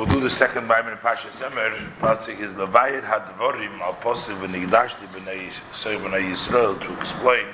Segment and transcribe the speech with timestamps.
[0.00, 1.76] we'll do the second Maimon in Pasha Semer.
[2.00, 7.44] Pasik is Levayit Hadvorim al Posiv V'nigdashti b'nei b'nei Yisrael to explain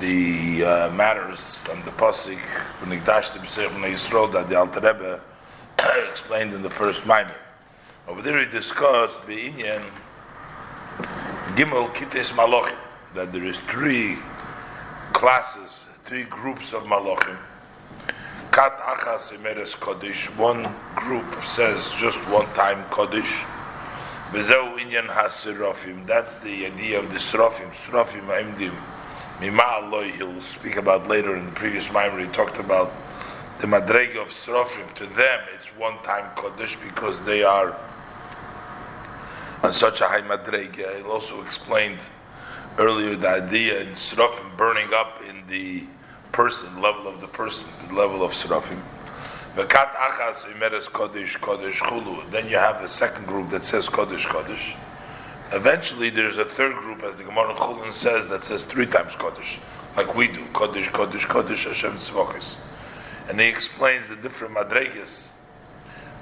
[0.00, 2.40] the uh, matters and the Pasik
[2.80, 5.20] V'nigdashti b'nei Yisrael that the Alter Rebbe
[6.10, 7.30] explained in the first Maimon.
[8.08, 9.84] Over there he discussed Be'inyan
[11.54, 12.74] Gimel Kites Malachim
[13.14, 14.18] that there is three
[15.12, 17.38] classes, three groups of Malachim.
[18.58, 20.36] Kat Achas Emeres Kodesh.
[20.36, 23.44] One group says just one time Kodesh.
[24.32, 26.04] Bezeu Inyan HaSirafim.
[26.08, 27.70] That's the idea of the Sirafim.
[27.70, 28.74] Sirafim Aimdim.
[29.40, 32.18] Mima Aloy, he'll speak about later in the previous Mimer.
[32.18, 32.90] He talked about
[33.60, 34.92] the Madrega of Sirafim.
[34.94, 37.78] To them, it's one time Kodesh because they are
[39.62, 40.96] on such a high Madrega.
[40.96, 42.00] He also explained
[42.76, 45.84] earlier the idea in Sirafim burning up in the
[46.32, 48.80] person, level of the person, level of Serafim.
[49.56, 50.44] Achas
[50.90, 52.30] kodesh kodesh.
[52.30, 54.76] Then you have a second group that says kodesh kodesh.
[55.52, 59.56] Eventually, there's a third group, as the Gemara Chulun says, that says three times kodesh,
[59.96, 62.56] like we do, kodesh kodesh kodesh Hashem tzvokis.
[63.28, 65.32] And he explains the different madregas.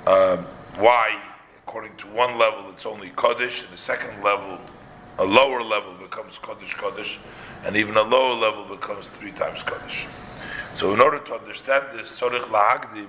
[0.06, 0.36] Uh,
[0.76, 1.20] why,
[1.62, 4.58] according to one level, it's only kodesh, and the second level,
[5.18, 7.16] a lower level, becomes kodesh kodesh
[7.66, 10.06] and even a lower level becomes three times Kaddish.
[10.76, 13.08] So in order to understand this, Tzorich Lahagdim,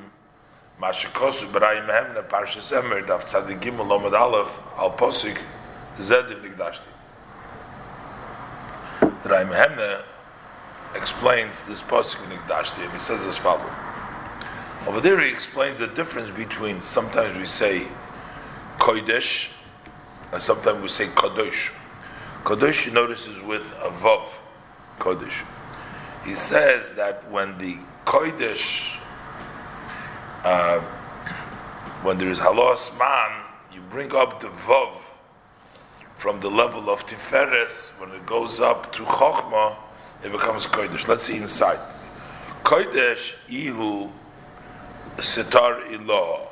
[0.81, 5.39] Mashikosu B'rayim Hemne, Parshas Emer, Daf Tzadikim Lomad Aleph, Al Posik,
[5.99, 6.80] Zedim Nigdashti.
[9.25, 10.02] Rayim Hemne uh,
[10.95, 13.69] explains this Posik Nigdashti, and he says as follows.
[14.88, 17.86] Over there he explains the difference between, sometimes we say
[18.80, 19.49] Kodesh,
[20.31, 21.71] and sometimes we say Kadosh.
[22.44, 24.23] Kadosh, you notice, is with a Vav.
[25.00, 25.44] Kodesh.
[26.26, 28.98] He says that when the Kodesh,
[30.44, 30.80] uh,
[32.04, 34.94] when there is halos man, you bring up the Vav
[36.17, 39.76] from the level of Tiferes, when it goes up to Chochma,
[40.23, 41.08] it becomes Kodesh.
[41.08, 41.80] Let's see inside.
[42.64, 44.10] Kodesh Ihu
[45.20, 46.48] Sitar Ilah.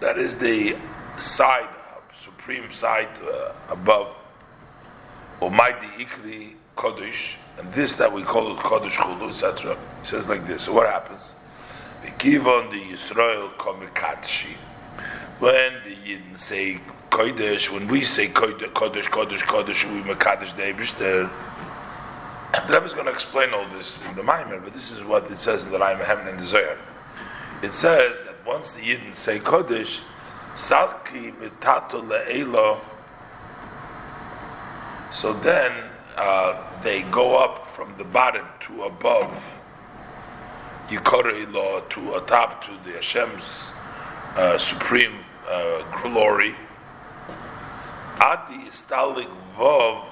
[0.00, 0.76] That is the
[1.18, 1.68] side,
[2.22, 4.14] supreme side uh, above.
[5.42, 9.72] Almighty Ikri Kodesh and this that we call it Kodesh Chulu, etc.
[9.72, 10.62] It says like this.
[10.62, 11.34] So what happens?
[12.02, 14.56] Vikivon the Yisrael komikatshi.
[15.38, 16.80] When the Yidden say
[17.10, 21.30] Kodesh, when we say Kodesh, Kodesh, Kodesh, we mekadesh the Eibishter.
[22.52, 25.30] The Rebbe is going to explain all this in the Maimer, but this is what
[25.30, 26.78] it says in the Raim Hemen in the Zohar.
[27.62, 30.00] It says that once the Yidden say Kodesh,
[30.54, 32.80] Salki mitato le'elo,
[35.10, 39.32] so then uh, they go up from the bottom to above
[40.88, 43.70] Yikorei law to atop to the Hashem's
[44.36, 45.18] uh, supreme
[45.48, 46.54] uh, glory.
[48.20, 50.04] Adi istalik vov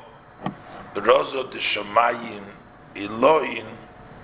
[0.95, 2.45] rozo de shamayim
[2.97, 3.67] Elohim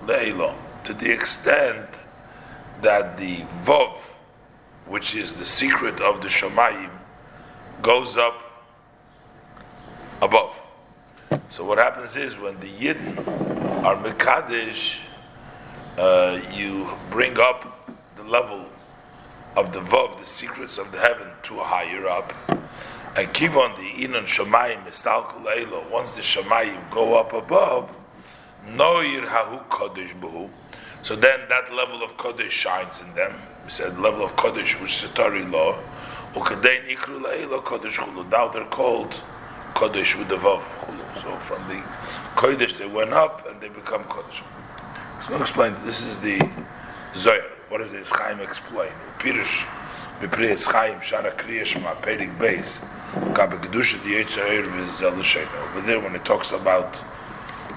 [0.05, 0.53] le'elo
[0.83, 1.87] to the extent
[2.81, 3.97] that the vov,
[4.87, 6.89] which is the secret of the shamayim,
[7.81, 8.67] goes up
[10.21, 10.60] above.
[11.49, 13.27] So what happens is when the Yidden
[13.83, 14.95] are Mekadesh,
[15.97, 18.65] uh, you bring up the level
[19.55, 22.33] of the Vav, the secrets of the heaven, to a higher up.
[23.15, 27.89] And keep on the Inon Shamayim, Mistalkul Eilo, once the Shamayim go up above,
[28.67, 30.49] Noir Hahu Kodesh Buhu.
[31.01, 33.35] So then that level of Kodesh shines in them.
[33.65, 35.77] We said level of Kodesh, which is Satari law.
[36.33, 38.29] Ukadein Ikru Eilo Kodesh Chulu.
[38.29, 39.15] Now they're called
[39.73, 40.61] Kodesh with the Vav.
[41.21, 41.81] So from the
[42.35, 44.43] Kodesh they went up and they become Kodesh.
[45.23, 45.75] So I'll explain.
[45.83, 46.39] This is the
[47.15, 47.41] Zohar.
[47.69, 48.91] What does the Chaim explain?
[49.19, 49.65] Pirush
[50.19, 52.83] Mipri Chaim Shara Kriyashma Perik Beis
[53.35, 55.69] Kabe Kedusha the Yetzer V'Zelishayim.
[55.69, 56.93] Over there when it talks about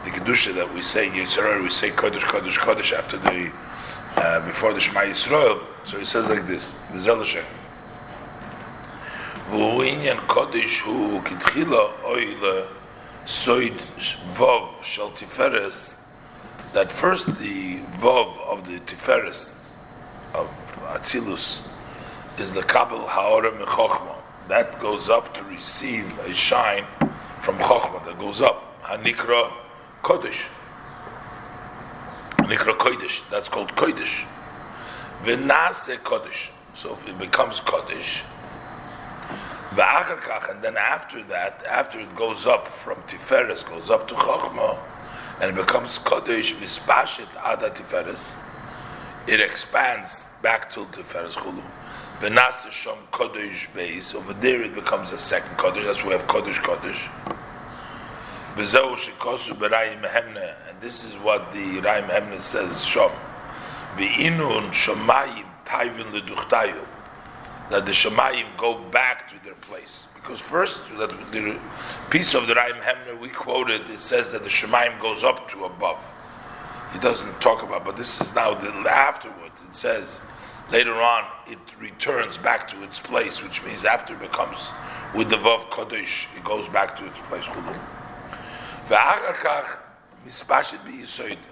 [0.05, 3.51] the Kedusha that we say Yetzer we say Kodesh Kodesh Kodesh after the
[4.17, 5.63] uh, before the Shema Yisrael.
[5.85, 7.64] So he says like this V'Zelishayim.
[9.50, 12.36] והוא עניין קודש הוא כתחילה אוי
[13.26, 13.82] לסויד
[14.38, 15.96] ווב של תפארס
[16.74, 19.54] that first the vov of the tiferes
[20.34, 20.48] of
[20.94, 21.62] Atzilus
[22.38, 24.16] is the kabel haora mechochma
[24.48, 26.86] that goes up to receive a shine
[27.42, 29.52] from chochma that goes up hanikra
[30.04, 30.46] kodesh
[32.38, 34.26] hanikra kodesh that's called kodesh
[35.24, 38.22] v'nase kodesh so it becomes kodesh
[39.77, 44.79] and then after that, after it goes up from Tiferes, goes up to Chochmah,
[45.41, 48.37] and it becomes Kodesh Mispashit Ada Tiferes,
[49.27, 51.63] it expands back to Tiferes Chulu.
[52.21, 54.15] Benasa Shom Kodesh Beis.
[54.15, 55.85] Over there it becomes a second Kodesh.
[55.85, 57.09] That's why we have Kodesh Kodesh.
[58.55, 60.55] Berayim Hemne.
[60.69, 63.11] And this is what the Raim Hemne says, Shom.
[63.97, 66.94] Ve'inun Shomayim Taivin Leduchtayu.
[67.71, 70.07] That the Shomayim go back to their place.
[70.15, 71.59] Because first, that the
[72.11, 75.65] piece of the Raim Hemner we quoted, it says that the Shemayim goes up to
[75.65, 75.99] above.
[76.95, 79.61] He doesn't talk about, but this is now the, afterwards.
[79.69, 80.21] It says
[80.71, 84.71] later on it returns back to its place, which means after it becomes
[85.15, 87.45] with the Vav Kodesh, it goes back to its place.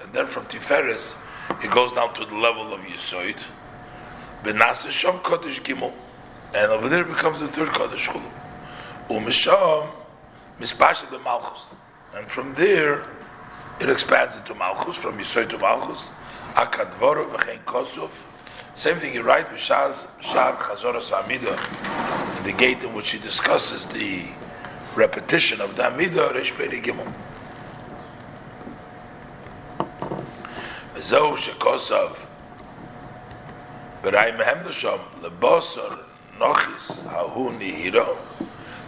[0.00, 1.16] And then from Tiferes,
[1.62, 3.36] it goes down to the level of Yisoid.
[4.42, 5.92] Benasa Shom Kodesh Gimel.
[6.54, 8.30] And over there it becomes the third Kodesh Chulu.
[9.08, 9.88] Umisham
[10.60, 11.74] Mispashet Malchus.
[12.14, 13.06] And from there,
[13.80, 16.08] it expands into Malchus, from Yisoid to Malchus.
[16.54, 18.10] Akadvoro v'chein Kosov.
[18.74, 21.58] Same thing you write with Shar Chazoras Amida,
[22.44, 24.26] the gate in which he discusses the
[24.94, 27.12] repetition of the Amida, Resh Peri Gimel.
[31.00, 32.16] Zeu Shekosav,
[34.02, 35.98] Berai Mehem Lashom, Lebosor,
[36.42, 38.16] Hahu Nihiro.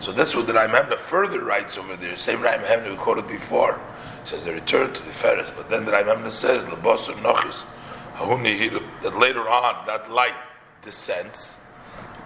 [0.01, 2.17] So that's what the Raim further writes over there.
[2.17, 3.81] Same Raim Hemna we quoted before.
[4.23, 7.65] It says the return to Tiferes, but then the Raim says, Lebosor, Nochis,
[9.03, 10.35] that later on that light
[10.83, 11.57] descends.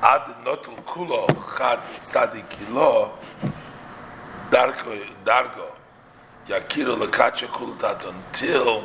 [0.03, 1.27] Ad notul kulo
[1.57, 3.11] chad tzadikilo
[4.51, 5.73] dargo dargo
[6.47, 8.85] yakiro lekacha kultat until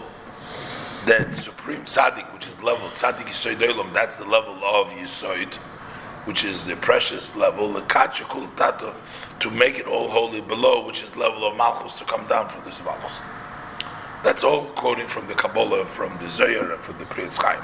[1.05, 5.53] that supreme tzaddik, which is level tzaddik yisoid that's the level of yisoid,
[6.25, 8.93] which is the precious level the lekacha kultato
[9.39, 12.63] to make it all holy below, which is level of malchus to come down from
[12.63, 13.11] this malchus.
[14.23, 17.61] That's all quoting from the Kabbalah, from the Zohar, and from the Kriyas Chaim.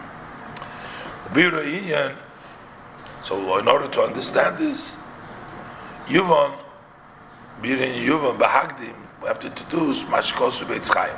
[3.25, 4.97] So, in order to understand this,
[6.07, 6.57] Yuvan,
[7.61, 11.15] Birin Yuvan Bahagdim, we have to introduce Mashkosu Beitz Chaim.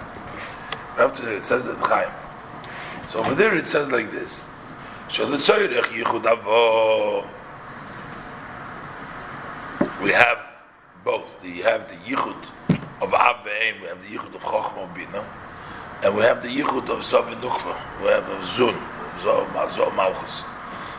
[0.95, 2.11] We have to, it says that Chaim.
[3.09, 4.47] So over there it says like this.
[5.11, 5.17] We
[10.13, 10.39] have
[11.03, 11.43] both.
[11.43, 12.45] You have the Yichud
[13.01, 15.25] of Av we have the Yichud of Chochma Bina,
[16.01, 18.77] and we have the Yichud of Zav Nukva, we have of Zun,
[19.19, 20.43] Zav Malchus.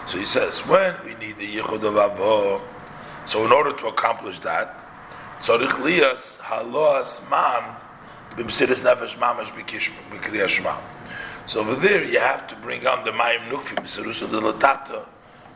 [0.06, 2.60] So he says, when we need the Yichud of Avo,
[3.24, 4.76] so in order to accomplish that,
[5.40, 7.76] Tzorich Lias Haloas Man
[8.32, 10.76] B'Msiris Nefesh Mamash B'Kriya Shema.
[11.46, 15.06] So over there you have to bring on the Mayim Nukfi B'Sirusa de Latata,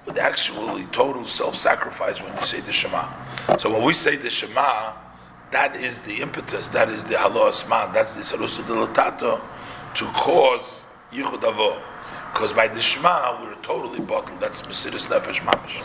[0.05, 3.09] with actually total self-sacrifice when you say the Shema.
[3.59, 4.93] So when we say the Shema,
[5.53, 9.41] that is the impetus, that is the halos man, that's the sarusa delatato
[9.95, 11.83] to cause yichud.
[12.33, 14.41] Because by the Shema, we're totally bottled.
[14.41, 15.83] That's Mesiris Nefesh Mamash.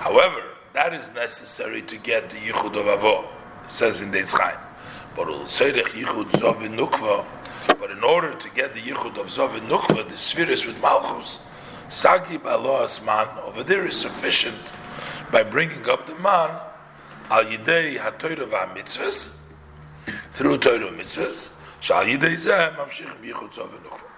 [0.00, 0.42] However,
[0.74, 3.26] that is necessary to get the yichud of avo,
[3.66, 4.58] says in Deitz Chaim.
[5.16, 7.24] But yichud zov nukva.
[7.66, 11.38] But in order to get the yichud of zov and nukva, the spheres with malchus,
[11.88, 14.56] sagi balos man over there is sufficient
[15.30, 16.50] by bringing up the man
[17.30, 19.36] al yidei hatoyra mitzvahs
[20.32, 24.08] through Torah mitzvahs shal yidei zeh mamshich bichut zov and Nukva.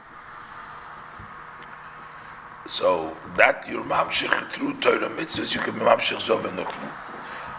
[2.67, 6.91] So that your mamshich through Torah mitzvahs, you can be mamshich zov and nukva.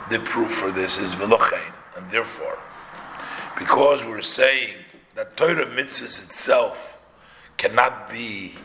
[0.10, 2.58] The proof for this is velochein, and therefore,
[3.58, 4.76] because we're saying
[5.16, 6.98] that Torah mitzvahs itself
[7.58, 8.56] cannot be,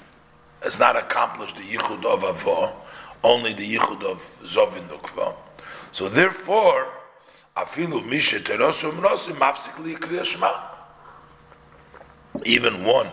[0.62, 2.73] has not accomplished the yichud of avo,
[3.23, 4.76] only the yichud of zov
[5.92, 6.88] so therefore,
[7.57, 8.02] afilu
[9.99, 10.61] kriyashma.
[12.45, 13.09] Even one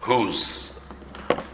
[0.00, 0.78] whose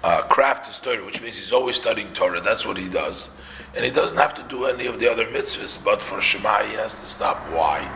[0.03, 3.31] uh, craft is Torah, which means he's always studying Torah, that's what he does.
[3.75, 6.75] And he doesn't have to do any of the other mitzvahs, but for Shema he
[6.75, 7.37] has to stop.
[7.53, 7.87] Why?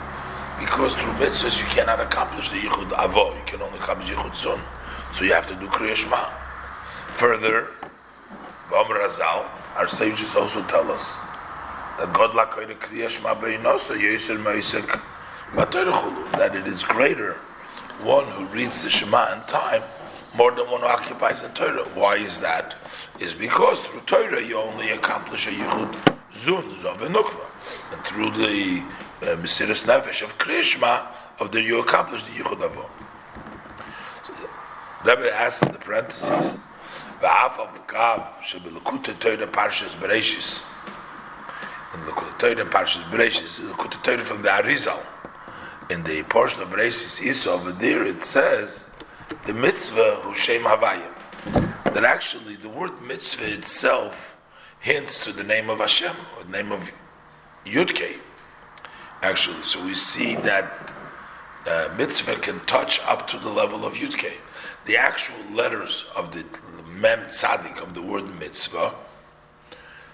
[0.62, 4.60] Because through mitzvahs you cannot accomplish the Yichud Avo, you can only accomplish Yichud Zon.
[5.12, 6.30] So you have to do Kriya Shema.
[7.16, 7.66] Further,
[8.70, 11.02] Bam Razal, our sages also tell us
[11.98, 15.00] that God lakoyde kriyash ma beinosa yesel meisek
[16.38, 17.34] that it is greater
[18.04, 19.82] one who reads the Shema in time
[20.36, 21.84] more than one who occupies the Torah.
[21.94, 22.76] Why is that?
[23.18, 25.92] Is because through Torah you only accomplish a yichud
[26.32, 27.46] zun zon v'nukva,
[27.92, 28.82] and through the
[29.22, 31.06] Mesiris Nefesh of Krishma,
[31.38, 32.86] of there you accomplish the yichud avo.
[34.22, 36.56] So the Rebbe asks in the parentheses,
[37.20, 40.60] "Va'af al kav shebelukute Torah parshas bereshis."
[41.94, 44.98] in the Torah and Parshas Bereshis, the Torah from the Arizal.
[45.90, 48.84] In the portion of Bereshis Isa over there, it says
[49.46, 51.94] the mitzvah Hushem Havayim.
[51.94, 54.36] That actually the word mitzvah itself
[54.80, 56.90] hints to the name of Hashem, or the name of
[57.66, 58.16] Yudke.
[59.22, 60.92] Actually, so we see that
[61.64, 64.32] uh, mitzvah can touch up to the level of Yudke.
[64.86, 66.44] The actual letters of the
[66.88, 68.92] Mem Tzadik of the word mitzvah.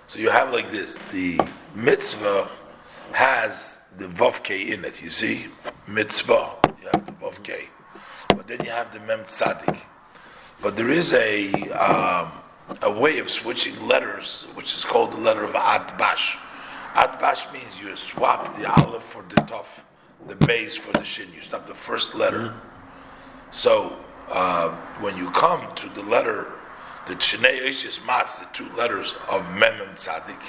[0.08, 1.40] So you have like this: the
[1.74, 2.50] mitzvah
[3.12, 5.00] has the Vavke in it.
[5.00, 5.46] You see,
[5.86, 6.56] mitzvah.
[6.82, 7.68] You have the Vavke,
[8.28, 9.78] but then you have the Mem Tzadik.
[10.60, 12.32] But there is a um,
[12.82, 16.36] a way of switching letters, which is called the letter of Atbash.
[16.98, 19.66] Atbash means you swap the aleph for the tov,
[20.26, 21.28] the base for the shin.
[21.32, 22.52] You stop the first letter.
[23.52, 23.96] So
[24.28, 26.50] uh, when you come to the letter,
[27.06, 30.42] the Shnei Eishis Matz, the two letters of Mem and Tzadik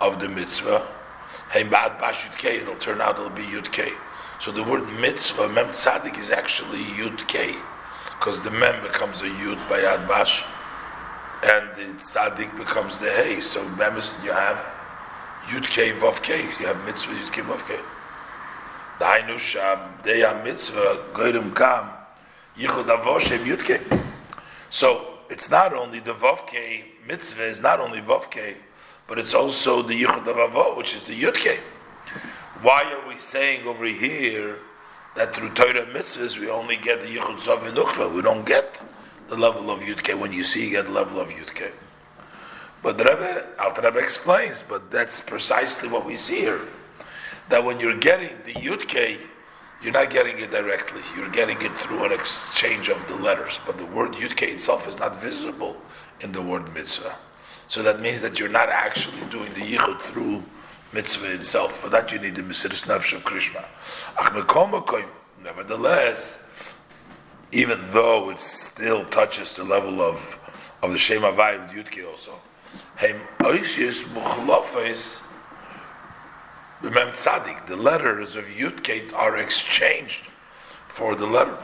[0.00, 0.80] of the mitzvah,
[1.50, 3.92] Heim Ba'ad Bash Yud K, it'll turn out it'll be Yud K.
[4.40, 7.54] So the word mitzvah, Mem Tzadik, is actually Yud K,
[8.18, 10.42] because the Mem becomes a Yud by Atbash,
[11.44, 13.42] and the Tzadik becomes the Hey.
[13.42, 14.56] So Mem is, you have
[15.46, 17.78] Yud K Vav you have mitzvah Yud K Vav K.
[18.98, 21.90] The Hainu Sham, Deya Mitzvah, Goyrim Kam,
[22.58, 23.80] Yichud Avoshem Yud K.
[24.70, 28.26] So it's not only the Vav K mitzvah, is not only Vav
[29.06, 31.60] but it's also the Yichud Avavot, which is the Yud K.
[32.62, 34.58] Why are we saying over here
[35.14, 38.14] that through Torah mitzvahs we only get the Yichud Zav and?
[38.14, 38.82] We don't get
[39.28, 40.14] the level of Yud K.
[40.14, 41.70] When you see, you get the level of Yud K.
[42.82, 46.60] But Rebbe, Alter Rebbe explains, but that's precisely what we see here.
[47.48, 49.18] That when you're getting the Yud K,
[49.82, 51.02] you're not getting it directly.
[51.16, 53.58] You're getting it through an exchange of the letters.
[53.66, 55.76] But the word Yud K itself is not visible
[56.20, 57.14] in the word mitzvah.
[57.68, 60.42] So that means that you're not actually doing the Yichud through
[60.92, 61.76] mitzvah itself.
[61.78, 63.64] For that you need the Mesiris Nefesh of Krishma.
[65.42, 66.44] Nevertheless,
[67.52, 70.38] even though it still touches the level of,
[70.82, 72.38] of the Shem Havai of Yudke also,
[72.96, 75.22] Hem Oishis Muchlofes
[76.82, 80.24] Remember Tzadik, the letters of Yudke are exchanged
[80.88, 81.58] for the letter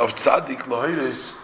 [0.00, 1.34] of Tzadik Lohiris.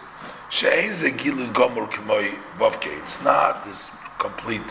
[0.49, 3.01] She'ein ze gilu gomor k'moy vavke.
[3.01, 4.61] It's not this complete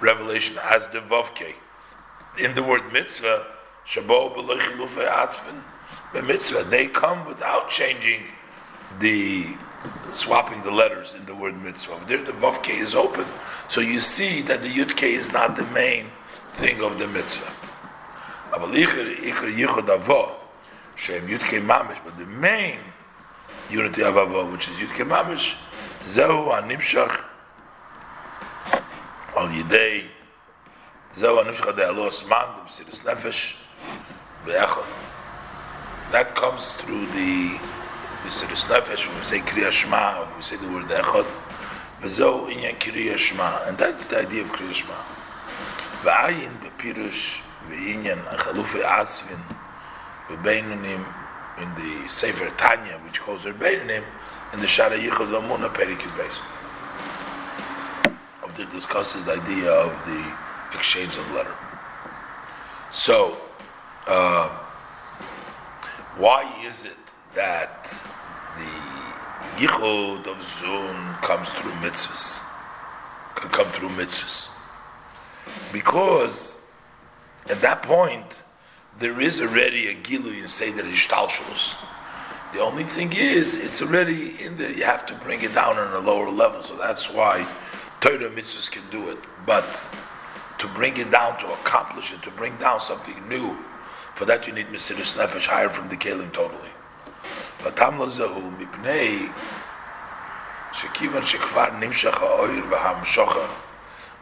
[0.00, 1.54] revelation as the vavke.
[2.38, 3.46] In the word mitzvah,
[3.86, 5.62] shabo b'loichilufe atzvin,
[6.26, 8.22] mitzvah, they come without changing
[8.98, 9.46] the
[10.12, 12.00] swapping the letters in the word mitzvah.
[12.06, 13.26] There the vavke is open,
[13.68, 16.06] so you see that the Yud yudke is not the main
[16.54, 17.50] thing of the mitzvah.
[18.50, 18.70] But
[22.18, 22.78] the main
[23.70, 25.54] unity of Avo, which is Yud Yudke Mamish,
[26.04, 27.24] Zehu Animshach
[29.36, 30.04] Al Yidei,
[31.16, 33.54] Zehu Animshach De Alos Man, the Mesiris Nefesh,
[34.44, 34.86] Be'echot.
[36.10, 37.58] That comes through the
[38.22, 41.26] Mesiris Nefesh, when we say Kriya Shema, when we say the word Echot,
[42.02, 44.94] Zehu Inyan Kriya Shema, and that's the idea of Kriya Shema.
[46.02, 49.40] V'ayin Bepirush, V'inyan Chalufi Asvin,
[50.28, 51.04] Be'beinunim,
[51.58, 54.04] in the Sefer Tanya, which calls her Beinunim,
[54.52, 56.38] in the Shara Yichud Amuna Perikid Beis.
[58.44, 61.54] After discusses the idea of the exchange of letter.
[62.92, 63.38] So,
[64.06, 64.48] uh,
[66.16, 66.96] why is it
[67.34, 67.92] that
[68.56, 72.42] the Yichud of Zun comes through mitzvahs?
[73.36, 74.48] Can come through mitzvahs.
[75.72, 76.56] Because
[77.48, 78.40] at that point,
[78.98, 81.76] there is already a gilu in Seder Hishtalshalus.
[82.52, 84.70] The only thing is, it's already in there.
[84.70, 86.62] You have to bring it down on a lower level.
[86.62, 87.46] So that's why
[88.00, 89.18] Torah mitzvahs can do it.
[89.46, 89.66] But
[90.58, 93.56] to bring it down, to accomplish it, to bring down something new,
[94.14, 96.71] for that you need Mesiris Nefesh higher from the Kalim totally.
[97.62, 99.32] Vatam lazahu mipnei
[100.74, 103.48] shekivan shekvar nimshach ha'oir v'hamshocha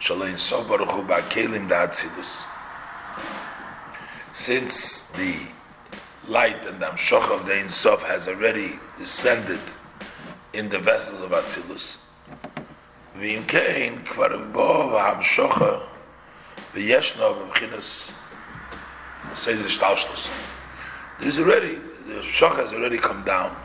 [0.01, 2.45] shalein sof baruch hu ba'kelim da'atzilus
[4.33, 5.35] since the
[6.29, 9.61] light and the Amshach of the Ein Sof has already descended
[10.53, 11.99] in the vessels of Atzilus,
[13.19, 15.79] ואם כן, כבר בו והמשוחה
[16.75, 18.13] וישנו בבחינס
[19.35, 20.29] סדר השטלשלוס.
[21.21, 21.79] There's already,
[22.11, 23.57] the shach has already come down.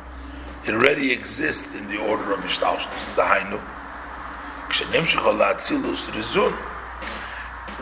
[0.68, 3.60] It already exists in the order of Ishtaushnus, the Hainu.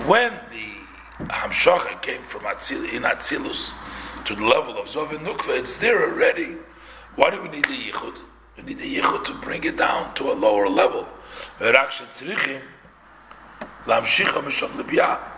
[0.05, 3.71] When the Hamshacha came from Atzil, in Atzilus
[4.25, 6.57] to the level of Zov and Nukva, it's there already.
[7.15, 8.17] Why do we need the Yichud?
[8.57, 11.07] We need the Yichud to bring it down to a lower level.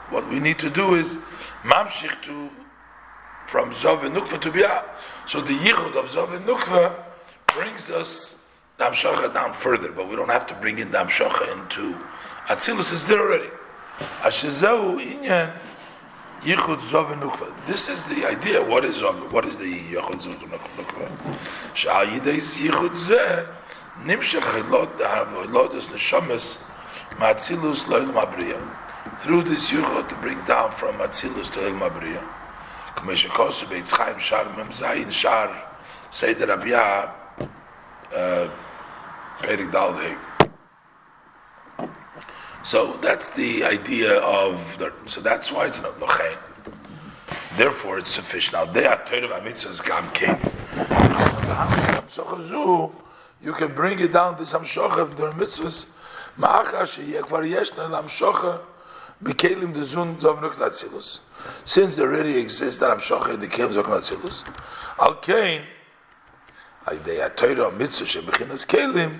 [0.09, 1.17] What we need to do is
[1.63, 2.49] Mamshich to
[3.47, 4.83] from Zov and Nukva to Biyah.
[5.27, 6.95] So the Yichud of Zov and Nukva
[7.47, 8.45] brings us
[8.77, 11.97] the down further, but we don't have to bring in the into
[12.47, 13.49] Atzilus is there already.
[14.21, 15.51] Ashizeu inyan
[16.43, 17.51] yichud zov nukva.
[17.65, 18.63] This is the idea.
[18.63, 19.31] What is zov?
[19.31, 21.37] What is the yichud zov nukva?
[21.73, 23.47] Shal yideis yichud zeh
[24.03, 26.61] nimshach hilot hilot is neshamas
[27.17, 28.61] ma'atzilus lo'il mabriya.
[29.21, 32.23] Through this yichud to bring down from atzilus to El mabriya.
[32.95, 35.49] K'meshe kosu beitz chaim shar mem zayin shar
[36.11, 37.11] seder abiyah
[38.15, 38.49] uh,
[39.39, 40.17] Perik
[42.63, 44.93] So that's the idea of the.
[45.07, 46.37] So that's why it's not lochein.
[47.57, 48.53] Therefore, it's sufficient.
[48.53, 50.39] Now, they are told about mitzvahs gam king.
[53.41, 55.87] You can bring it down to some shochav during mitzvahs.
[56.37, 58.61] Ma'acha sheyeh kvar yeshna lam shocha
[59.23, 61.19] b'kelim dezun dov nuklatzilus.
[61.63, 64.47] Since there already exists that in the kelim dov nuklatzilus,
[64.99, 65.63] al kain
[67.03, 69.19] they are Torah mitzvah shebechinas kelim.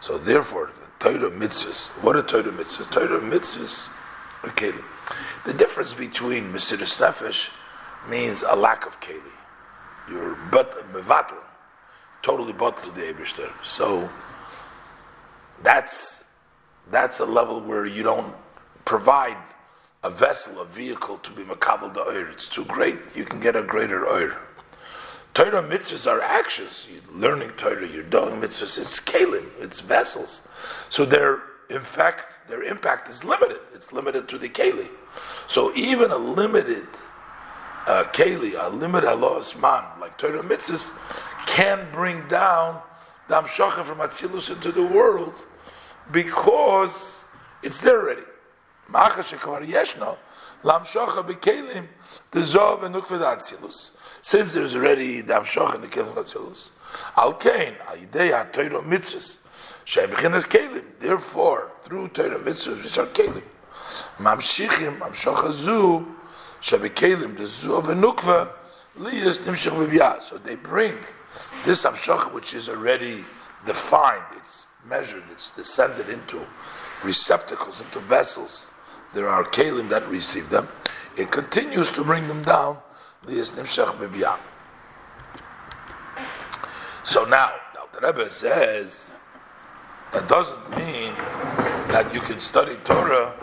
[0.00, 1.88] So therefore, Torah mitzvahs.
[2.02, 2.90] What are Torah mitzvahs?
[2.90, 3.88] Torah mitzvahs
[4.42, 4.84] are kelim.
[5.44, 7.48] The difference between Mesiris Nefesh
[8.08, 9.20] means a lack of keli.
[10.10, 11.38] You're but mevatel,
[12.22, 13.50] totally bottled to the Eberster.
[13.64, 14.10] So
[15.62, 16.24] that's
[16.90, 18.34] that's a level where you don't
[18.84, 19.36] provide
[20.02, 22.28] a vessel, a vehicle to be makabel the oir.
[22.30, 22.96] It's too great.
[23.14, 24.38] You can get a greater oir.
[25.34, 26.88] Torah mitzvahs are actions.
[26.90, 28.78] You're learning Torah, you're doing mitzvahs.
[28.78, 30.46] It's kalim, it's vessels.
[30.88, 33.60] So they're in fact, their impact is limited.
[33.72, 34.88] It's limited to the keli.
[35.46, 36.88] So even a limited
[37.86, 40.98] uh, keli, a limited halos man, like Torah mitzvahs,
[41.46, 42.82] can bring down
[43.28, 45.34] the amshacha from Atzilus into the world
[46.10, 47.24] because
[47.62, 48.22] it's there already.
[48.92, 50.16] Ma'acha shekvar yeshno,
[50.64, 51.86] lamshacha bekelim,
[52.30, 53.92] the zov and nukved Atzilus.
[54.22, 56.70] Since there's already the Amshoch and the Kelim Chatzilus,
[57.16, 59.38] Al Kain, Aidei Torah Mitzvahs,
[59.84, 60.84] Shem Bechinas Kelim.
[60.98, 63.42] Therefore, through Torah Mitzvahs, which are Kelim,
[64.18, 66.06] Mamshichim, Amshoch Hazu,
[66.60, 68.50] Shem Kelim, the Zu of Enukva,
[68.98, 70.22] Liyas Nimshach B'Biyah.
[70.22, 70.98] So they bring
[71.64, 73.24] this Amshoch, which is already
[73.64, 76.44] defined, it's measured, it's descended into
[77.02, 78.69] receptacles, into vessels.
[79.14, 80.68] There are Kelim that receive them.
[81.16, 82.78] It continues to bring them down
[87.04, 89.12] so now, now the Rebbe says
[90.12, 91.12] that doesn't mean
[91.92, 93.34] that you can study Torah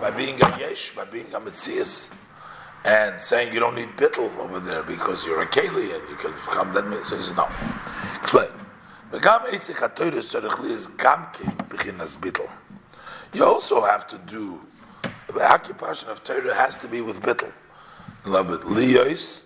[0.00, 2.12] by being a yesh, by being a mitzias,
[2.84, 6.32] and saying you don't need bittel over there because you're a keli and you can
[6.32, 6.84] become that.
[7.06, 7.48] So he says no.
[8.20, 8.50] Explain.
[13.32, 14.60] You also have to do
[15.34, 17.52] the occupation of Torah has to be with bittel
[18.24, 19.42] love it liyos,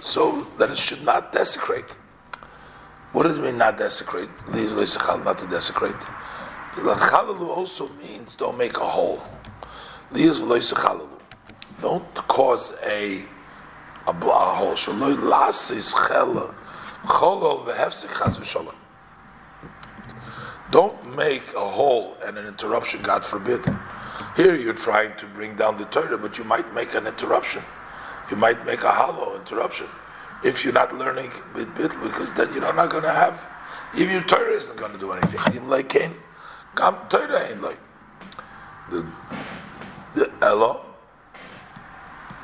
[0.00, 1.96] so that it should not desecrate.
[3.12, 4.28] What does it mean not desecrate?
[4.48, 5.94] Liyos not to desecrate.
[6.74, 9.22] Chalalu also means don't make a hole.
[10.12, 10.40] Liyos
[11.80, 13.24] Don't cause a
[14.06, 14.74] a, a hole.
[14.74, 16.54] Shaloi lasis chela
[17.04, 18.79] cholol vehefsik chaz v'shalom.
[20.70, 23.66] Don't make a hole and an interruption, God forbid.
[24.36, 27.62] Here you're trying to bring down the Torah, but you might make an interruption.
[28.30, 29.88] You might make a hollow interruption
[30.44, 33.42] if you're not learning bit bit, because then you're not going to have.
[33.94, 35.54] Even your Torah isn't going to do anything.
[35.54, 36.14] Even like Cain,
[36.76, 37.78] Gam Torah ain't like
[38.90, 39.06] the
[40.14, 40.86] the Elo.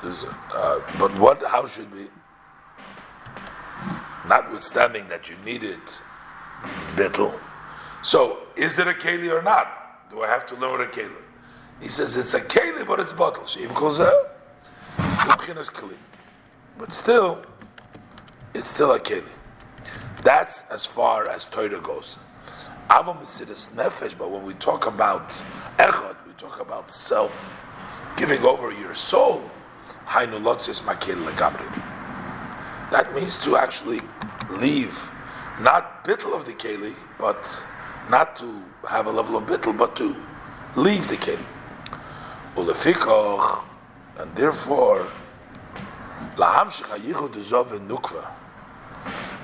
[0.03, 1.43] Uh, but what?
[1.47, 2.09] How should we?
[4.29, 6.03] Notwithstanding that you need it,
[6.97, 7.39] bittle.
[8.07, 10.09] So, is it a keli or not?
[10.11, 11.21] Do I have to learn a keli?
[11.81, 13.43] He says it's a keli, but it's bottle.
[13.43, 14.29] Sheim kozel,
[14.97, 15.97] keli.
[16.79, 17.43] But still,
[18.55, 19.33] it's still a keli.
[20.23, 22.17] That's as far as Torah goes.
[22.91, 23.41] Avam is
[23.75, 25.31] nefesh, but when we talk about
[25.77, 27.61] echad, we talk about self,
[28.17, 29.43] giving over your soul.
[32.93, 34.01] That means to actually
[34.49, 34.97] leave,
[35.59, 37.65] not bittel of the keli, but
[38.09, 40.17] not to have a level of bittel, but to
[40.77, 41.45] leave the keli.
[42.57, 43.63] Ulefikoch,
[44.19, 45.09] and therefore,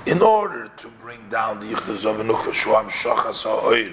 [0.06, 3.92] in order to bring down the Yichud Zov Nukva, Shuam Shachas Ha'oir,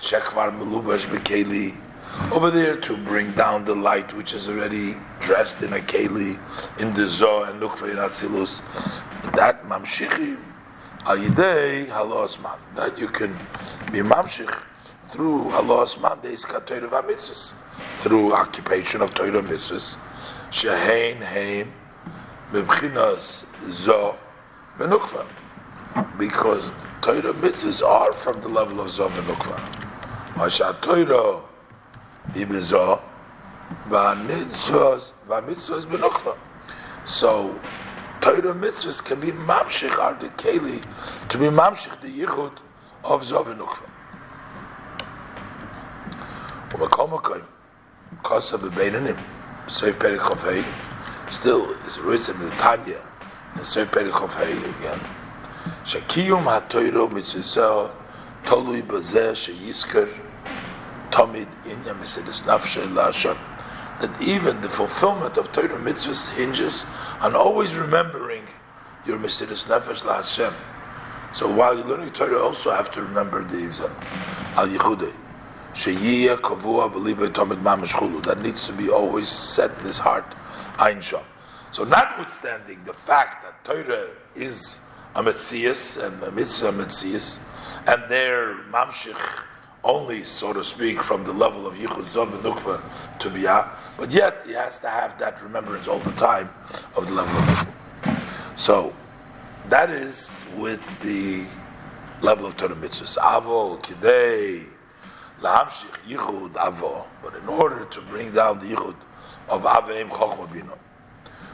[0.00, 1.76] Shekvar Melubash Bekeli,
[2.32, 6.38] over there to bring down the light which is already dressed in a keli,
[6.80, 8.60] in the Zoh and Nukva in Atzilus,
[9.34, 10.38] that Mamshichim,
[11.08, 13.32] Ayidei Halos Man, that you can
[13.90, 14.54] be Mamshich
[15.08, 17.54] through Halos Man, Deis Katoir Vamitzvahs
[18.00, 19.96] through occupation of Torah mitzvahs,
[20.50, 21.72] shehein hein
[22.52, 24.18] mebchinas zo
[24.76, 25.26] benukva,
[26.18, 30.36] because Torah mitzvahs are from the level of zo benukva.
[30.36, 30.76] Masha
[32.34, 33.00] Ibizo,
[33.88, 36.36] V'amitzvahs, V'amitzvahs Benukva.
[37.04, 37.58] So,
[38.20, 40.82] Torah mitzvahs can be mamshich ar keli,
[41.28, 42.52] to be mamshich the yichud
[43.04, 43.88] of Zov Benukva.
[46.70, 47.44] Umakom Makoim,
[48.22, 49.18] Kosa Bebeinanim,
[49.66, 50.64] Seif Perik Chofei,
[51.30, 53.00] still is written in the Tanya,
[53.54, 55.00] in Seif Perik Chofei again.
[55.84, 57.90] Shakiyum ha-Torah mitzvah
[58.44, 60.08] tolui bazeh sheyizker
[61.10, 63.36] tamid inya misidis nafshe la'ashem
[64.00, 66.84] that even the fulfillment of Torah mitzvahs hinges
[67.20, 68.44] on always remembering
[69.04, 70.54] your misidis nefesh la'ashem.
[71.32, 73.64] So while you're learning Torah, also have to remember the
[74.56, 75.12] al yichudei.
[75.74, 78.22] Sheyiyah kavua believe tamid mamish chulu.
[78.24, 80.34] That needs to be always set in his heart.
[80.78, 81.02] Ein.
[81.70, 84.80] So notwithstanding the fact that Torah is
[85.14, 87.38] a Metzias and a Mitzvah Metzias,
[87.86, 89.16] and their Mamshich
[89.84, 94.10] only, so to speak, from the level of Yichud Zov and Nukva to Biyah, but
[94.10, 96.50] yet he has to have that remembrance all the time
[96.96, 98.20] of the level of Nukva.
[98.56, 98.92] So,
[99.68, 101.44] that is with the
[102.26, 103.16] level of Torah Mitzvahs.
[103.18, 104.64] Avo, Kidei,
[105.40, 107.04] Lahamshich, Yichud, Avo.
[107.22, 108.96] But in order to bring down the Yichud
[109.48, 110.78] of Aveim Chochma Bino,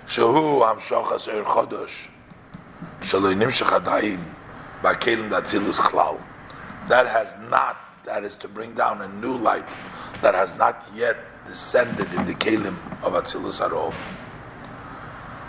[0.06, 2.08] Shehu Hamshochas Er Chodosh,
[6.88, 9.66] that has not, that is to bring down a new light
[10.22, 13.94] that has not yet descended in the Kalim of Atzilus at all.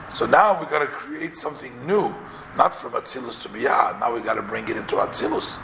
[0.09, 2.13] So now we got to create something new,
[2.55, 3.99] not from Atzilus to Biyah.
[3.99, 5.57] Now we got to bring it into Atzilus.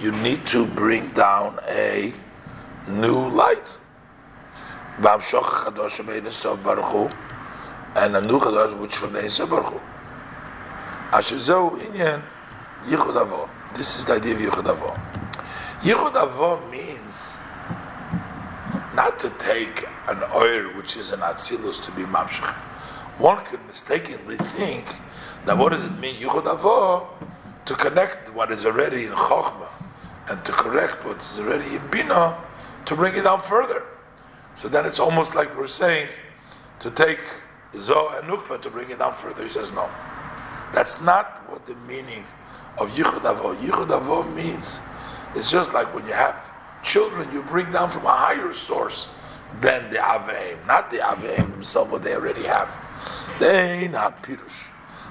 [0.00, 2.12] You need to bring down a
[2.88, 3.76] new light
[7.94, 9.80] and a new chadash which from the Yisrael Baruch Hu.
[11.12, 12.22] Ashezehu inyan
[12.86, 13.48] Yichud Avo.
[13.74, 15.00] This is the idea of Yichud Avo.
[15.80, 17.38] Yichud Avo means
[18.94, 22.54] not to take an oil which is an atzilus to be mamshach.
[23.16, 24.94] One could mistakenly think
[25.46, 27.06] that what does it mean Yichud Avo
[27.64, 29.70] to connect what is already in Chokhmah
[30.28, 32.36] and to correct what is already in Bina
[32.84, 33.84] to bring it down further.
[34.54, 36.08] So then it's almost like we're saying
[36.80, 37.20] to take
[37.74, 39.44] Zo and Nukva to bring it down further.
[39.44, 39.88] He says no.
[40.74, 42.26] That's not what the meaning
[42.78, 43.54] of Yichud Avo.
[43.56, 44.80] Yichud Avo means
[45.34, 46.50] it's just like when you have
[46.82, 49.08] children, you bring down from a higher source
[49.60, 52.68] than the Aveim, not the Aveim themselves, what they already have.
[53.38, 54.68] They not Pirush.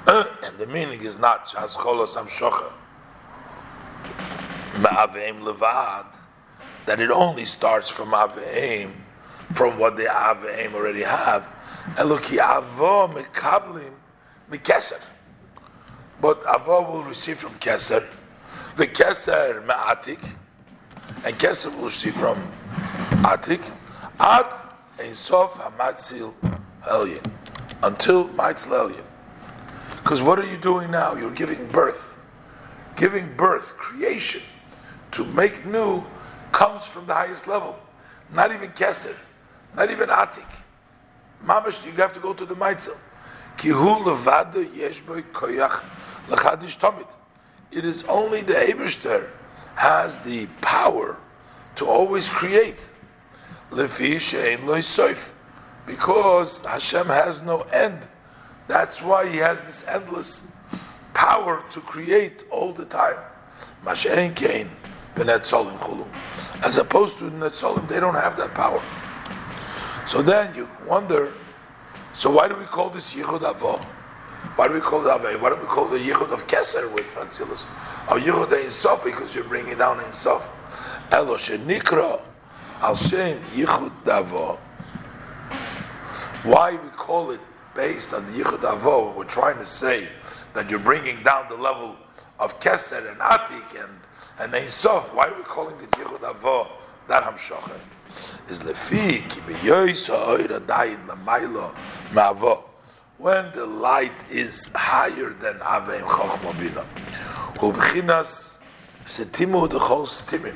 [0.08, 2.72] Uh, and the meaning is not Shaz Cholos Amshocha.
[4.76, 6.08] Ma'aveim Levad,
[6.86, 8.94] that it only starts from Aveim,
[9.54, 11.46] from what the Aveim already have
[11.96, 13.94] Eloki avo mekablim
[14.50, 15.00] mikeser.
[16.22, 18.06] But avo will receive from keser.
[18.76, 20.20] The keser ma'atik.
[21.26, 22.38] And keser will receive from
[23.24, 23.64] atik.
[24.20, 24.46] Ad
[25.00, 26.34] ein sof hamatzil
[26.84, 27.26] helyin.
[27.82, 29.04] Until matzil helyin.
[30.04, 31.16] Because what are you doing now?
[31.16, 32.16] You're giving birth.
[32.96, 34.42] Giving birth, creation,
[35.12, 36.04] to make new,
[36.52, 37.80] comes from the highest level.
[38.32, 39.16] Not even keser.
[39.76, 40.46] Not even atik.
[41.44, 42.98] Mamash, you have to go to the Maitzel.
[43.58, 45.84] Kihu levada yesh koyach
[46.28, 47.08] lachadish tamid.
[47.72, 49.30] It is only the Eberster
[49.76, 51.18] has the power
[51.76, 52.84] to always create.
[53.72, 55.30] Lefi shein loisoif.
[55.86, 58.08] Because Hashem has no end.
[58.68, 60.44] That's why He has this endless
[61.14, 63.18] power to create all the time.
[63.86, 64.70] Mashen kain
[65.16, 66.08] b'netzolim chulu.
[66.62, 68.82] As opposed to netzolim, they don't have that power.
[70.06, 71.34] So then you wonder,
[72.14, 73.84] so why do we call this Yichud Avo?
[74.56, 75.38] Why do we call it Ave?
[75.38, 77.68] Why don't we call it Yichud of Keser with Atzilus?
[78.10, 80.50] Or Yichud Sof because you're bringing down Sof.
[81.12, 82.22] Elo Shenikra
[82.82, 84.58] Al Shem Yichud Avo.
[86.44, 87.42] Why we call it
[87.76, 89.16] based on the Yichud Avo?
[89.16, 90.10] We're trying to say
[90.54, 91.96] that you're bringing down the level
[92.40, 94.00] of Keser and Atik and
[94.40, 95.14] and Ein Sof.
[95.14, 96.68] Why are we calling it Yichud Avo?
[97.08, 97.80] That Hamshochet
[98.50, 101.74] is lefi ki beyoysa oira dayin lamailo
[102.12, 102.71] ma'avo.
[103.22, 106.82] When the light is higher than Aveim Chochma Bina.
[107.60, 108.58] Hu b'chinas
[109.06, 110.56] setimu dechol setimim.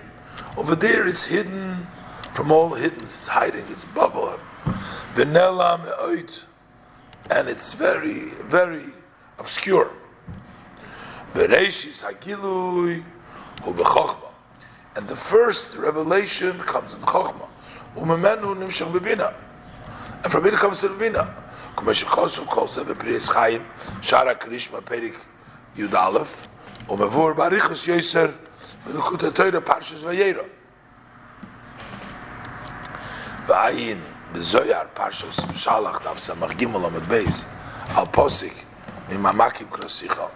[0.58, 1.86] Over there it's hidden
[2.34, 4.40] from all hidden, it's hiding, it's bubble.
[5.14, 6.40] V'nela me'oit.
[7.30, 8.86] And it's very, very
[9.38, 9.94] obscure.
[11.36, 13.04] Bereshis hagilui
[13.62, 14.32] hu b'chochma.
[14.96, 17.48] And the first revelation comes in Chokhmah.
[17.96, 19.36] Umemenu nimshach bebina.
[20.24, 21.44] And from it comes to the bina.
[21.76, 23.64] Kumesh chosu kol se bepriis chayim,
[24.02, 25.16] shara krishma perik
[25.76, 26.48] yud aleph,
[26.88, 28.34] umevur barichus yoiser
[28.88, 30.46] L'Likutei Torah Parshas Vayera.
[33.48, 34.00] V'ayin
[34.32, 37.48] b'Zoyar Parshas Shalach Daf Samach Gimel Amud Beis
[37.98, 38.54] Al Posik
[39.10, 40.30] Mimamakim Krosicha.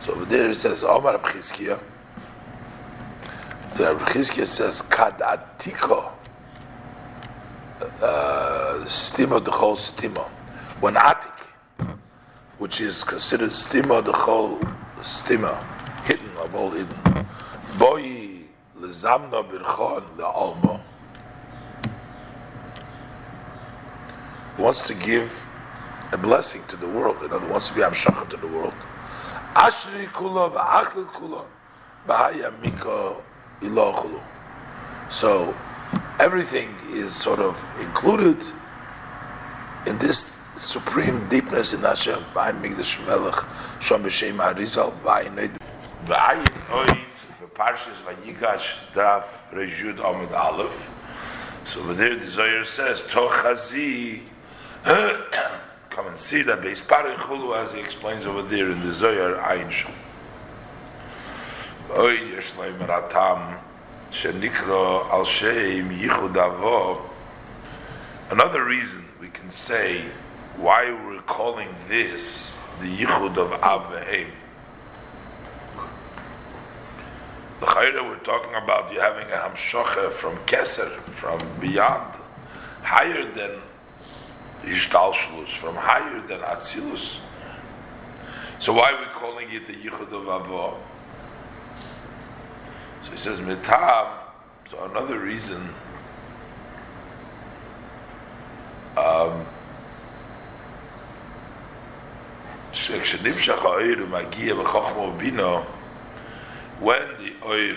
[0.00, 1.78] So over there it says Omar Abchizkiya.
[3.76, 6.10] The Abchizkiya says Kad Atiko.
[8.00, 10.28] Uh, stima the whole stima.
[10.82, 11.38] When Atik,
[12.58, 14.58] which is considered stima the whole
[14.98, 15.62] stima,
[16.02, 17.24] hidden of all hidden.
[17.78, 18.02] Boy
[18.76, 20.80] lezamna birchon le'alma.
[24.58, 25.48] Wants to give
[26.10, 27.22] a blessing to the world.
[27.22, 28.74] In other wants to be amshachan to the world.
[29.54, 31.44] Ashri kula v'achlit kula
[32.08, 33.14] b'haya mika
[33.60, 34.20] ilachulu.
[35.08, 35.54] So
[36.18, 38.42] everything is sort of included
[39.86, 42.24] in this supreme deepness in Hashem.
[42.34, 43.44] B'ayin migdash melech
[43.80, 45.58] shom b'shem harizal b'ayin ned
[46.06, 46.98] b'ayin oid
[47.40, 50.90] v'parshas v'yigash draf rejud amid aleph.
[51.64, 54.20] So over there the Zohar says tochazi
[55.90, 59.68] Come and see that base Chulu, as he explains over there in the Zohar Ayin
[59.68, 59.92] Shom.
[61.90, 63.58] Oy yesh ratam
[64.10, 67.02] shenikro al sheim yichud avo.
[68.30, 70.02] Another reason we can say
[70.56, 74.26] why we're calling this the yichud of Av ve'em.
[77.60, 82.14] The Chayra we're talking about you having a hamshocha from Keser, from beyond,
[82.82, 83.60] higher than
[84.62, 87.18] Ishtalshlus, from higher than Atzilus.
[88.58, 90.74] So why are we calling it the Yichud of Avo?
[93.02, 94.08] So he says Mitab.
[94.70, 95.74] So another reason.
[98.96, 99.46] Um,
[106.80, 107.76] when the oir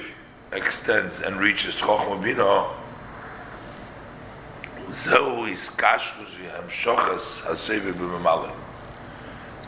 [0.54, 2.74] extends and reaches Chochma Bino,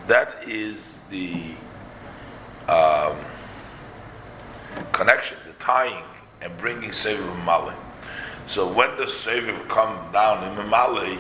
[0.08, 1.52] that is the
[2.70, 3.18] um,
[4.94, 6.04] connection, the tying
[6.42, 7.76] and bringing Sefer Mamale.
[8.46, 11.20] So when the Sefer come down in Mamale,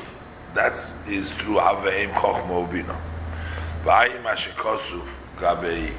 [0.53, 0.73] that
[1.07, 2.97] is through Aveim Chochma Ubina.
[3.87, 5.01] V'ayim Ashikosu
[5.39, 5.93] Gabe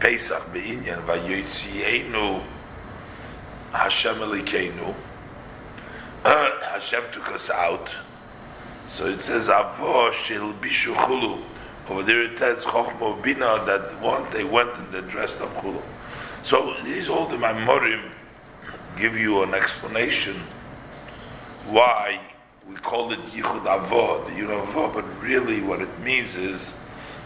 [0.00, 2.42] Pesach Be'inyan V'yotzienu
[3.70, 4.96] Hashem Elikeinu
[6.24, 7.94] Hashem took us out.
[8.88, 11.40] So it says Avo Shil Bishu.
[11.88, 15.80] Over there it says Chochmo Bina that one they went and they dressed up Chulu.
[16.42, 18.10] So these all the Mamorim
[18.96, 20.34] give you an explanation
[21.68, 22.20] why
[22.68, 26.74] we call it Yichud Avo, the Yud Avo, but really what it means is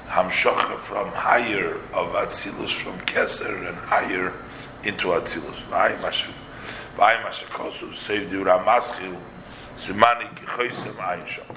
[0.07, 4.33] Hamshocha from higher of Atzilus, from Keser and higher
[4.83, 5.61] into Atzilus.
[5.69, 6.33] V'ayim Hashem.
[6.97, 9.19] V'ayim Hashem Kosu, save the Ramaschil,
[9.75, 11.55] Simani Kichoisem Ayin Shom.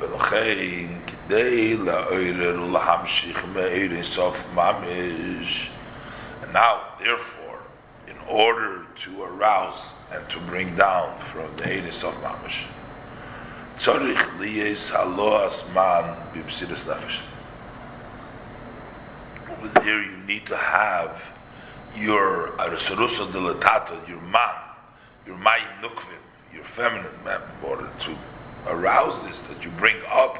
[0.00, 5.70] ולכן כדי לעורר ולהמשיך מאיר אינסוף ממש
[6.42, 7.58] and now therefore
[8.06, 12.66] in order to arouse and to bring down from the Eiris of Mamish
[13.83, 17.19] tzorich liyes halos man b'msidus nefesh.
[19.51, 21.21] Over there, you need to have
[21.93, 24.55] your arusarusa dilatata, your man,
[25.27, 28.15] your mayim nukvim, your feminine man, in order to
[28.67, 30.39] arouse this that you bring up,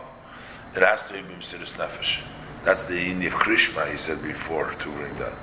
[0.74, 2.22] it has to be b'msidus nefesh.
[2.64, 5.38] That's the Indian of Krishma, he said before, to bring that.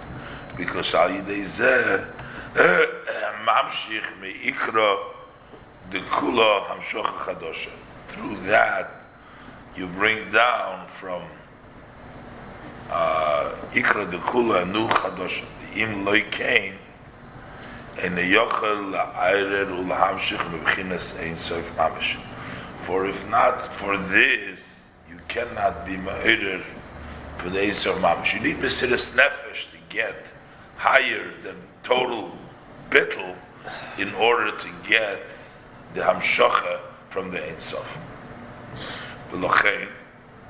[0.57, 2.09] Because al yidei zeh,
[2.57, 4.97] eh, eh, mamshich me'ikra,
[5.91, 7.71] the kula hamshocha chadosha.
[8.11, 8.91] Through that,
[9.77, 11.23] you bring down from
[12.91, 15.45] uh, ikra dekula nu chadosha.
[15.73, 16.75] The im loy kain,
[18.03, 22.19] and the yochel la'ayrer u'lahamshich mebchinas ein sof mamish.
[22.83, 26.63] For if not for this, you cannot be ma'ir
[27.39, 28.35] for the Eisar Mamish.
[28.35, 30.27] You need Mesiris Nefesh to get
[30.77, 32.37] higher than total
[32.91, 33.35] bittel
[33.99, 35.23] in order to get
[35.95, 37.99] the Hamshocha from the Ein Sof.
[39.31, 39.89] V'lochein,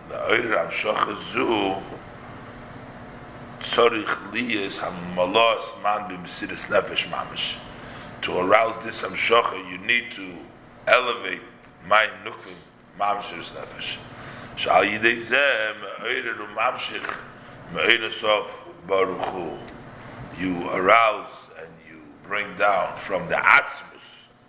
[0.09, 1.83] the Eir Hamshocha Zu
[3.61, 7.57] tzorich liyas hamalos man b'mesiris nefesh mamish.
[8.23, 10.37] To arouse this Hamshocha, you need to
[10.87, 11.41] elevate
[11.87, 12.61] my nukvim
[12.99, 13.97] mamshir nefesh.
[14.57, 17.17] Shal yidei zeh me'oirer u'mamshich
[17.73, 19.57] me'oirer sof baruch hu.
[20.39, 23.90] You arouse and you bring down from the atzmus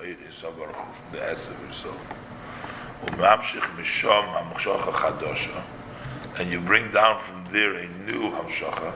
[0.01, 1.95] the etzem so.
[3.05, 3.61] U'mamshich
[4.91, 5.63] chadosha
[6.37, 8.93] and you bring down from there a new hamshocha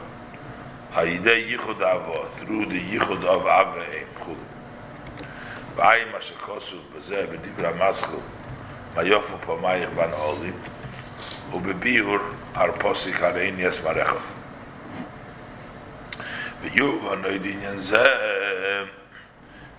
[0.96, 4.46] Hayidei Yichud Avo, through the Yichud of Ava Eim Chulu.
[5.76, 8.24] V'ayim asher kosu b'zeh b'divra maschil,
[8.96, 10.14] mayofu pamayich ban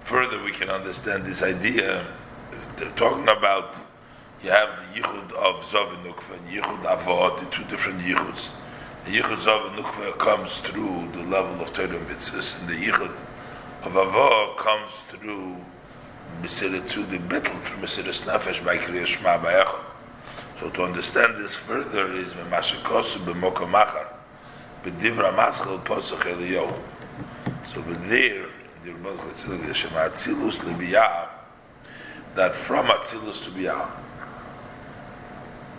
[0.07, 2.07] further we can understand this idea,
[2.77, 3.75] they're talking about
[4.41, 8.51] you have the Yichud of Zov and Nukva and Yichud Avod, the two different Yichuds.
[9.05, 13.17] The Yichud Zov and Nukva comes through the level of Torah Mitzvahs, and the Yichud
[13.83, 15.57] of Avod comes through
[16.41, 19.81] Mesirah to the battle through Mesirah Nefesh by Kriya Shema by Echad.
[20.61, 24.07] So to understand this further is Memashikosu b'mokom achar,
[24.85, 26.81] b'divra maschel posach eliyahu.
[27.67, 28.47] So but there,
[29.95, 30.63] Atzilus
[32.35, 33.89] that from Atzilus to Biyah,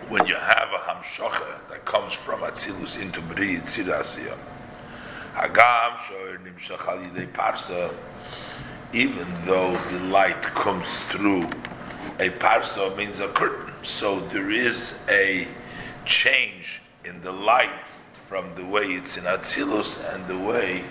[0.09, 3.57] when you have a Hamshocha that comes from Atzilus into Bri
[5.35, 5.97] Hagam
[7.33, 7.93] Parsa,
[8.93, 11.43] even though the light comes through
[12.19, 13.73] a parsa means a curtain.
[13.83, 15.47] So there is a
[16.05, 20.83] change in the light from the way it's in Atzilus and the way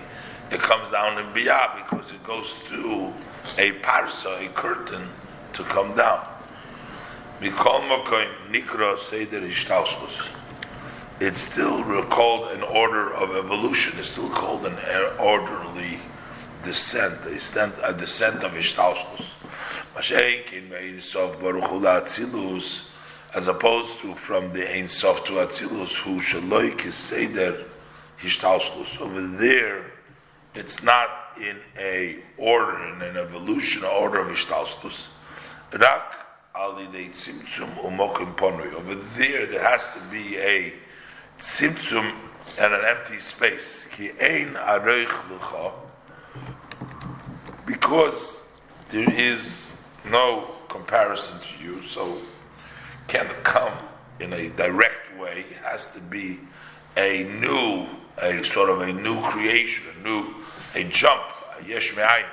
[0.51, 3.13] it comes down in Biyah because it goes through
[3.59, 5.09] a parsa, a curtain,
[5.53, 6.27] to come down.
[7.41, 9.43] Mikol Seder.
[11.19, 13.99] It's still called an order of evolution.
[13.99, 15.99] It's still called an er-, orderly
[16.63, 18.53] descent, a descent, a descent of
[21.03, 22.83] Sof Baruch
[23.35, 27.65] as opposed to from the Ein Sof to Atzilus, who Shaloik is Seder
[28.23, 29.01] Ishtalshus.
[29.01, 29.96] Over there,
[30.57, 31.09] it's not
[31.41, 35.09] in a order, in an evolution, order of Ishtalshus.
[35.73, 36.17] Rak
[36.55, 38.73] alidei tzimtzum umokim ponui.
[38.73, 40.73] Over there, there has to be a
[41.39, 42.15] tzimtzum
[42.59, 43.87] and an empty space.
[43.87, 45.73] Ki ein areich lecha.
[47.67, 48.43] Because
[48.89, 49.71] there is
[50.09, 52.17] no comparison to you, so
[53.09, 53.77] can't come
[54.21, 55.45] in a direct way.
[55.51, 56.41] It has to be
[56.97, 57.87] a new,
[58.23, 60.35] a sort of a new creation, a new,
[60.77, 61.23] a jump,
[61.59, 62.29] a yesh me'ayin.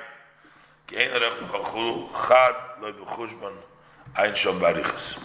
[0.86, 1.38] Ki ein arech
[2.28, 3.54] chad b'chushban
[4.34, 5.18] shom barichas.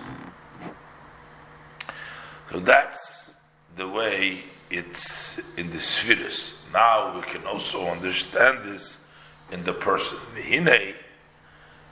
[2.52, 3.36] So that's
[3.76, 6.56] the way it's in the spheres.
[6.74, 9.00] Now we can also understand this
[9.52, 10.18] in the person.
[10.36, 10.96] V'hinei,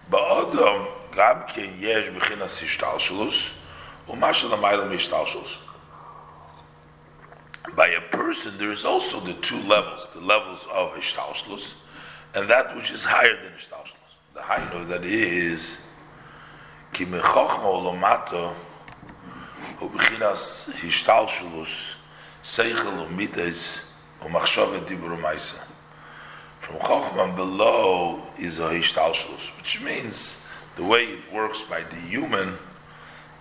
[0.09, 3.51] ba'odom gam ken yesh b'chinas hishtalshalus,
[4.07, 5.66] u'ma.
[7.75, 11.73] By a person, there is also the two levels, the levels of Ishtalshlus,
[12.33, 13.93] and that which is higher than Ishtalshlus.
[14.33, 15.77] The higher that is
[16.93, 18.53] olomato
[19.77, 20.69] hu b'chinas
[22.43, 23.79] seichel umites
[24.21, 25.61] umachshavet dibur umaisa.
[26.59, 30.41] From Chochma below is a Ishtalshlus, which means
[30.75, 32.57] the way it works by the human.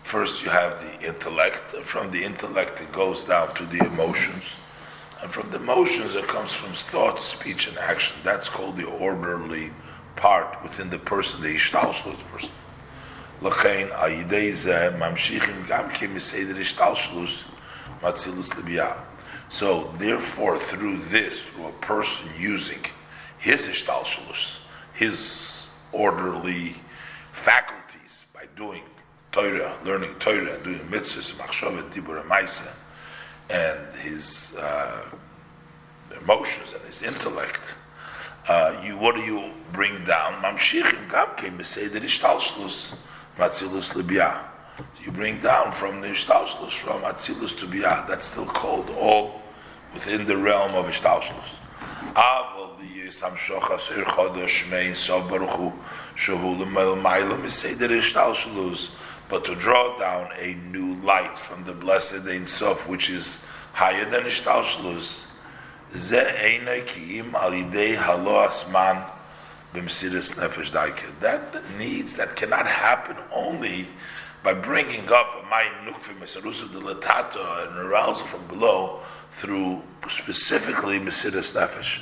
[0.07, 4.45] First, you have the intellect, from the intellect, it goes down to the emotions.
[5.21, 8.16] And from the emotions, it comes from thought, speech, and action.
[8.23, 9.73] That's called the orderly
[10.14, 12.53] part within the person, the ishtalshlut person.
[19.49, 22.85] So, therefore, through this, through a person using
[23.38, 24.59] his ishtalshlus,
[24.95, 26.77] his orderly
[27.33, 28.83] faculties by doing
[29.37, 32.72] Torah, learning Torah, and doing mitzvahs, machshavet, dibur, and maisa,
[33.51, 35.11] and his uh,
[36.22, 37.61] emotions and his intellect,
[38.49, 40.42] uh, you what do you bring down?
[40.42, 42.94] Mamshichim gam came to say that ishtalshlus
[43.37, 44.40] matzilus libya.
[45.05, 48.09] You bring down from the ishtalshlus from atzilus to biyah.
[48.09, 49.42] That's still called all
[49.92, 51.59] within the realm of ishtalshlus.
[54.16, 54.94] Chodesh mein
[57.03, 58.92] mailam is say that ishtalshlus
[59.29, 64.09] but to draw down a new light from the blessed Ein Sof, which is higher
[64.09, 65.27] than Ishtalshlus,
[65.94, 69.05] ze yidei halo asman
[69.75, 71.21] nefesh daike.
[71.21, 73.87] That needs, that cannot happen only
[74.42, 79.00] by bringing up a mayim nukfi mesarusa de letato and arousal from below
[79.33, 82.00] through specifically mesiris nefesh.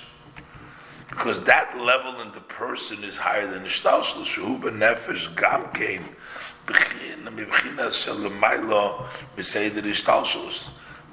[1.09, 6.03] Because that level in the person is higher than Ishtalshlus, shuhu b'nefesh gamkein,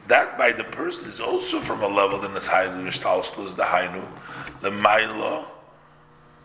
[0.08, 3.64] that by the person is also from a level that is higher than Ishtalshlus, the
[3.64, 4.06] Hainu,
[4.62, 4.70] the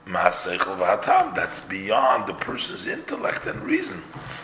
[0.07, 1.35] Mahaseichel Vahatam.
[1.35, 4.03] That's beyond the person's intellect and reason.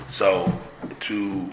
[0.08, 0.52] So
[1.00, 1.52] to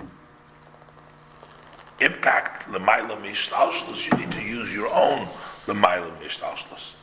[1.99, 5.27] impact the Mailo Mishtalshlus, you need to use your own
[5.67, 6.93] l'maylam mishtalshlos.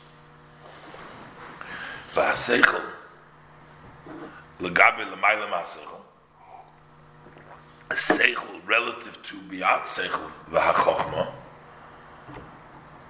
[2.13, 2.83] V'haseichel,
[4.59, 5.96] l'gabe l'maylam ha'seichel, a
[7.95, 11.31] seichel relative to beyond seichel, v'hachochma,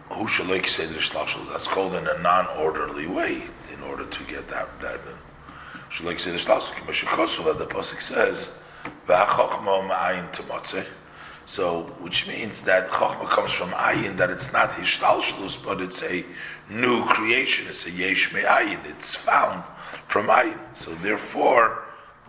[0.10, 4.68] who shaloik seder shtalshlos, that's called in a non-orderly way, in order to get that,
[4.82, 5.00] that,
[5.90, 8.54] shaloik seder shtalshlos, k'ma shechosu, the Pasuk says,
[9.08, 10.86] v'hachochma ma'ayin temotzeh,
[11.48, 16.26] so, which means that Chokhmah comes from Ayin, that it's not Hishtalshlus, but it's a
[16.70, 17.68] new creation.
[17.70, 18.78] It's a Yesh Ayin.
[18.86, 19.64] It's found
[20.08, 20.60] from Ayin.
[20.74, 21.86] So, therefore,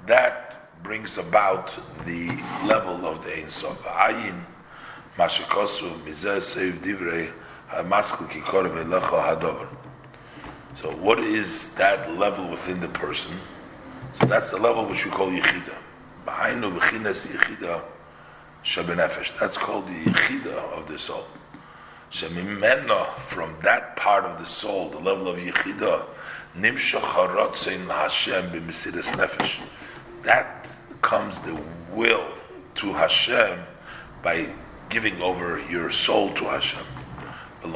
[0.06, 0.47] that
[0.82, 1.72] brings about
[2.04, 2.28] the
[2.66, 3.82] level of the Ein Sof.
[3.84, 4.44] Ayin,
[5.16, 7.30] Mashikosu, Mizeh Seiv Divrei,
[7.70, 9.68] HaMaskal Kikor Velecho Hadover.
[10.74, 13.32] So, what is that level within the person?
[14.12, 15.76] So, that's the level which we call Yechida.
[16.24, 17.82] Behind the Bechinas Yechida,
[18.64, 19.38] Shabenefesh.
[19.38, 21.24] That's called the Yichida of the soul.
[22.10, 26.06] Shemimena, from that part of the soul, the level of Yichida,
[26.56, 29.60] Nimshach Harotzein Hashem b'Mesidas Nefesh.
[30.22, 30.57] That
[31.02, 31.60] comes the
[31.92, 32.26] will
[32.76, 33.60] to Hashem
[34.22, 34.48] by
[34.88, 36.84] giving over your soul to Hashem.
[37.64, 37.72] And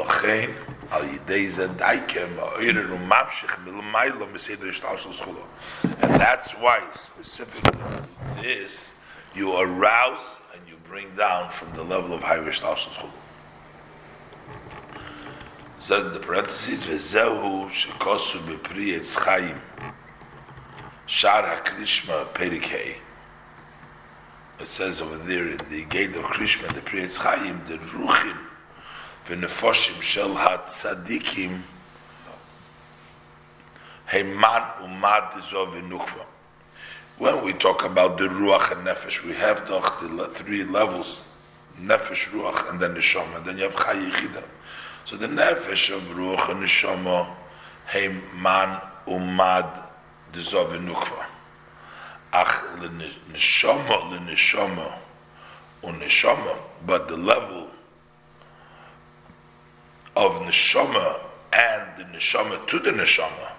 [6.20, 7.80] that's why, specifically,
[8.40, 8.92] this,
[9.34, 13.08] you arouse and you bring down from the level of Hayrish Talshus
[15.80, 19.60] Says in the parentheses, Vezehu shekosu bepri etz chayim
[21.06, 22.98] shar ha-krishma perikei
[24.62, 28.38] it says over there in the gate of Krishma, the Pri Etz Chayim, the Ruchim,
[29.26, 31.62] v'nefoshim shel ha-tzadikim
[34.10, 36.26] heiman umad zov v'nukva
[37.22, 39.78] when we talk about the ruach and nefesh, we have the,
[40.16, 41.22] the three levels:
[41.80, 43.36] nefesh, ruach, and then neshama.
[43.36, 44.42] And then you have chayichida.
[45.04, 47.28] So the nefesh of ruach and neshama,
[47.86, 49.84] hey man umad
[50.32, 51.26] dezov nukva.
[52.32, 52.62] Ach
[53.30, 54.98] neshama leneshama
[55.82, 56.56] uneshama,
[56.86, 57.68] but the level
[60.16, 61.20] of neshama
[61.52, 63.52] and the neshama to the neshama,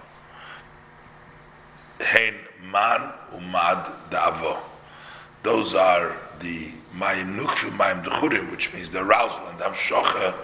[2.00, 2.34] hein
[2.70, 4.58] man umad davo.
[5.44, 10.34] Those are the mayim nukfi mayim dechurim, which means the arousal and hamshocha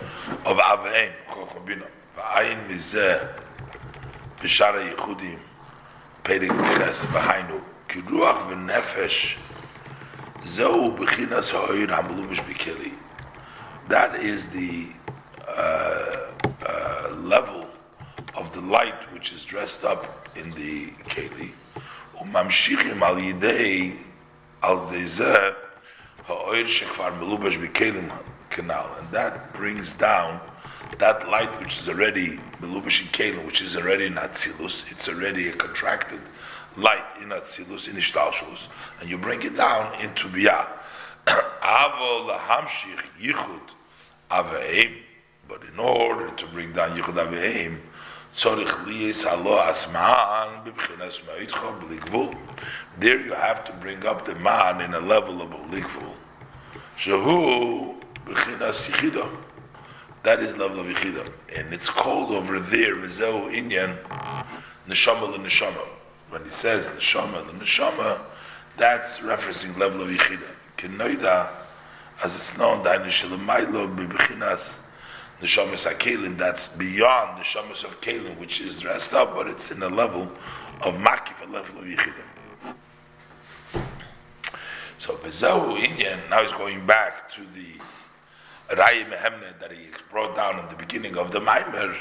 [0.44, 1.86] of avein chochobina.
[2.16, 3.28] Va'ayin mizeh
[4.40, 5.38] b'shara yichudim
[6.22, 9.37] perik ches v'hainu kiruach v'nefesh
[10.47, 12.93] zeu b'chinas ha'oir ha'melubish b'keli.
[13.87, 14.87] That is the
[15.47, 16.31] uh,
[16.65, 17.69] uh, level
[18.35, 21.51] of the light which is dressed up in the keli.
[22.21, 23.91] וממשיכים על ידי,
[24.61, 25.49] על ידי זה,
[26.27, 28.09] האויר שכבר מלובש בכלים
[28.49, 30.39] canal, and that brings down
[30.97, 35.49] that light which is already melubash in kelim, which is already in atzilus, it's already
[35.49, 36.21] a contracted
[36.76, 38.66] light in atzilus, in ishtalshus,
[39.00, 40.66] and you bring it down into biyah.
[41.26, 43.70] Avo lahamshich yichud
[44.30, 44.98] aveim,
[45.48, 47.80] but in order to bring down yichud aveim,
[52.98, 56.14] there you have to bring up the man in a level of blikvul.
[56.96, 59.28] Shehu b'chinas yichida.
[60.22, 63.98] That is level of yichida, and it's called over there v'zeu inyan
[64.86, 65.99] neshama l'neshama.
[66.30, 68.20] When he says the neshama l'neshama,
[68.76, 70.46] that's referencing level of yichida.
[70.78, 71.48] Kenoida,
[72.22, 74.78] as it's known, that nishalaylo b'chinas
[75.42, 79.82] neshamas akelim that's beyond the shamas of kelim, which is dressed up, but it's in
[79.82, 80.30] a level
[80.82, 82.74] of makif, a level of yichidim.
[84.98, 86.30] So bezahu inyan.
[86.30, 91.16] Now he's going back to the Raya Mehemne that he brought down in the beginning
[91.16, 91.96] of the Maimer.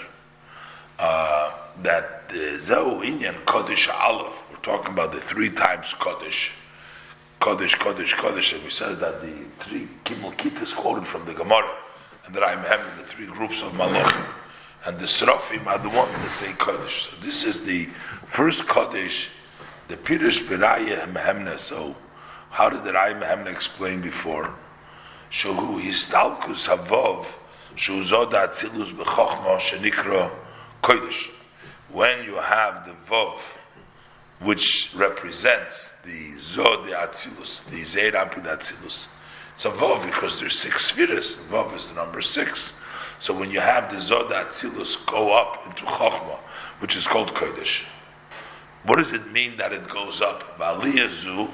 [0.99, 1.51] Uh,
[1.83, 6.51] that uh, the Zehu Inyan Kodesh Aleph, we're talking about the three times Kodesh,
[7.39, 11.71] Kodesh, Kodesh, Kodesh, and he says that the three Kimel is quoted from the Gemara
[12.25, 14.25] and that I'm having the three groups of malachim.
[14.85, 17.09] And the Srafim are the ones that say Kaddish.
[17.09, 17.85] So this is the
[18.25, 19.29] first Kaddish,
[19.87, 21.57] the Pirush Beraya Mehemne.
[21.59, 21.95] So
[22.51, 24.53] how did the Rai Mehemne explain before?
[25.31, 27.25] Shohu Histalkus Havov,
[27.75, 30.31] Shuzod Atzilus Bechochma Shenikro
[30.83, 31.38] Kodesh.
[31.91, 33.39] When you have the Vov,
[34.39, 39.07] which represents the Zod Atzilus, the Zeir Ampid Atzilus,
[39.53, 41.37] it's a Vav because there's six spheres.
[41.51, 42.73] Vav is the number six.
[43.19, 46.39] So when you have the Zoda Atzilus go up into Chokhmah,
[46.79, 47.83] which is called Kodesh,
[48.83, 50.57] what does it mean that it goes up?
[50.57, 51.51] Valiyazu,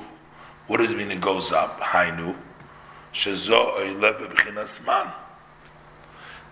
[0.68, 1.80] what does it mean it goes up?
[1.80, 2.36] Hainu,
[3.14, 5.14] Shezo man.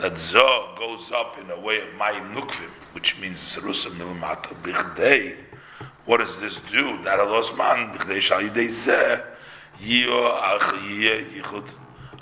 [0.03, 5.37] That Zoh goes up in a way of Mayim Nukvim, which means Serusa Milmata Bichdei.
[6.03, 7.01] What does this do?
[7.05, 9.23] That alos man Bichdei Shal Yidei Zeh
[9.79, 11.69] Yio Ach Yichud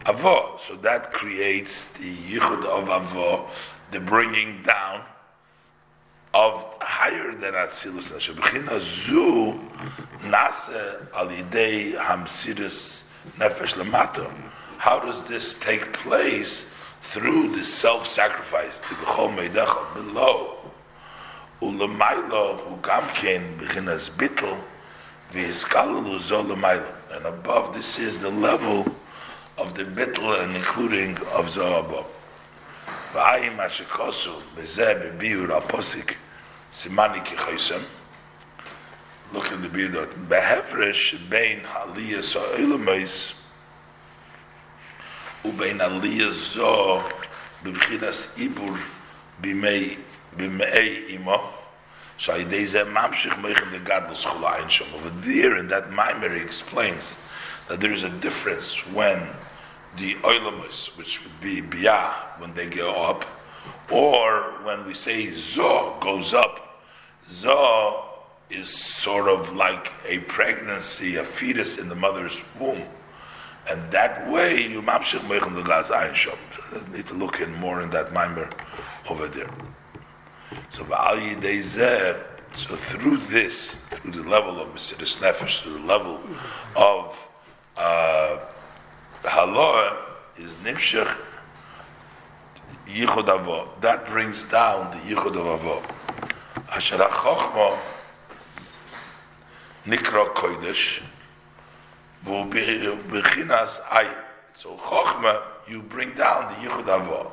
[0.06, 0.60] Avo.
[0.60, 3.50] So that creates the Yichud of Avo,
[3.90, 5.02] the bringing down
[6.36, 9.60] of higher than Atzilus Nashebechina Zu
[10.30, 13.06] Nase Al Yidei Hamsidus
[13.40, 14.32] Nefesh Lamato.
[14.78, 16.71] How does this take place
[17.12, 18.80] through the self-sacrifice?
[18.80, 20.58] The Bechol Meidecha below.
[21.62, 24.58] Ulamailo Ugamkein Bechinas Bittel
[25.34, 26.94] V'Hiskalalu Zo Lamailo.
[27.12, 28.86] And above this is the level
[29.58, 32.06] of the Bittel and including of Zohabah.
[33.14, 36.16] V'ayim Ashikosu Bezeh Bebiur Aposik
[36.72, 37.84] Simani Kichaysem
[39.34, 40.28] Look at the Birdot.
[40.28, 43.34] Behefresh Bein Haliyas Ha'olamais
[45.45, 47.03] ובין עלייה זו
[47.63, 48.77] בבחינס עיבור
[49.39, 49.97] בימי,
[50.33, 51.53] בימי אימו,
[52.19, 54.85] שעל ידי זה ממשיך מייכן דגדלוס כל העין שם.
[54.95, 57.17] Over there in that mimer he explains
[57.69, 59.19] that there is a difference when
[59.97, 63.25] the oilamus, which would be biyah, when they go up,
[63.91, 66.81] or when we say zo goes up,
[67.29, 68.05] zo
[68.51, 72.83] is sort of like a pregnancy, a fetus in the mother's womb.
[73.70, 76.38] And that way, you mamshich meichel the gas ein shom.
[76.94, 78.50] Need to look in more in that mimer
[79.10, 79.50] over there.
[80.70, 86.20] So yidei zeh, so through this, through the level of Mesiris Nefesh, through the level
[86.76, 87.18] of
[87.78, 88.38] uh,
[90.38, 91.18] is Nimshach
[92.88, 93.68] Yichud Avo.
[93.82, 95.84] That brings down the Yichud Avo.
[96.70, 97.78] Asher HaChochma
[99.86, 101.02] Nikra Kodesh,
[104.54, 107.32] So Chochma, you bring down the Yichud Avo.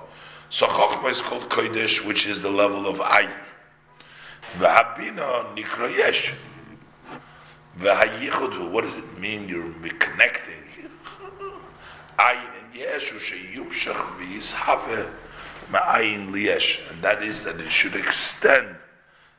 [0.51, 3.31] So Chochma is called Kodesh, which is the level of Ayin.
[4.59, 6.33] V'habina Nikra Yesh.
[7.79, 9.49] V'hayichudu, what does it mean?
[9.49, 10.55] You're connecting.
[12.19, 15.11] Ayin and Yesh, Sheyumshach v'yizhave
[15.71, 16.91] ma'ayin liyesh.
[16.91, 18.75] And that is that it should extend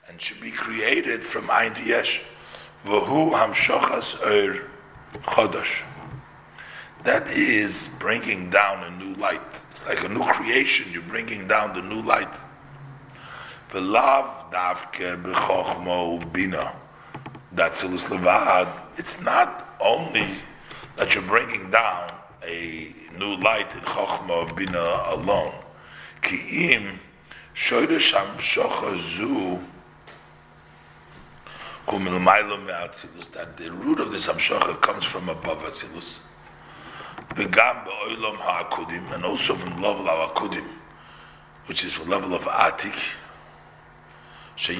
[0.07, 2.21] and should be created from Ayin to Yesh.
[2.85, 4.69] V'hu hamshochas er
[5.23, 5.83] chodosh.
[7.03, 9.41] That is bringing down a new light.
[9.71, 10.91] It's like a new creation.
[10.91, 12.33] You're bringing down the new light.
[13.71, 16.73] V'lav davke b'chochmo bina.
[17.51, 18.67] That's levad.
[18.97, 20.27] It's not only
[20.97, 22.11] that you're bringing down
[22.45, 25.53] a new light in chochma bina alone.
[26.21, 26.97] Ki'im
[27.55, 29.63] shoyresh hamshocha zu
[31.89, 36.19] that the root of this hamshocha comes from above Atzilus.
[37.35, 40.67] And also from level of akudim,
[41.65, 42.95] which is the level of atik.
[44.55, 44.77] Should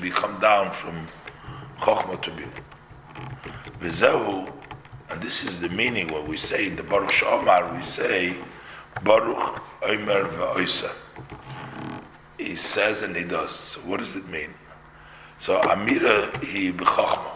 [0.00, 1.08] be come down from
[1.80, 2.62] chochma to bina.
[5.10, 8.36] And this is the meaning when we say in the Baruch Shomar, we say
[9.02, 10.92] Baruch Omer ve'oisa.
[12.38, 13.50] He says and he does.
[13.50, 14.54] So what does it mean?
[15.40, 17.30] So Amira he b'chochma.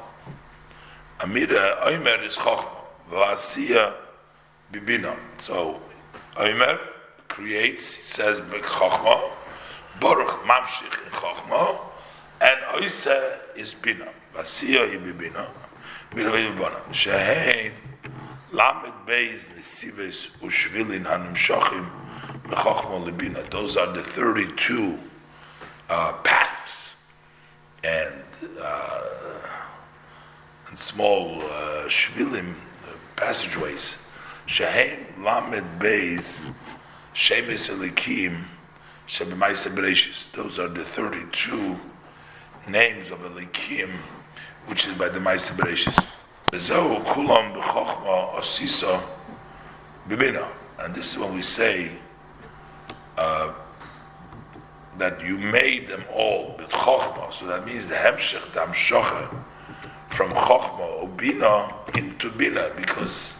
[1.20, 2.68] Amira Omer is chochma.
[3.11, 3.94] V'asiya
[4.70, 5.16] bibina.
[5.38, 5.80] So
[6.36, 6.78] Omer
[7.28, 9.30] creates, he says b'chochma.
[10.02, 11.78] Baruch mamshich in chochma.
[12.42, 14.09] And Oisa is bina.
[14.34, 15.46] V'asiya hi bibina.
[16.14, 16.84] Mira b'ibana.
[16.92, 17.72] Shehein
[18.52, 21.88] lamed beis nesives ushvilin hanimshachim
[22.48, 23.50] b'chochma lebina.
[23.50, 24.98] Those are the 32
[25.88, 26.63] uh, paths
[27.85, 28.24] and
[28.61, 29.03] uh,
[30.68, 33.97] and small uh, shvilim uh, passageways.
[34.47, 36.41] Shehem lamed beis
[37.14, 38.45] shemes elikim
[39.07, 40.32] shebemaisa bereshis.
[40.32, 41.78] Those are the thirty-two
[42.66, 43.91] names of elikim,
[44.66, 45.95] which is by the Maisa bereshis.
[46.51, 49.03] Kulam b'chochma osisa
[50.09, 50.49] b'bina.
[50.78, 51.91] And this is when we say.
[53.16, 53.53] Uh,
[54.99, 57.32] that you made them all with chokhmah.
[57.34, 59.45] So that means the hemshech, the hamshocha,
[60.11, 63.36] from chokhmah or bina into bina, because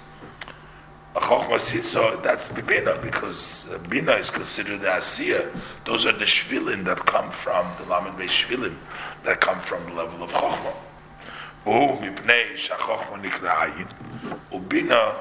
[1.15, 5.49] a chokhmah sitza, that's the bina, because bina is considered the asiya.
[5.87, 8.77] Those are the shvilin that come from the lamed be shvilin
[9.25, 10.75] that come from the level of chokhmah.
[11.67, 13.89] U mipnei shachokhmah nikra ayin,
[14.51, 15.15] ubina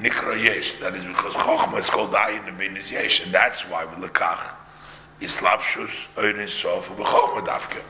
[0.00, 0.78] nikra yesh.
[0.80, 4.08] That is because chokhmah is called ayin and bina is yesh, and that's why we
[4.08, 4.54] lekach
[5.20, 7.82] Islapshus Ein Sof B'Chochma Dafke.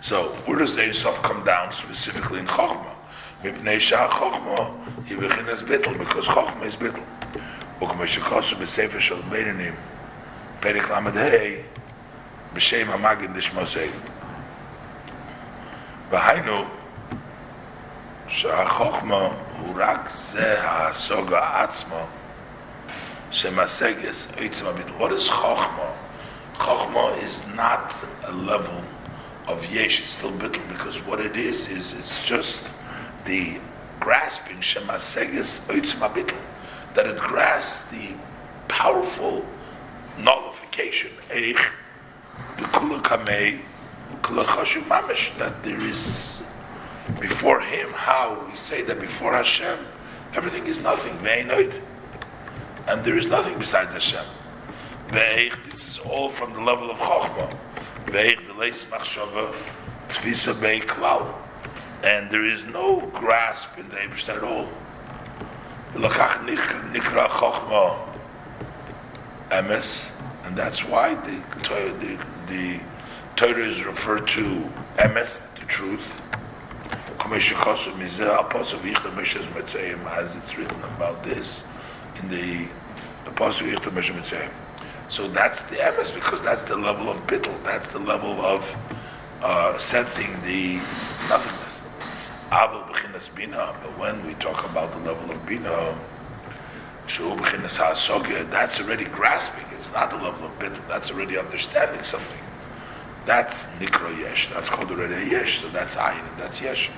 [0.00, 2.94] So where does the Sof come down specifically in Chochma?
[3.42, 4.72] Mipnei Shah Chochma
[5.04, 7.02] He Bechinas Bittel because Chochma is Bittel.
[7.82, 9.74] וכמו שכוסו בספר של בינונים,
[10.60, 11.30] פרק ל"ה,
[12.52, 13.88] בשם המגן דשמוסי.
[16.10, 16.64] והיינו,
[18.28, 22.06] שהחוכמה הוא רק זה הסוגה עצמו,
[23.30, 25.10] שמשגס עצם הביטול.
[25.10, 25.30] What is?
[26.60, 27.94] Chokhmah is not
[28.24, 28.84] a level
[29.48, 32.62] of yesh, it's still bittul, because what it is, is it's just
[33.24, 33.58] the
[33.98, 36.36] grasping Shema Segis Oitzma Bittul,
[36.94, 38.14] that it grasps the
[38.68, 39.44] powerful
[40.18, 41.58] nullification, Eich,
[42.58, 42.64] the
[44.22, 46.42] Kulachashu Mamish, that there is
[47.20, 49.78] before Him, how we say that before Hashem,
[50.34, 54.26] everything is nothing, and there is nothing besides Hashem.
[55.08, 55.56] Ve'eich,
[56.04, 57.56] all from the level of Chokhmah.
[62.02, 64.68] And there is no grasp in the Eibush at all.
[65.94, 67.98] Nikra chokhma
[69.50, 70.12] emes,
[70.44, 72.80] and that's why the, the, the
[73.36, 76.12] Torah is referred to emes, the truth.
[77.22, 77.52] As
[80.36, 81.66] it's written about this
[82.16, 82.66] in the
[83.26, 83.68] Apostle
[85.10, 88.62] So that's the emes because that's the level of bittul, that's the level of
[89.42, 90.76] uh, sensing the
[91.28, 91.82] nothingness.
[92.50, 95.98] Aval b'chinas bina, but when we talk about the level of bina,
[97.08, 99.64] shu b'chinas ha'asogya, that's already grasping.
[99.76, 100.80] It's not the level of bina.
[100.86, 102.38] That's already understanding something.
[103.26, 104.48] That's nikro yesh.
[104.54, 105.60] That's called already yesh.
[105.60, 106.88] So that's ayin and that's yesh.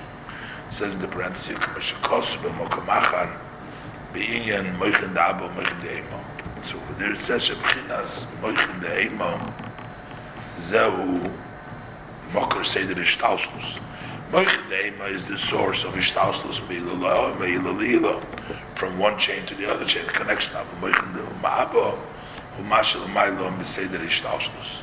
[0.69, 3.37] It says in the parenthesis, "K'meshakos b'mokamachar
[4.13, 6.32] b'inyan moichin da'abo moichin de'emo."
[6.65, 6.75] zu.
[6.77, 7.57] Und er ist sehr schön,
[7.87, 9.39] dass euch in der Ema
[10.59, 10.91] sehr
[12.33, 13.75] mocker seht ihr nicht ausschluss.
[14.31, 18.17] Euch in der ist die Source of ist ausschluss mit ihr Lila, mit ihr
[18.75, 21.93] from one chain to the other chain, the connection of euch in der Ema, aber
[22.57, 24.81] und Masha und Meilo mit seht ihr nicht ausschluss.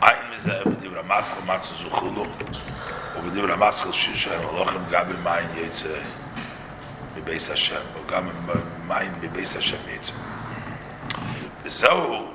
[0.00, 3.22] Ein mit der Ema, die wir am Masch und Masch und Zuchulu, und und Zuchulu,
[3.22, 3.56] und die wir
[7.25, 10.13] יצא מבייס השם, וגם במים מבייס השם יצא.
[11.63, 12.27] וזהו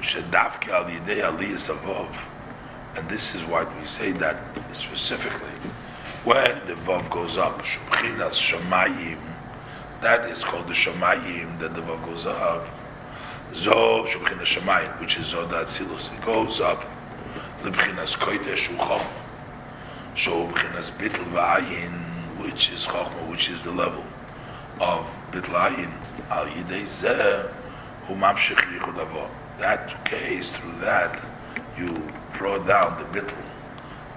[0.00, 2.08] שדווקא על ידי עלייה סבוב,
[2.96, 4.36] and this is why we say that
[4.72, 5.56] specifically.
[6.24, 9.20] When the Vav goes up, Shubchinas Shamayim,
[10.00, 12.64] that is called the Shamayim, that the Vav goes up.
[13.54, 16.84] Zo Shubchinas Shamayim, which is Zodat Silus, it goes up.
[17.62, 19.04] Libchinas Kodesh Uchom.
[20.16, 22.09] Shubchinas Bitl Va'ayin,
[22.41, 24.03] which is Chochma, which is the level
[24.79, 25.91] of Bitl Ayin.
[26.29, 27.51] Al Yidei Zeh,
[28.07, 29.29] Humamshich Yichud
[29.59, 31.21] That case, through that,
[31.77, 31.93] you
[32.37, 33.35] brought down the bitl,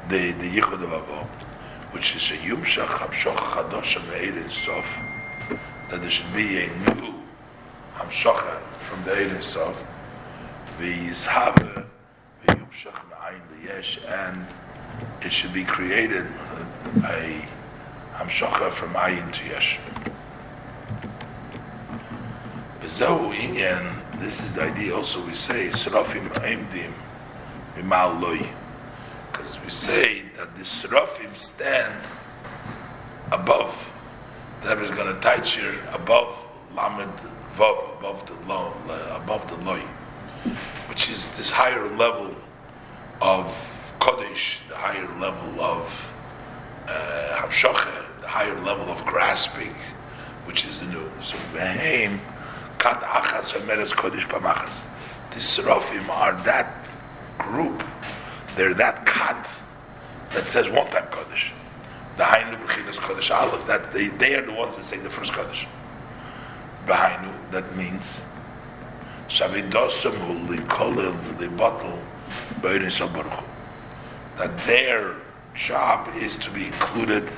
[0.09, 1.27] the the yichud of avo,
[1.93, 4.87] which is a yumshach hamshoch chadosh me'erin sof,
[5.91, 7.15] that there should be a new
[7.97, 9.77] hamshocha from the erin sof,
[10.79, 11.85] v'yizhave
[12.47, 14.47] v'yumshach me'ayin yesh, and
[15.21, 17.49] it should be created uh, a
[18.17, 19.79] hamshocha from ayin to yesh.
[22.81, 24.95] This is the idea.
[24.95, 26.93] Also, we say srafim aimdim
[29.33, 31.93] because we say that the Seraphim stand
[33.33, 33.77] above.
[34.63, 36.37] The Rebbe is going to touch here above
[36.75, 37.13] Lamed
[37.57, 38.73] Vav, above the low,
[39.11, 39.81] above the loy,
[40.89, 42.35] which is this higher level
[43.21, 43.53] of
[43.99, 46.14] Kodesh, the higher level of
[46.89, 47.49] uh,
[48.21, 49.75] the higher level of grasping,
[50.47, 51.11] which is the new.
[51.23, 52.21] So Behem,
[52.79, 54.85] Kat Achas Meres Kodesh Pamachas.
[55.31, 56.87] The Seraphim are that
[57.39, 57.83] group,
[58.57, 59.49] they're that cut
[60.33, 61.53] that says one time Kaddish.
[62.17, 65.33] The Hainu Bechinas Kaddish Aleph, that they, they are the ones that say the first
[65.33, 65.67] Kaddish.
[66.87, 68.25] Behainu, that means
[69.29, 71.99] Shavidosam Hu Likolil Libatul
[72.61, 73.45] Beiris Baruch
[74.37, 75.17] That their
[75.55, 77.31] job is to be included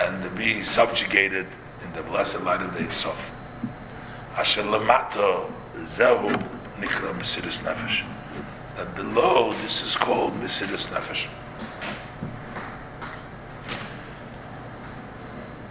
[0.00, 1.46] and to be subjugated
[1.82, 3.16] in the blessed light of the Isof.
[4.36, 6.30] Asher Lamato Zehu
[6.78, 8.04] Nikra Mesiris Nefesh
[8.76, 11.26] that below this is called Mesiris Nefesh.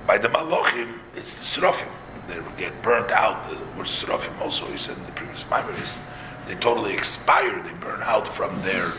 [0.06, 1.92] By the Malachim, it's the Srofim.
[2.28, 3.50] They get burnt out.
[3.50, 5.98] The word Srofim also, he said in the previous memories,
[6.48, 7.62] they totally expire.
[7.64, 8.92] They burn out from their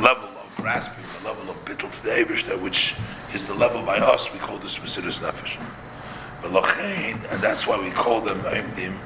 [0.00, 0.27] level
[0.58, 2.94] grasping, the level of bittul to the Ebershter, which
[3.32, 4.32] is the level by us.
[4.32, 5.56] We call this Mesiris Nefesh.
[6.44, 8.98] And that's why we call them Aimdim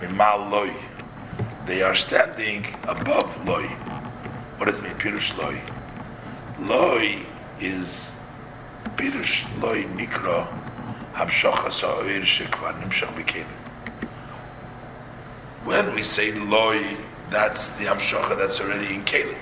[0.00, 0.72] Mimal Loi.
[1.66, 3.66] They are standing above Loi.
[4.56, 5.60] What does it mean, Pirush Loi?
[6.60, 7.26] Loi
[7.60, 8.16] is
[8.96, 10.46] Pirush Loi Nikra
[11.14, 13.46] Hamshachas ha'oir shekvar nimshach b'kelim.
[15.64, 16.96] When we say loy,
[17.30, 19.38] that's the hamshacha that's already in kelim.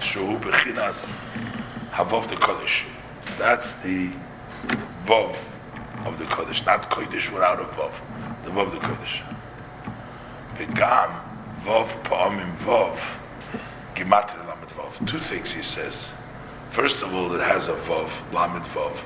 [0.00, 1.12] Shu bechinas
[1.90, 2.84] havov the kodesh.
[3.38, 4.10] That's the
[5.06, 5.36] vov
[6.04, 7.92] of the kodesh, not kodesh without a vov.
[8.44, 9.22] The vov of the kodesh.
[10.56, 11.20] Begam
[11.62, 12.98] vov pa'amim vov
[13.94, 15.06] gematria lamed vov.
[15.06, 16.08] Two things he says.
[16.70, 18.96] First of all, it has a vov lamed vov,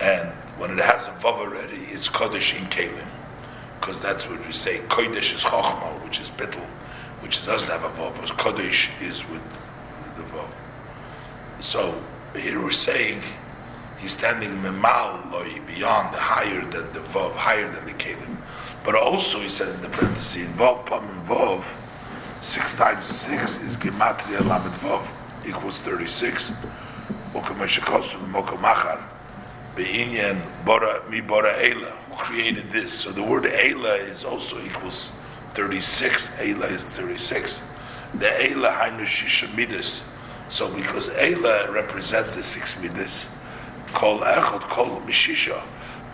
[0.00, 3.08] and when it has a vav already, it's kodesh in kelim,
[3.80, 4.78] because that's what we say.
[4.88, 6.64] Kodesh is chokhmah, which is bittel,
[7.20, 9.42] which doesn't have a vav, because kodesh is with
[11.60, 12.02] So
[12.36, 13.22] here we're saying
[13.98, 18.36] he's standing memal loy beyond, higher than the vav, higher than the kelim.
[18.84, 21.64] But also he says in the parenthesis, vav pam vav,
[22.42, 25.06] six times six is gematria lamed vav
[25.46, 25.80] equals
[31.20, 32.92] Bora Ela, who created this.
[32.92, 35.12] So the word Ela is also equals
[35.54, 36.38] 36.
[36.40, 37.62] Ela is 36.
[38.14, 40.02] The Ela Hainu Shisha Midas.
[40.48, 43.28] So because Ela represents the six Midas,
[43.94, 45.60] Kol Echot Kol Mishisha,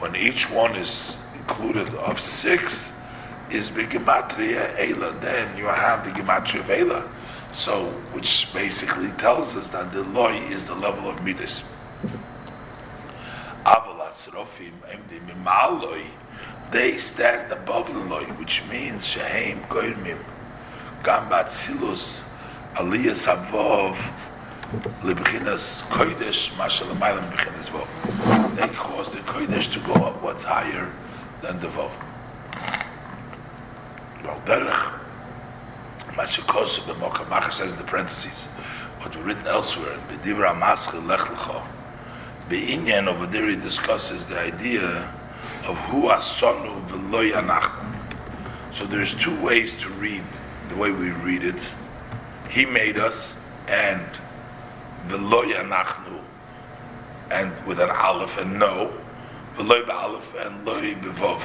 [0.01, 2.93] when each one is included of six,
[3.51, 5.13] is Begematria Ela.
[5.21, 7.09] Then you have the Gematria of Ela.
[7.53, 11.63] So, which basically tells us that the loy is the level of Midas.
[16.73, 20.19] They stand above the loy, which means shehem goyrmim,
[21.05, 22.23] gambat silus,
[22.75, 23.97] aliyas havov,
[25.03, 27.87] lebchinas kodesh, mashal amaylam bechinas vov.
[28.57, 30.91] They cause the kodesh to go up what's higher
[31.43, 31.93] than the vov.
[34.25, 34.99] Well, derech,
[36.17, 38.47] mashikosu b'mokamacha says in the parentheses,
[39.01, 41.63] what we written elsewhere, b'divra maschil lech lecho,
[42.49, 45.13] Be'inyan over there he discusses the idea
[45.67, 47.95] of who asonu v'loy anachnu.
[48.75, 50.25] So there's two ways to read
[50.69, 51.61] the way we read it.
[52.51, 54.07] He made us and
[55.09, 56.21] v'loy anachnu
[57.31, 58.93] and with an aleph and no
[59.57, 61.43] the v'loy b'aleph and loy b'vov.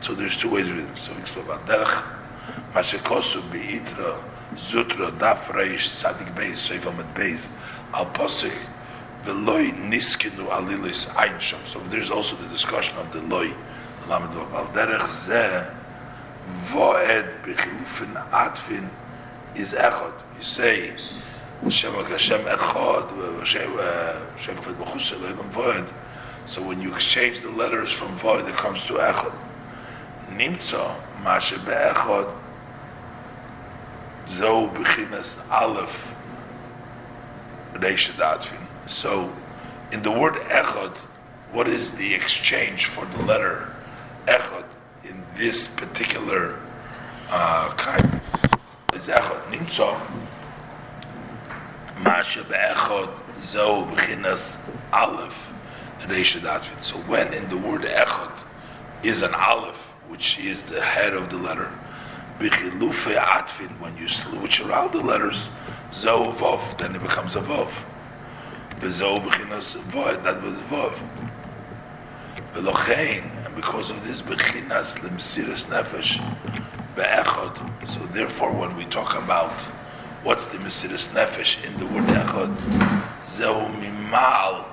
[0.00, 0.96] So there's two ways of reading.
[0.96, 2.02] So explain about derech
[2.72, 4.22] mashekosu be'itra
[4.56, 7.48] zutra daf reish sadik beis seif amad beis
[7.92, 8.54] al posik
[9.24, 11.60] Veloy niskinu alilis einsham.
[11.66, 13.52] So there's also the discussion of the loy.
[14.08, 15.79] Lamed al derech zeh
[16.46, 18.88] voed bechilufin atfin
[19.54, 20.12] is echod.
[20.38, 20.92] You say
[21.62, 25.88] Hashem Hashem echod Hashem kvad b'chus eloim voed.
[26.46, 29.34] So when you exchange the letters from void, it comes to echod.
[30.30, 32.32] Nimtzo mashe be'echod
[34.36, 36.14] zo bechinas aleph
[37.74, 38.66] reish atfin.
[38.86, 39.32] So,
[39.92, 40.96] in the word echad,
[41.52, 43.72] what is the exchange for the letter
[44.26, 44.69] echad in
[45.40, 46.60] this particular
[47.30, 48.20] uh, kind?
[48.92, 49.88] Is echad nimtzo
[52.04, 53.08] masha be'echad
[53.40, 54.58] zo b'chinas
[54.92, 55.46] aleph.
[56.82, 58.32] So when in the word echad
[59.02, 61.72] is an aleph, which is the head of the letter,
[62.38, 65.48] b'chilufe atfin, when you switch around the letters,
[65.94, 67.72] zo vov, then it becomes a vov.
[68.80, 70.92] Bezo b'chinas void, that was vov.
[72.52, 76.18] And because of this b'chinas lemsiris nefesh
[76.96, 77.88] be'echod.
[77.88, 79.52] So therefore, when we talk about
[80.24, 82.56] what's the mesiris nefesh in the word echod,
[83.26, 84.64] zehu mimal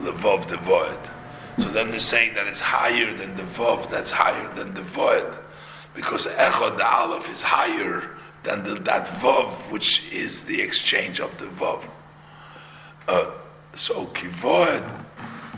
[0.00, 0.98] levov the void.
[1.58, 5.38] So then we're saying that it's higher than the vov, that's higher than the void,
[5.94, 8.10] because echod the aleph is higher
[8.42, 11.82] than the, that vov, which is the exchange of the vov.
[13.08, 13.30] Uh,
[13.74, 15.04] so kivoed,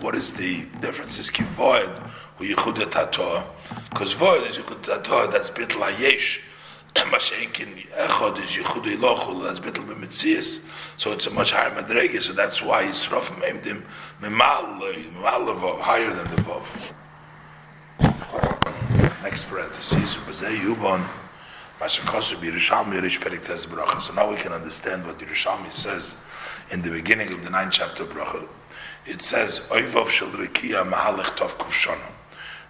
[0.01, 1.19] what is the difference?
[1.19, 3.45] Is kivoed or yichud tator?
[3.91, 5.31] Because void is yichud tator.
[5.31, 6.41] That's bitl hayesh.
[6.95, 9.43] Mashenkin echod is yichud ilochul.
[9.43, 10.65] That's bitl b'mitzias.
[10.97, 12.23] So it's a much higher madrege.
[12.23, 13.85] So that's why he's Yisrofim named him
[14.21, 16.67] mimal mimal higher than the vov.
[19.23, 21.07] Next parenthesis a yuvon.
[21.81, 22.03] So
[24.15, 26.17] now we can understand what Yerushalmi says
[26.71, 28.49] in the beginning of the ninth chapter of Bracha.
[29.07, 30.09] It says, Oivov
[30.91, 31.99] mahalech tov.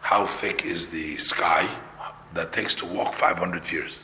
[0.00, 1.68] How thick is the sky
[2.34, 3.98] that takes to walk 500 years?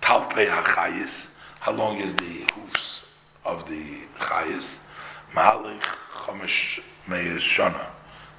[0.00, 1.34] Talpe hachayis.
[1.60, 3.06] How long is the hoofs
[3.44, 3.84] of the
[4.18, 4.78] chayis?
[5.34, 5.82] Mahalech
[6.24, 7.86] chomesh shana.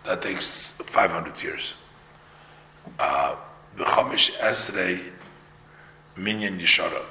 [0.05, 1.73] That takes 500 years.
[2.99, 3.35] Uh,
[3.77, 4.99] the chomesh esrei
[6.17, 7.03] minyan yishara.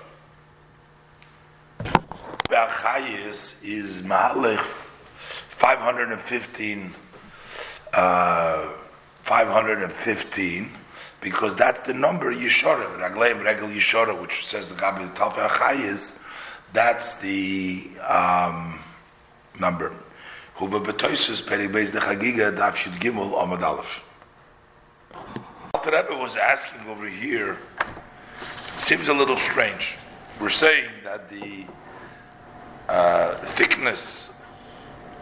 [2.48, 4.81] Be'achayis is Mahalech
[5.62, 6.92] 515
[7.92, 8.72] uh,
[9.22, 10.72] 515
[11.20, 16.18] because that's the number Yeshara, Ragleim Regel Yeshara, which says the Gabi Talfa Achayis,
[16.72, 18.80] that's the um,
[19.60, 19.94] number.
[20.56, 24.04] Huva Betoisus Peribez de Chagiga Daf Yud Gimel Amad Aleph.
[25.86, 27.56] Rebbe was asking over here,
[28.78, 29.94] seems a little strange.
[30.40, 31.66] We're saying that the
[32.88, 34.31] uh, thickness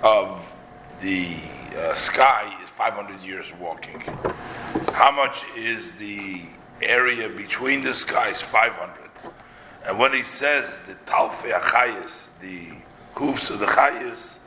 [0.03, 0.55] of
[1.01, 1.37] the
[1.77, 4.01] uh, sky is 500 years walking.
[4.93, 6.43] How much is the
[6.83, 8.41] area between the skies?
[8.43, 9.11] 500.
[9.87, 12.69] And when he says the talfe achayis, the
[13.15, 14.39] hoofs of the chayis,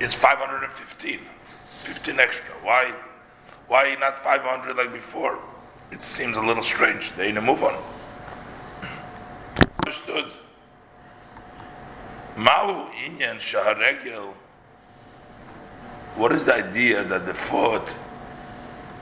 [0.00, 1.20] it's 515.
[1.84, 2.54] 15 extra.
[2.62, 2.94] Why?
[3.68, 5.38] Why not 500 like before?
[5.90, 7.12] It seems a little strange.
[7.16, 7.82] They need to move on.
[9.84, 10.32] Understood.
[12.36, 14.34] Mahu inyan shaharegel.
[16.14, 17.96] What is the idea that the foot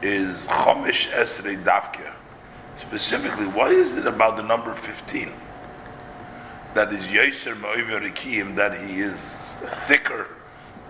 [0.00, 2.08] is chomish esrei davke?
[2.76, 5.32] Specifically, what is it about the number 15?
[6.74, 9.54] That is yoser ma'over that he is
[9.86, 10.28] thicker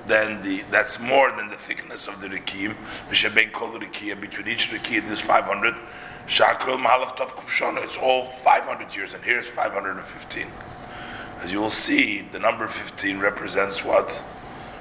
[0.07, 2.77] than the, that's more than the thickness of the rikim.
[3.09, 5.75] V'sheben kol rikia, between each rikia there's 500.
[6.29, 10.47] Shakol mahalach tov kufshona, it's all 500 years, and here it's 515.
[11.41, 14.21] As you will see, the number 15 represents what?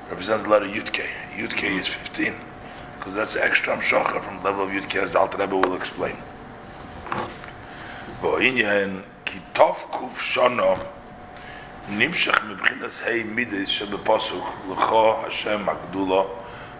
[0.09, 1.05] represents the letter Yudke.
[1.35, 2.33] Yudke is 15,
[2.97, 6.17] because that's extra Amshacha from the level of Yudke, as the Alter Rebbe will explain.
[8.21, 10.85] Vo'inyan kitov kuf shono
[11.87, 16.29] nimshach mibchinas hei midis shebepasuk l'cho Hashem agdula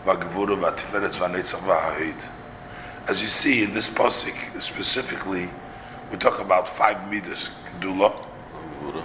[0.05, 2.29] v'agvura v'atiferes v'anetzach v'ahahid.
[3.07, 5.49] As you see in this pasuk specifically,
[6.11, 7.49] we talk about five meters,
[7.79, 8.11] Gdula,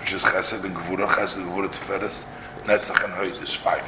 [0.00, 2.26] which is Chesed and Gvura, Chesed and Gvura Tiferes,
[2.64, 3.84] Netzach and Hoyd is five.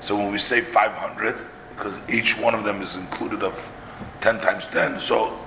[0.00, 1.36] So when we say 500,
[1.70, 3.72] because each one of them is included of
[4.20, 5.38] 10 times 10, so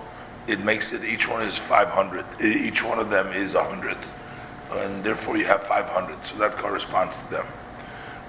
[0.47, 2.25] it makes it each one is 500.
[2.41, 3.97] Each one of them is 100.
[4.71, 6.23] And therefore you have 500.
[6.25, 7.45] So that corresponds to them.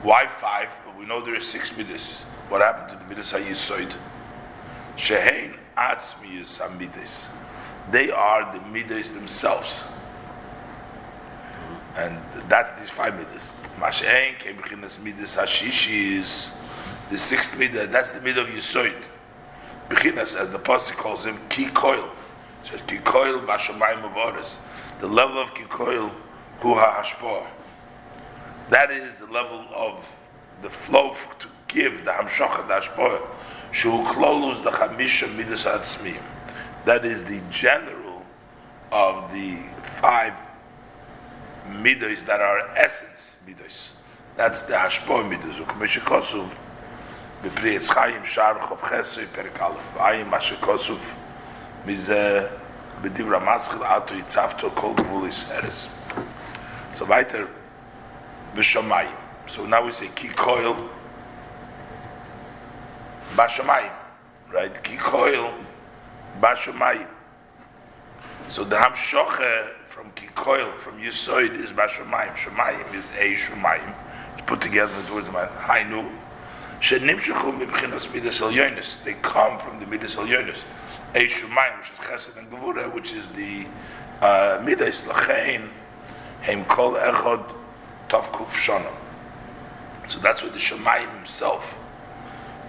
[0.03, 0.69] Why five?
[0.85, 2.21] But we know there are six midas.
[2.49, 3.95] What happened to the midas HaYisoid?
[4.97, 7.29] Shehein Atzmiyus HaMidas.
[7.91, 9.85] They are the midas themselves.
[11.97, 13.55] And that's these five midas.
[13.79, 16.51] Mashein came midas Hashishis.
[17.11, 19.03] The sixth midah, that's the midah of Yisoid.
[19.89, 22.09] Bechinas, as the Pasuk calls him, Ki Koil.
[22.63, 24.61] It says Ki Koil Bashamayim of
[25.01, 26.13] The level of Ki Koil,
[26.61, 27.49] Hu HaHashpah.
[28.71, 30.17] That is the level of
[30.63, 33.27] the flow to give the Hamshocha, the Hashpah.
[33.73, 36.23] Shu Klolus the Chamisha Midas Atzmim.
[36.85, 38.25] That is the general
[38.93, 39.59] of the
[40.01, 40.35] five
[41.71, 43.93] midos that are essence midos.
[44.37, 45.59] That's the hashpoah midos.
[45.65, 46.49] U'k'meshe kosuv
[47.43, 49.81] b'pri yitzchayim shar chov chesui perik alef.
[49.97, 50.99] V'ayim mashe kosuv
[51.87, 52.51] mizeh
[53.03, 55.89] b'divra maschil ato yitzavto kol gvulis eres.
[56.95, 57.49] So weiter
[58.55, 59.17] b'shamayim.
[59.47, 60.89] So now we say ki koil
[63.35, 63.93] b'shamayim.
[64.53, 64.83] Right?
[64.83, 65.53] Ki koil
[66.41, 67.07] b'shamayim.
[68.49, 69.71] So the hamshoche
[70.15, 72.35] kikoil from Yisoid is Bashamayim.
[72.35, 73.95] Shamayim is a Shamayim.
[74.33, 76.11] It's put together in the words of Hainu.
[76.81, 79.03] Shenimshechu mibchinas midas elyonis.
[79.05, 80.63] They come from the midas elyonis.
[81.15, 83.67] A Shamayim, which is Chesed and Gevura, which is the
[84.21, 85.69] uh, midas lachein
[86.43, 87.55] heim kol echod
[88.09, 88.93] tavkuf shana.
[90.09, 91.79] So that's what the Shamayim himself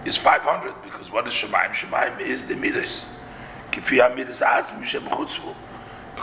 [0.04, 1.70] is 500 because what is Shemaim?
[1.70, 3.04] Shemaim is the Midas.
[3.70, 5.54] Kifi HaMidas Azmi Shem Chutzvu.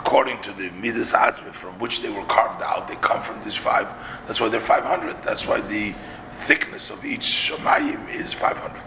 [0.00, 3.54] According to the midas Azmi from which they were carved out, they come from these
[3.54, 3.86] five.
[4.26, 5.22] That's why they're 500.
[5.22, 5.94] That's why the
[6.32, 8.80] thickness of each Shemayim is 500.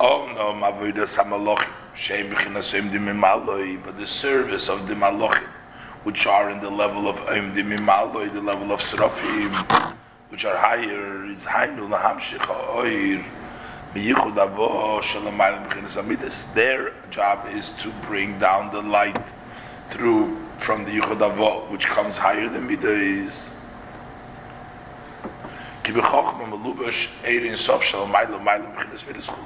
[0.00, 5.46] Oh no, Mavodas HaMalochim, Shem B'chinasim Dimimaloi, but the service of the Malochim,
[6.02, 9.94] which are in the level of Im Dimimaloi, the level of Srafim,
[10.30, 13.24] which are higher, is Hainu Lahamshich Ha'oir.
[16.54, 19.37] Their job is to bring down the light
[19.90, 23.50] through from the Yichud Avot, which comes higher than Midas.
[25.82, 29.44] Ki b'chokhma melubash eirin sof shal midas chulu.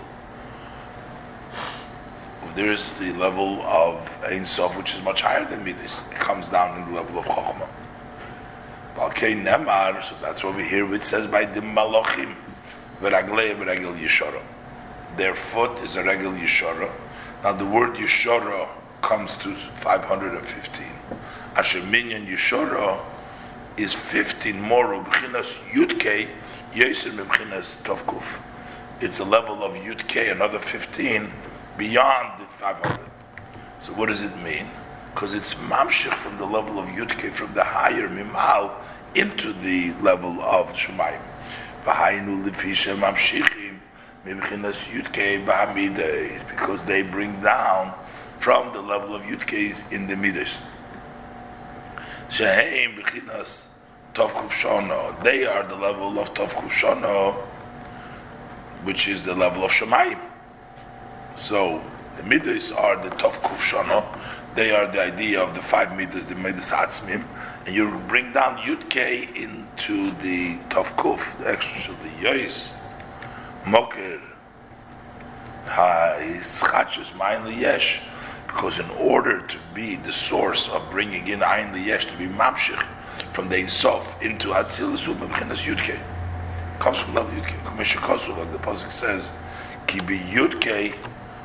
[2.55, 6.07] There is the level of Ein Sof, which is much higher than Midas.
[6.11, 7.67] It comes down in the level of chokhma.
[8.95, 12.35] Balkei Nemar, so that's what we hear, it says by the Malachim,
[13.01, 14.43] V'raglei.
[15.17, 16.93] Their foot is a regular Yeshorah.
[17.43, 18.69] Now the word Yeshorah
[19.03, 20.87] comes to 515.
[21.57, 23.01] Asher Minyan Yeshara
[23.77, 25.05] is 15 more.
[25.05, 26.29] B'chinas Yudke,
[26.73, 28.41] Yosef B'chinas Tovkuf.
[29.01, 31.31] it's a level of Yud K, another 15
[31.77, 33.01] beyond the 500.
[33.81, 34.69] So what does it mean?
[35.13, 38.71] Because it's mamshich from the level of Yud K, from the higher Mimal,
[39.15, 41.21] into the level of Shemayim.
[41.85, 43.79] V'hainu lefisha mamshichim
[44.25, 47.93] mimchinas Yud K b'hamidei, because they bring down
[48.43, 50.59] from the level of Yud K's in the Midas.
[52.29, 53.67] Sheheim b'chinas
[54.15, 55.23] Tov Shono.
[55.23, 57.37] They are the level of Tov Shono,
[58.83, 60.19] which is the level of Shemayim.
[61.37, 61.81] So
[62.17, 64.05] the midas are the Tov Shono.
[64.57, 67.25] They are the idea of the five midas, the midas Atzmim,
[67.65, 72.67] and you bring down Yud K into the Tov Kuf, the extra, the Yois,
[73.65, 74.21] Moker,
[75.67, 78.01] Ha Ischachus, Mayin Yesh,
[78.53, 82.87] because in order to be the source of bringing in Ayin Yesh to be Mamshich,
[83.33, 85.99] from the Insof into Atzilus Umebchinas Yudke.
[86.79, 87.65] Comes from level Yudke.
[87.65, 89.31] Commission Kosu, like the Pasuk says,
[89.87, 90.95] Ki be Yudke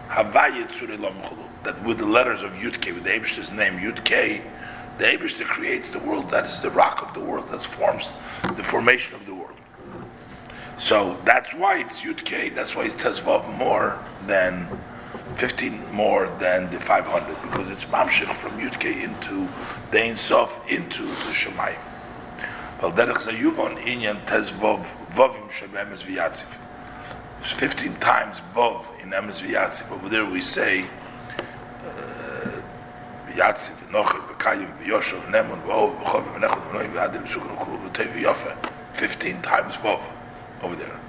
[0.10, 1.64] Havayit Surilamchulu.
[1.64, 4.42] That with the letters of Yudke, with the Abish's name Yudke,
[4.98, 8.14] the Abish that creates the world, that is the rock of the world, that forms
[8.56, 9.56] the formation of the world.
[10.78, 14.68] So that's why it's Yudke, that's why it's Tezvav more than
[15.38, 19.48] 15 more than the 500 because it's mamshich from Yudke into
[19.92, 21.78] the Sof into the Shemayim.
[22.82, 26.48] Well, derech zayuvon inyan tez vov vovim shem emes v'yatziv.
[27.44, 29.92] 15 times vov in emes v'yatziv.
[29.92, 30.86] Over there we say
[31.86, 32.62] uh,
[33.30, 38.56] v'yatziv, v'nocher, v'kayim, v'yosher, v'nemon, v'ov, v'chov, v'nechon, v'noim, v'adim, v'shukon, v'kulu, v'tei, v'yofe.
[38.94, 40.02] 15 times vov
[40.64, 41.00] over there.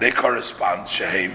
[0.00, 1.34] They correspond, shehem,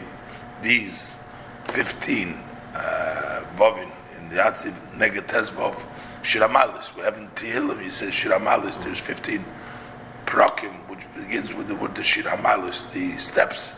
[0.62, 1.25] these
[1.68, 2.40] 15
[2.74, 5.82] uh, Vovin in the Yatziv Negatez Vov
[6.24, 6.96] Shiramalis.
[6.96, 9.44] We have in Tehillim, he says Shiramalis, there's 15
[10.26, 13.76] Prakim, which begins with the word the Shiramalis, the steps,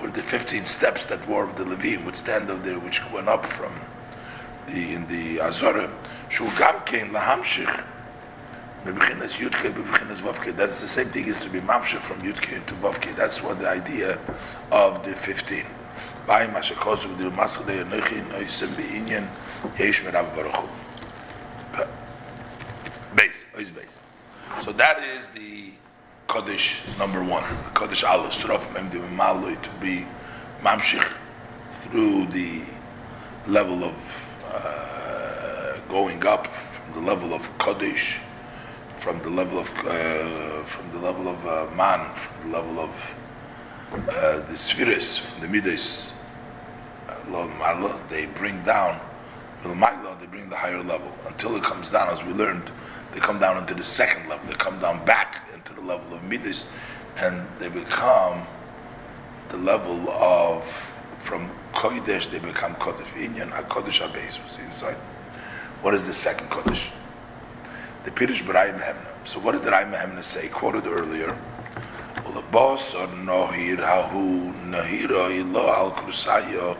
[0.00, 3.28] or the 15 steps that were of the Levim would stand up there, which went
[3.28, 3.72] up from
[4.66, 5.90] the in the Azorah.
[6.30, 7.84] Shugam Kein Lahamshich.
[8.82, 13.14] That's the same thing as to be mamshech from Yudke into Vavke.
[13.14, 14.18] That's what the idea
[14.72, 15.66] of the 15.
[16.30, 19.24] By ma shkos mit der masse der nich in eusem beinien
[19.76, 20.62] yesh mir ab baruch
[23.16, 23.98] base is base
[24.64, 25.72] so that is the
[26.28, 26.68] kodesh
[27.00, 29.00] number 1 the kodesh al strof mem de
[29.66, 30.06] to be
[30.62, 31.08] mamshich
[31.82, 32.62] through the
[33.48, 33.98] level of
[34.54, 38.20] uh, going up from the level of kodesh
[38.98, 42.94] from the level of uh, from the level of uh, man from the level of
[43.92, 46.12] uh, the spheres, the midas,
[47.34, 49.00] uh, they bring down,
[49.62, 52.70] they bring the higher level until it comes down, as we learned,
[53.12, 54.46] they come down into the second level.
[54.46, 56.66] They come down back into the level of midas,
[57.16, 58.46] and they become
[59.48, 60.64] the level of
[61.18, 62.30] from kodesh.
[62.30, 63.06] They become kodesh.
[63.14, 64.96] Inyan hakodesh abeis was inside.
[65.82, 66.88] What is the second kodesh?
[68.04, 69.06] The Pirish B'rayim Hemna.
[69.24, 70.48] So what did the Hemna say?
[70.48, 71.36] Quoted earlier.
[72.26, 76.76] Or Nohir Hahu Nahira Ilo Al Krusayo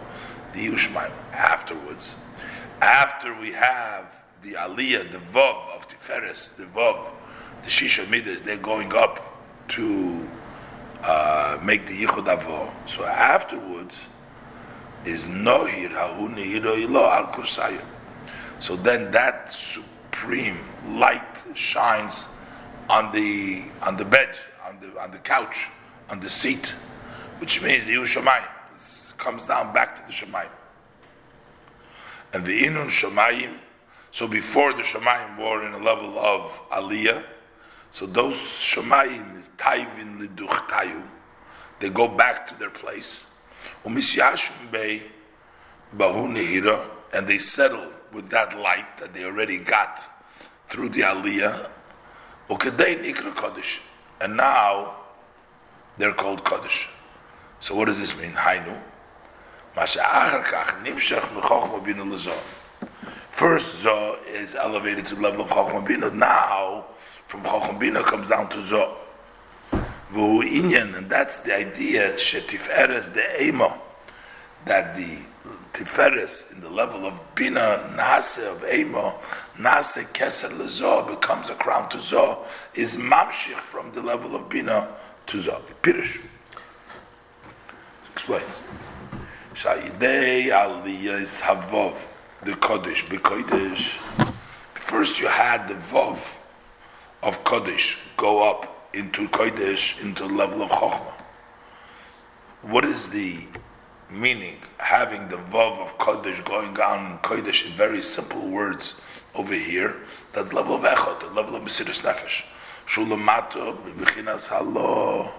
[0.53, 1.12] the Yushmaim.
[1.32, 2.16] Afterwards,
[2.80, 4.07] after we have
[4.42, 7.11] the Aliyah, the Vav of Tiferes, the Vav,
[7.62, 10.26] the Shisha Midas, they're going up to
[11.03, 12.70] uh, make the Yichud Avo.
[12.86, 13.94] So afterwards
[15.05, 17.82] is Nohir Hahu Nahira Ilo Al Krusayo.
[18.61, 21.22] So then that supreme light
[21.55, 22.26] shines
[22.88, 24.36] on the on the bed
[24.66, 25.68] on the on the couch,
[26.11, 26.66] on the seat,
[27.38, 28.46] which means the Yerushalayim
[29.21, 30.51] comes down back to the Shemayim.
[32.33, 33.57] And the Inun Shemayim,
[34.11, 37.25] so before the Shemayim were in a level of Aliyah,
[37.93, 41.05] so those Shemayim is Taivin Liduch Tayu,
[41.79, 43.27] they go back to their place.
[43.85, 45.03] Bahu
[45.97, 50.05] Nehira, and they settle with that light that they already got
[50.68, 51.68] through the Aliyah.
[52.49, 53.81] Ukadei Nikra Kodesh
[54.21, 54.97] and now
[55.99, 56.89] they're called Kaddish.
[57.61, 58.33] So what does this mean?
[58.33, 58.81] Hainu.
[59.75, 59.99] First,
[63.85, 66.11] Zoh is elevated to the level of Chokhmah Bina.
[66.11, 66.87] Now,
[67.29, 68.59] from Chokhmah Bina comes down to
[70.43, 73.79] inyan, and that's the idea, Shetiferes de Ema,
[74.64, 75.18] that the
[75.73, 79.14] Tiferes in the level of Bina, Nase of Ema,
[79.57, 82.45] Nase Keser Lezo becomes a crown to Zo,
[82.75, 84.89] is Mamshich from the level of Bina
[85.29, 85.62] to Zo.
[85.83, 86.21] Pirish.
[88.12, 88.61] Explains.
[89.55, 91.96] Shayidei Aliyah is Havov,
[92.44, 93.98] the Kodesh, Bekodesh.
[94.74, 96.34] First you had the Vov
[97.22, 101.12] of Kodesh go up into Kodesh, into the level of Chokhmah.
[102.62, 103.38] what is the
[104.11, 109.01] meaning having the vav of kodesh going on in kodesh in very simple words
[109.34, 109.96] over here?
[110.32, 112.44] That's level of echot, the level of mesiris nefesh.
[112.86, 115.32] Shulamato b'mechinas halo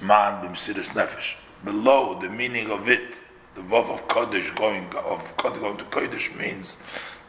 [0.00, 1.34] man b'mesiris nefesh.
[1.64, 3.16] Below the meaning of it,
[3.54, 6.78] the vav of kodesh going of kodesh going to kodesh means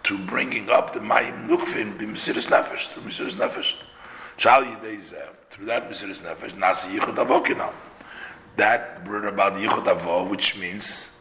[0.03, 3.75] to bringing up the mayim nukfin b'mesiris nefesh to mesiris nefesh.
[4.37, 7.73] Shal yidei uh, through that mesiris nefesh nasi yichud avokinam
[8.59, 11.17] that word about Yichud Avo, which means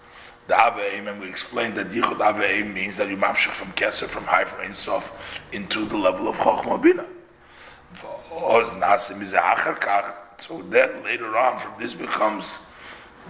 [0.49, 4.25] the Aveim, and we explained that Yichud Aveim means that you mamshach from Keser, from
[4.25, 5.13] high from Ein Sof,
[5.53, 7.07] into the level of Chochma Bina.
[10.39, 12.67] So then later on, from this becomes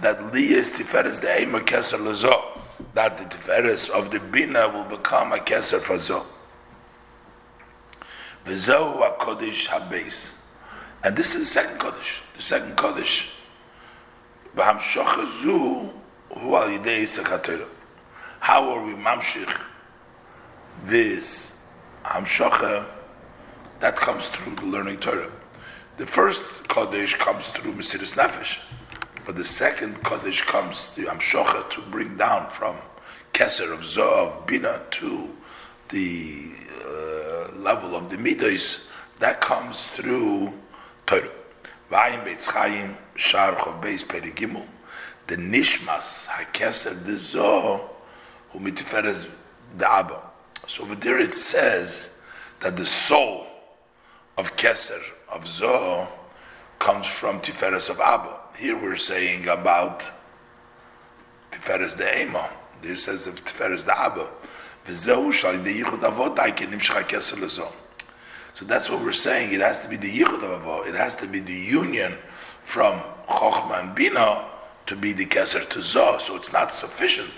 [0.01, 2.59] that is Tiferes the Eim Keser Lezo,
[2.93, 6.25] that the Tiferes of the Bina will become a Keser for Zo.
[8.45, 10.33] V'zo HaKodesh HaBeis.
[11.03, 12.19] And this is the second Kodesh.
[12.35, 13.29] The second Kodesh
[14.55, 14.79] how
[18.69, 19.61] are we mamshich
[20.85, 21.57] this
[22.03, 22.85] hamshacha
[23.79, 25.31] that comes through the learning Torah?
[25.97, 28.59] The first Kodesh comes through Mesiris Nefesh,
[29.29, 32.75] but the second Kodesh comes the hamshacha to bring down from
[33.31, 35.37] Keser of Zoh, Bina to
[35.89, 36.49] the
[36.83, 38.87] uh, level of the Midas,
[39.19, 40.51] that comes through
[41.05, 41.29] Torah.
[41.91, 44.01] Vayim Beitz Chaim, Shar Chov Beis
[45.27, 47.87] the Nishmas HaKeser de Zoh,
[48.49, 49.29] who mitiferes
[49.77, 50.23] the Abba.
[50.65, 52.17] So over there it says
[52.61, 53.45] that the soul
[54.39, 56.07] of Keser, of Zoh,
[56.79, 58.38] comes from Tiferes of Abba.
[58.59, 60.03] Here we're saying about
[61.49, 62.49] Tiferes de Ema.
[62.81, 64.27] There says of Tiferes de Abba.
[64.85, 67.71] V'zehu shal yichud avot.
[68.53, 69.53] So that's what we're saying.
[69.53, 70.85] It has to be the yichud of avo.
[70.85, 72.17] It has to be the union
[72.61, 72.99] from
[73.29, 74.45] chokhmah and bina
[74.87, 76.19] to be the keser to zoh.
[76.19, 77.31] So it's not sufficient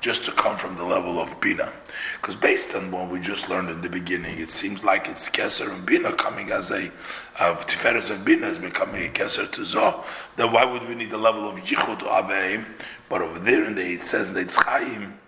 [0.00, 1.72] just to come from the level of bina.
[2.20, 5.72] Because based on what we just learned in the beginning, it seems like it's keser
[5.72, 6.90] and bina coming as a
[7.38, 10.04] of tiferes of bina is becoming a keser to zoh.
[10.36, 12.64] Then why would we need the level of yichud aveim?
[13.08, 15.18] But over there in the it says that it's chaim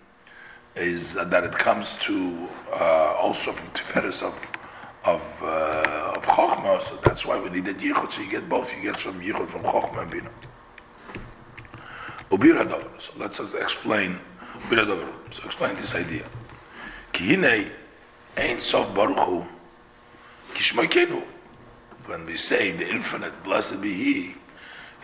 [0.75, 4.47] is that it comes to uh, also from tiferes of
[5.03, 8.11] of uh, of Chochmah, so that's why we needed Yichud.
[8.11, 8.71] So you get both.
[8.75, 10.29] You get from Yichud from Chochmah and Bina.
[12.99, 14.19] So let's explain
[14.69, 16.23] So explain this idea.
[17.13, 17.71] Hinei
[18.37, 19.45] ein sof baruch hu
[20.53, 21.23] kishmoikenu.
[22.05, 24.35] When we say the infinite, blessed be He,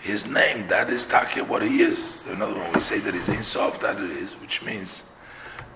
[0.01, 2.25] His name, that is taki what He is.
[2.27, 5.03] Another one, we say that He's ein sof, that it is, which means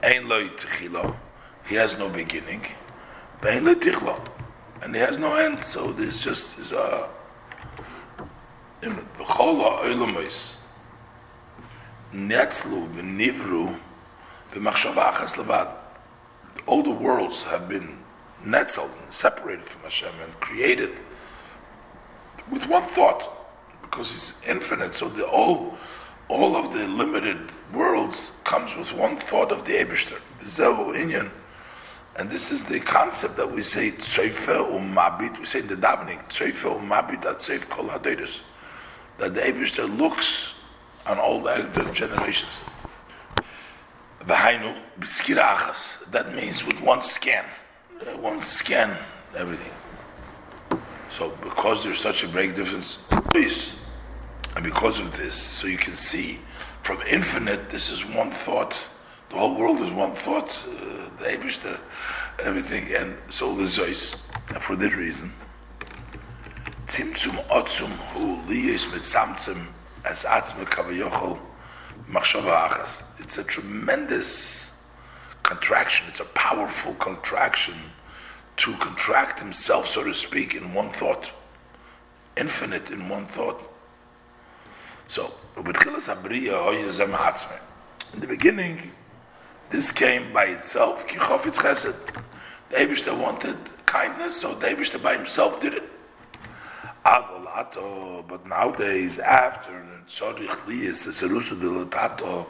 [0.03, 1.15] ein loy techilo.
[1.67, 2.65] He has no beginning
[3.43, 5.63] and he has no end.
[5.63, 7.09] So there's just there's a
[8.81, 10.57] b'chol ha'olamis
[12.13, 13.75] netzlu v'nivru
[14.53, 15.80] b'machshava achas levad.
[16.67, 17.99] All the worlds have been
[18.45, 20.91] netzeled and separated from Hashem and created
[22.49, 23.29] with one thought,
[23.81, 24.93] because He's infinite.
[24.95, 25.77] So the all
[26.27, 30.19] all of the limited worlds comes with one thought of the Eibushter.
[30.43, 31.29] Zehu inyan
[32.15, 35.39] and this is the concept that we say tzoife umabit.
[35.39, 38.41] We say the davening tzoife umabit at tzoif kol hadeirus.
[39.17, 40.53] That the Eibushter looks
[41.07, 42.61] on all the generations.
[46.11, 47.45] That means with one scan,
[47.99, 48.97] uh, one scan
[49.35, 49.71] everything.
[51.09, 52.97] So because there's such a great difference,
[53.31, 53.73] please,
[54.55, 56.39] and because of this, so you can see
[56.83, 58.77] from infinite, this is one thought.
[59.29, 60.57] The whole world is one thought.
[60.67, 61.79] Uh, the Eibishter,
[62.39, 64.15] everything, and so the Zois.
[64.49, 65.31] And for that reason,
[66.87, 69.67] Tzimtzum Otzum Hu Liyis Mitzamtzim
[70.03, 71.39] as Atzme Kavayochel
[73.19, 74.71] It's a tremendous
[75.43, 76.07] contraction.
[76.09, 77.75] It's a powerful contraction
[78.57, 81.31] to contract himself, so to speak, in one thought,
[82.37, 83.61] infinite in one thought.
[85.07, 85.63] So, in
[88.19, 88.91] the beginning,
[89.69, 91.07] this came by itself.
[91.07, 91.95] Ki chesed.
[93.19, 95.83] Wanted kindness, so the by himself did it.
[97.53, 102.45] But nowadays, after the tzorich liyis, the serusu de latato,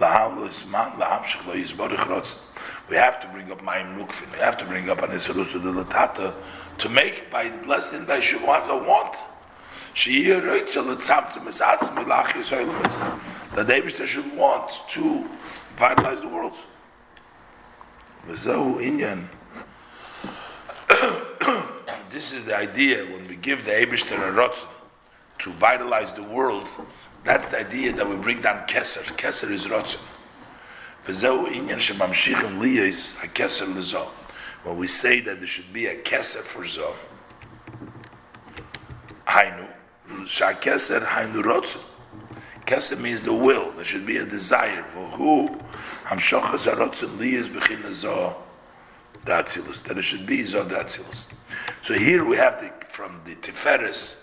[0.00, 2.40] laham l'isman, laham shech lo yizborich rotz.
[2.88, 4.30] We have to bring up Mayim Nukfin.
[4.32, 6.34] We have to bring up an Isarusu de Latata
[6.78, 9.16] to make by the blessed and by Shuvat a want.
[9.94, 10.44] That
[13.54, 15.28] the David should want to
[15.76, 16.52] vitalize the world.
[22.10, 24.68] this is the idea when give the Abishter a rotzen
[25.38, 26.68] to vitalize the world,
[27.26, 29.02] That's the idea that we bring down keser.
[29.16, 29.98] Keser is lezo.
[34.62, 36.94] When we say that there should be a keser for zo,
[39.26, 39.68] hainu,
[40.24, 41.78] sha-keser hainu.
[42.64, 43.72] Keser means the will.
[43.72, 44.84] There should be a desire.
[44.84, 45.60] For who?
[49.24, 51.24] That it should be zo datzilus.
[51.82, 54.16] So here we have the, from the Tiferes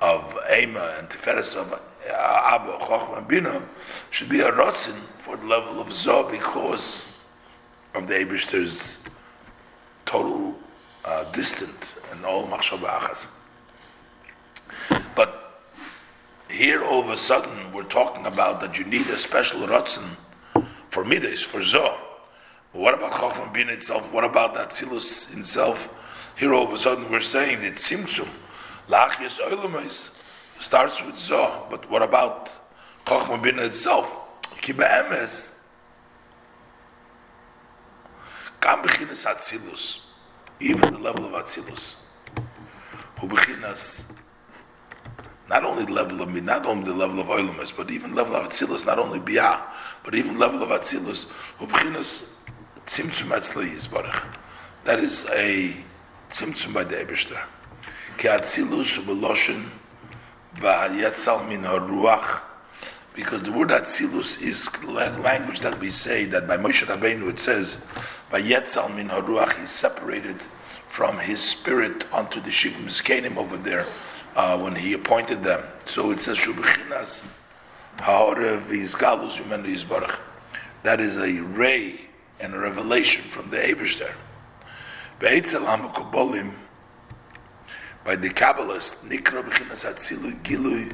[0.00, 1.78] of Ema and Tiferes of
[2.08, 3.62] Abba, Chochma, Bina,
[4.10, 7.12] should be a rotzin for the level of Zoh because
[7.94, 9.04] of the Abishter's
[10.06, 10.54] total
[11.04, 13.26] uh, distant and all machshava achas.
[15.14, 15.60] But
[16.48, 20.16] here all of a sudden we're talking about that you need a special rotzin
[20.88, 21.94] for midas, for Zoh.
[22.72, 24.10] What about Chochma Bina itself?
[24.14, 25.90] What about that Silus itself?
[26.36, 28.28] Here all of a sudden we're saying that Simsum,
[28.88, 30.16] Lachis Oilamais,
[30.58, 32.50] starts with Zoh, but what about
[33.06, 34.42] Chochmah Bina itself?
[34.60, 35.54] Kiba Emes.
[38.60, 40.00] Kam Bechinas Atzilus,
[40.58, 41.96] even the level of Atzilus.
[43.20, 44.10] Who Bechinas,
[45.48, 48.34] not only the level of me, not only the level of Oilamis, but even level
[48.34, 49.62] of Atzilus, not only Bia,
[50.02, 51.28] but even level of Atzilus,
[51.58, 52.34] who Bechinas
[52.86, 54.34] Tzimtzum Atzli Yisbarach.
[54.84, 55.76] That is a
[58.28, 58.98] Atzilus
[61.48, 61.62] min
[63.14, 67.84] because the word Atzilus is language that we say that by Moshe Rabbeinu it says
[68.30, 70.42] Va'yatzal min ruach is separated
[70.88, 73.86] from his spirit onto the Shivim Zkenim over there
[74.36, 75.64] uh, when he appointed them.
[75.84, 77.24] So it says Shubichinas
[78.00, 80.18] Ha'orev Yizgalus Yimenu Yizbarach.
[80.82, 82.00] That is a ray
[82.40, 84.12] and a revelation from the Ebershter.
[85.20, 85.40] By
[88.16, 90.92] the Kabbalists, Nikra B'chinas Atzilu Gilui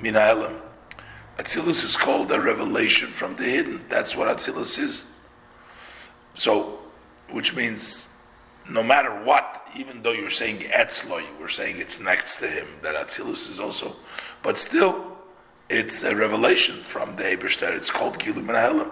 [0.00, 3.84] Min Atzilus is called a revelation from the hidden.
[3.88, 5.04] That's what Atzilus is.
[6.34, 6.78] So,
[7.30, 8.08] which means
[8.68, 12.94] no matter what, even though you're saying Etzloi, we're saying it's next to him, that
[12.94, 13.96] Atzilus is also,
[14.42, 15.16] but still,
[15.68, 17.74] it's a revelation from the Eberster.
[17.74, 18.90] It's called Gilu Min Ha'elam.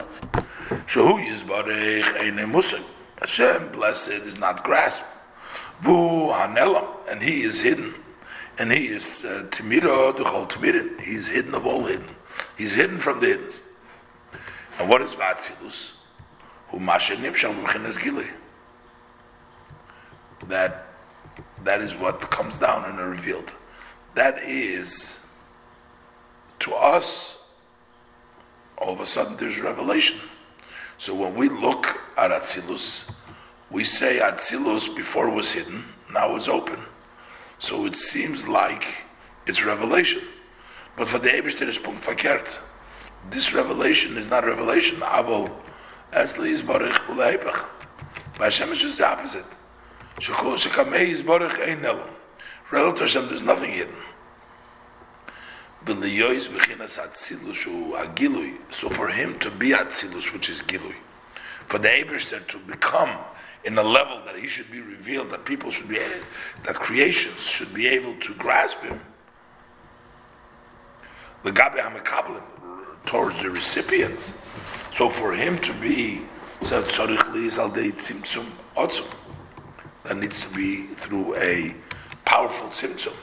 [0.87, 2.83] Shahu Yizbarech Eine Musik.
[3.19, 5.07] Hashem, blessed, is not grasped.
[5.81, 7.95] Vu Hanelam, and he is hidden.
[8.59, 11.01] And he is uh, Timira Duchol Timirin.
[11.01, 12.15] He's hidden of all hidden.
[12.57, 13.51] He's hidden from the hidden.
[14.79, 15.93] And what is Vatzilus?
[16.69, 18.27] Who Masha Nimshal B'chinas Gili.
[20.49, 20.87] That
[21.65, 23.53] that is what comes down and revealed.
[24.15, 25.21] That is
[26.61, 27.39] to us
[28.79, 30.19] all of a sudden there's revelation.
[31.03, 33.11] So when we look at Atzilus,
[33.73, 36.79] we say Atzilus before was hidden, now it's open.
[37.59, 38.87] So it seems like
[39.45, 40.23] it's revelation.
[40.97, 42.57] But for the Eberstein is punkt verkehrt.
[43.31, 44.99] This revelation is not revelation.
[45.01, 45.51] Aval
[46.13, 47.65] Esli is Baruch Uleipach.
[48.39, 49.47] By Hashem is just the opposite.
[50.21, 52.11] Shekamei is Baruch Ein Nelam.
[52.71, 53.97] Relative to Hashem, there's nothing hidden.
[55.27, 55.72] B'liyois b'chinas Atzilus hu Agilui.
[55.85, 55.95] So
[58.89, 60.95] for him to be Atzilus, which is Gilui,
[61.67, 63.19] for the Eberstein to become
[63.65, 65.99] in a level that he should be revealed, that people should be,
[66.65, 69.01] that creations should be able to grasp him.
[71.43, 72.43] The Gabe Hamakablim
[73.07, 74.39] towards the recipients.
[74.93, 76.23] So for him to be
[80.05, 81.75] that needs to be through a
[82.25, 83.15] powerful tzimtzum.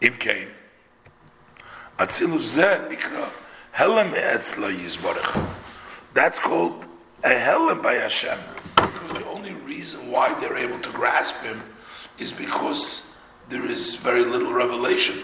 [0.00, 0.48] Imkain.
[1.98, 3.30] Atzilus zeh nikra
[3.74, 5.48] etzla.
[6.12, 6.86] That's called
[7.22, 8.38] a helem by Hashem
[8.76, 11.62] Because the only reason why they're able to grasp him
[12.18, 13.16] is because
[13.48, 15.18] there is very little revelation.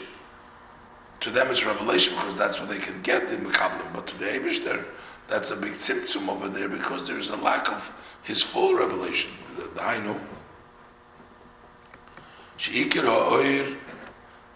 [1.20, 3.92] To them, it's revelation because that's what they can get in Mekablim.
[3.92, 4.84] But to the Abishter,
[5.28, 7.92] that's a big tzimtzum over there because there's a lack of
[8.22, 9.32] his full revelation.
[9.56, 10.18] The Hainu.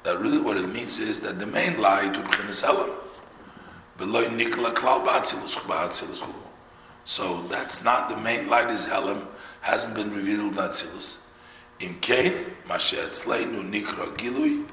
[0.05, 2.95] That really what it means is that the main light to B'chinas Helam.
[7.07, 9.27] So that's not the main light is Helam
[9.63, 11.17] hasn't been revealed in Atzilus.
[11.81, 14.67] In Kain, Mashe Etzleinu Nikra Gilui,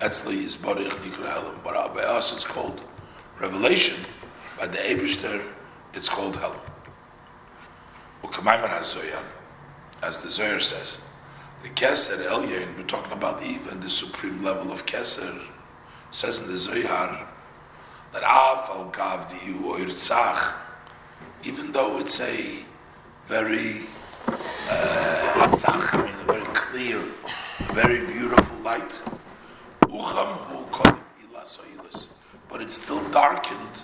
[0.00, 1.64] Etzle is Barich Nikra Helam.
[1.64, 2.84] But by us it's called
[3.40, 4.04] Revelation.
[4.58, 5.42] By the Eberster,
[5.94, 6.60] it's called Helam.
[8.22, 9.24] Ukamayman HaZoyan,
[10.02, 11.00] as the Zohar says,
[11.62, 15.42] the Keser Elyon, we're talking about even the supreme level of Keser,
[16.10, 17.28] says in the Zohar,
[18.12, 19.32] that Av al Gav
[21.44, 22.64] even though it's a
[23.26, 23.86] very
[24.26, 27.02] uh, Hatzach, in a very clear,
[27.72, 28.92] very beautiful light.
[32.48, 33.82] but it's still darkened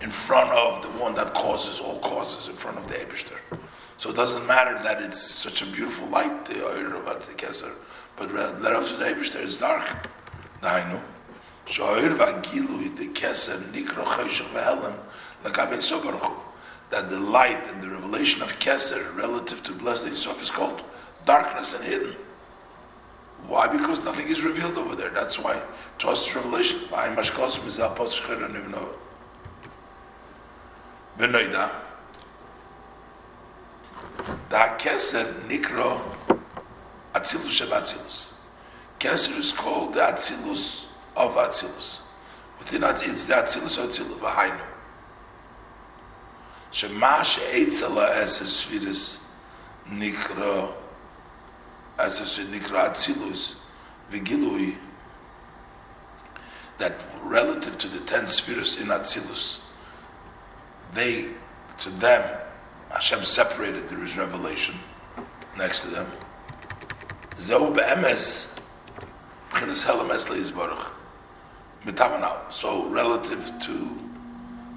[0.00, 3.38] in front of the one that causes all causes, in front of the Eberster.
[4.02, 7.72] So it doesn't matter that it's such a beautiful light, the oil of the Keser,
[8.16, 10.08] but let us the Eberster is dark.
[10.60, 11.00] Dainu.
[11.66, 14.96] Shoir vagilu the Keser nikro chayshach ve'elam
[15.44, 16.34] lagabe sobaruchu.
[16.90, 20.82] That the light and the revelation of Keser relative to blessed Yisuf is called
[21.24, 22.16] darkness and hidden.
[23.46, 23.68] Why?
[23.68, 25.10] Because nothing is revealed over there.
[25.10, 25.62] That's why
[26.00, 26.80] to us it's revelation.
[31.18, 31.81] Benoida.
[34.48, 36.00] Da keser nikro
[37.14, 38.32] Atzilus Atzilus.
[38.98, 40.84] Keser is called the Atzilus
[41.16, 42.00] of Atzilus.
[42.58, 44.60] Within it, it's the Atzilus of Atzilus, Vahainu.
[46.70, 49.22] Shema she'etzala es esfiris
[49.90, 50.72] nikro
[51.98, 53.54] as a nikra Atzilus
[54.10, 54.76] vigilui
[56.78, 59.58] that relative to the ten spheres in Atzilus,
[60.94, 61.28] they,
[61.78, 62.40] to them,
[62.92, 64.74] Hashem separated, there is revelation
[65.56, 66.10] next to them.
[72.50, 73.98] So relative to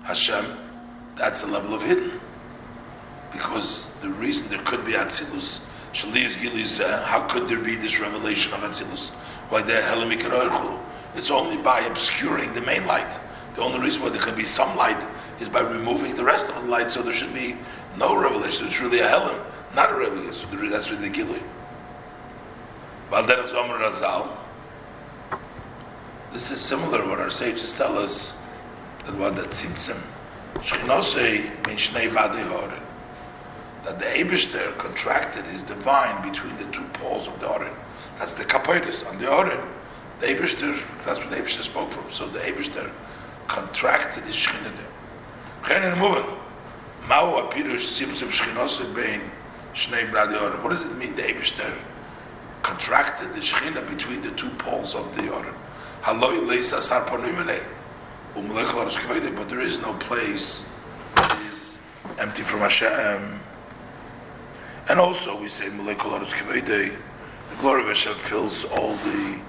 [0.03, 0.45] Hashem,
[1.15, 2.19] that's a level of hidden.
[3.31, 5.59] Because the reason there could be Atzilus,
[6.81, 7.05] eh?
[7.05, 9.09] how could there be this revelation of Atzilus?
[9.49, 9.81] Why there
[11.15, 13.19] It's only by obscuring the main light.
[13.55, 15.01] The only reason why there could be some light
[15.39, 17.55] is by removing the rest of the light, so there should be
[17.97, 18.67] no revelation.
[18.67, 19.39] It's really a Helen,
[19.75, 20.49] not a revelation.
[20.69, 21.41] That's really the gilui.
[23.11, 24.29] Razal.
[26.33, 28.37] This is similar to what our sages tell us
[29.05, 30.01] that what that tzimtzim.
[30.55, 32.43] Shechnose means shnei vadi
[33.83, 37.73] That the Abishter contracted his divine between the two poles of the Oren.
[38.19, 39.61] That's the kapoitis on the Oren.
[40.19, 42.09] The Abishter, that's what the Abishter spoke from.
[42.11, 42.91] So the Abishter
[43.47, 44.91] contracted his Shekhinah there.
[47.07, 47.51] What
[50.71, 51.77] does it mean the Eibishter
[52.63, 55.53] contracted the Shechina between the two poles of the Yorim?
[59.35, 60.69] But there is no place
[61.15, 61.77] that is
[62.17, 63.39] empty from Hashem.
[64.89, 66.91] And also we say the
[67.59, 69.39] glory of Hashem fills all the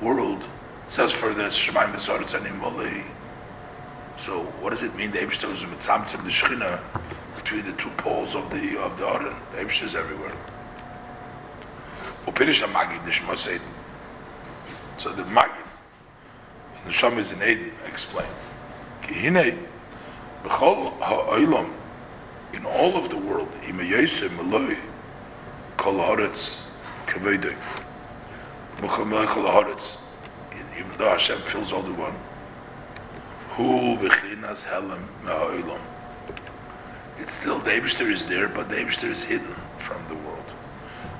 [0.00, 0.42] world.
[0.86, 3.04] It says for this Shemaim Besoritz and Imolei.
[4.18, 5.10] So what does it mean?
[5.10, 6.80] The Eibushter was mitzamtzim the Shechina
[7.36, 9.36] between the two poles of the of the Aron.
[9.52, 10.36] The Eibushter is everywhere.
[12.26, 13.60] Upirish Magid the Shema said.
[14.96, 15.66] So the Magid,
[16.86, 18.28] the Sham is in Eden, explain.
[19.02, 19.58] Kihine
[20.44, 21.72] b'chol ha'olam
[22.52, 24.78] in all of the world, ima yosem meloi
[25.76, 26.62] kol haaretz
[29.46, 29.96] haaretz.
[30.78, 32.14] Even though Hashem fills all the one.
[33.56, 35.80] Hu b'chinas helam ma'olam.
[37.18, 40.54] It's still the is there, but the is hidden from the world.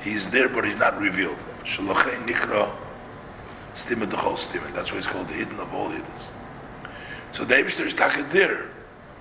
[0.00, 1.36] He's there, but he's not revealed.
[1.64, 2.70] Shalachay nikra
[3.74, 4.74] the whole stimmet.
[4.74, 6.30] That's why it's called the hidden of all hiddens.
[7.32, 8.66] So the is talking there,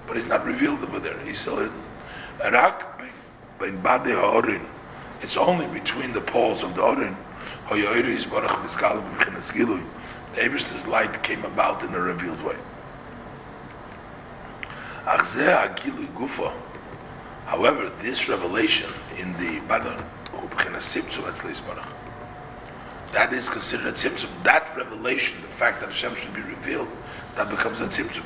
[0.08, 1.20] but he's not revealed over there.
[1.20, 1.84] He's still hidden.
[2.40, 3.02] Rak
[3.60, 4.66] ben bade ha'orin.
[5.22, 7.16] It's only between the poles of the orin.
[7.68, 9.84] Ha'yoyri is barach miskal b'chinas gilui.
[10.34, 12.56] The Eibishter's light came about in a revealed way.
[17.46, 20.02] However, this revelation in the Badon,
[23.14, 24.30] that is considered a tzimtzum.
[24.44, 26.88] That revelation, the fact that Hashem should be revealed,
[27.36, 28.24] that becomes a tzimtzum.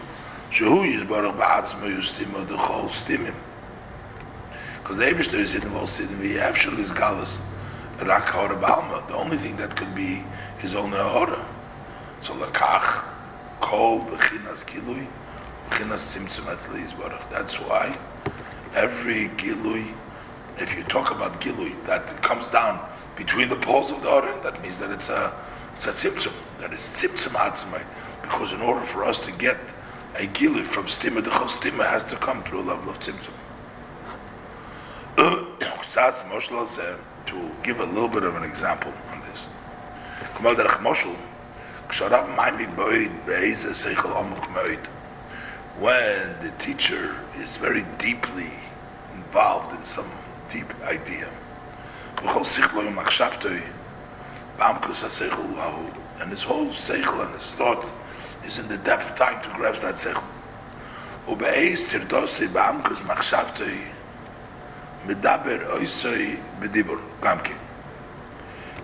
[4.83, 6.91] Because the Ebershter is in the whole stimim, he actually is.
[6.91, 7.41] The
[9.15, 10.23] only thing that could be
[10.61, 11.45] is only a hora.
[12.21, 13.03] So lakach,
[13.61, 15.07] kol, bechinas gilui,
[17.29, 17.97] that's why
[18.73, 19.93] every gilui,
[20.57, 22.79] if you talk about gilui, that comes down
[23.15, 25.33] between the poles of the Oren, that means that it's a
[25.75, 27.83] it's a tzimtzum, that is tzimtzum atzmai.
[28.21, 29.57] Because in order for us to get
[30.15, 33.33] a gilui from stima, the whole stima has to come through a level of tzimtzum.
[37.27, 39.47] to give a little bit of an example on this
[45.78, 48.50] when the teacher is very deeply
[49.12, 50.10] involved in some
[50.48, 51.30] deep idea.
[52.20, 52.28] And
[56.30, 57.84] his whole seichel and his thought
[58.44, 60.24] is in the depth of time to grasp that seichel.
[61.28, 63.84] ובאייס תרדוסי בעמקוס מחשבתוי
[65.06, 67.56] מדבר אויסוי בדיבור, גם כן.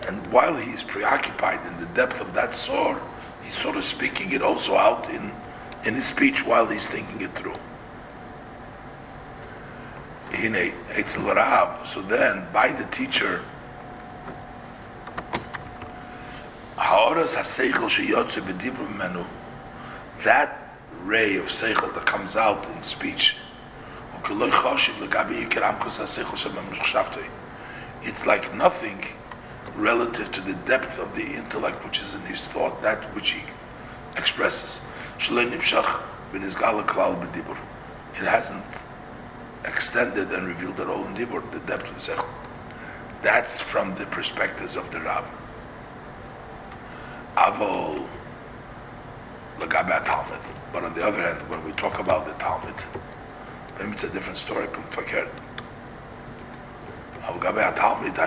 [0.03, 2.99] And while he's preoccupied in the depth of that sword,
[3.43, 5.33] he's sort of speaking it also out in
[5.86, 7.56] in his speech while he's thinking it through.
[11.86, 13.44] So then, by the teacher,
[20.24, 23.36] that ray of seichel that comes out in speech,
[28.04, 29.06] it's like nothing
[29.76, 33.44] relative to the depth of the intellect which is in his thought, that which he
[34.18, 34.80] expresses.
[35.22, 35.30] It
[38.26, 38.66] hasn't
[39.64, 42.26] extended and revealed at all in Dibur, the depth of the Sechel.
[43.22, 45.24] That's from the perspectives of the Rav.
[47.38, 48.08] Avol
[49.60, 50.40] Lagabat Talmud.
[50.74, 52.74] But on the other hand, when we talk about the Talmud,
[53.78, 54.66] maybe it's a different story.
[57.22, 58.18] Avgabe Talmud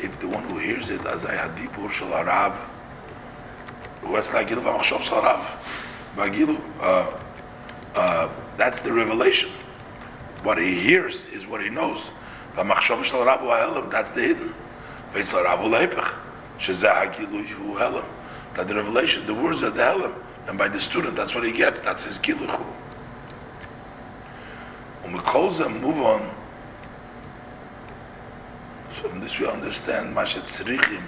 [0.00, 2.56] if the one who hears it, as I had Dibur Shal Arav,
[4.02, 5.44] Gilu Vamachshov Shal Rav?
[6.80, 7.12] Uh,
[7.94, 9.50] uh, that's the revelation.
[10.42, 12.00] What he hears is what he knows.
[12.56, 14.54] That's the hidden.
[18.54, 20.14] That the revelation, the words are the helam,
[20.48, 21.80] and by the student, that's what he gets.
[21.80, 22.64] That's his giluchu.
[25.02, 26.30] When we call them, move on.
[28.94, 31.02] So from this we understand Tzrichim,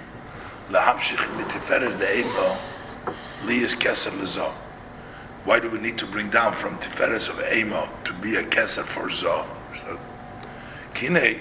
[0.69, 2.57] lahamshich mitiferes the emo,
[3.45, 4.53] liyas keser lezo.
[5.43, 8.83] Why do we need to bring down from Tiferes of Ema to be a Keser
[8.83, 9.47] for Zoh?
[10.93, 11.39] Kine,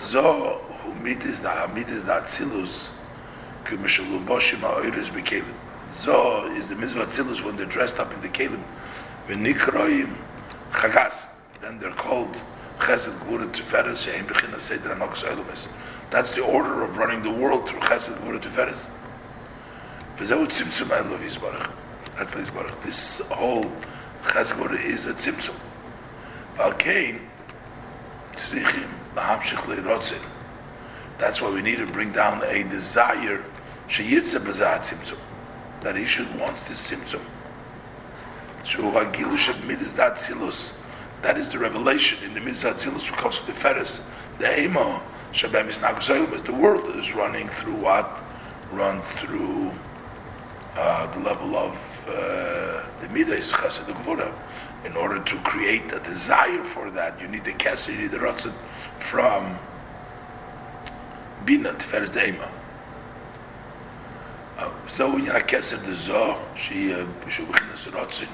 [0.00, 2.88] Zoh, who mitis da mitis da Atzilus,
[3.64, 5.52] kumishaluboshim ha'oiris bekelim.
[5.90, 8.62] Zoh is the mitzvah Atzilus when they're dressed up in the kelim.
[9.28, 10.16] V'nikroim
[10.72, 11.28] chagas.
[11.60, 12.40] Then they're called
[12.78, 15.66] Chesed Gvura Tiferes Shehem Bechina Seder Elumis.
[16.10, 18.88] That's the order of running the world through Chesed Gvura Tiferes.
[18.88, 20.07] V'zehu tzimtzum Elov Yisbarach.
[20.18, 20.30] That's
[22.32, 22.82] the Baruch.
[22.82, 23.70] This whole
[24.24, 25.54] Chazgor is a tzimtzum.
[26.56, 27.20] Valkein,
[28.32, 30.20] tzrichim, lahamshich leirotzin.
[31.18, 33.44] That's why we need to bring down a desire,
[33.88, 35.18] sheyitze b'zah tzimtzum,
[35.82, 37.22] that he should want this tzimtzum.
[41.22, 44.04] That is the revelation in the mitzvah tzilus who comes to the Feres.
[44.38, 45.00] The emo
[45.32, 48.22] shabem is The world is running through what?
[48.72, 49.72] Run through
[50.78, 51.74] uh, the level of
[52.06, 54.32] uh, the midas chesed gvura.
[54.84, 58.18] In order to create a desire for that, you need the kesed, you need the
[58.18, 58.52] rotzen
[59.00, 59.58] from
[61.44, 62.48] bina tiferes deima.
[64.56, 66.94] The zo, she
[67.28, 68.28] she b'chinas rotzen,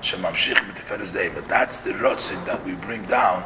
[0.00, 1.46] she mamshich b'tiferes deima.
[1.48, 3.44] That's the rotzen that we bring down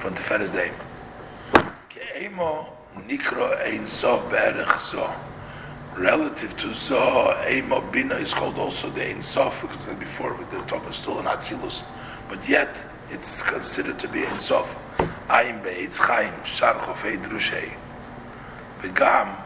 [0.00, 1.70] from tiferes deima.
[1.88, 2.66] Ke'emo
[3.06, 5.14] nikro ein sof be'erech zo
[5.96, 10.92] relative to Zoh, Ema Bina is called also the Ein Sof, because before they're talking
[10.92, 11.82] still in Atzilus,
[12.28, 14.74] but yet it's considered to be Ein Sof.
[15.28, 17.74] Ayin Be'etz Chaim, Shar Chofei Drushei.
[18.80, 19.36] Begam,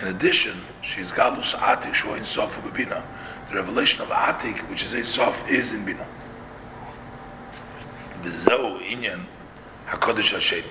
[0.00, 3.04] in addition, she's Galus Atik, Shu Ein Sof Bina.
[3.48, 6.06] The revelation of Atik, which is Ein Sof, is in Bina.
[8.22, 9.26] Bezehu Inyan
[9.88, 10.64] HaKodesh Hashem.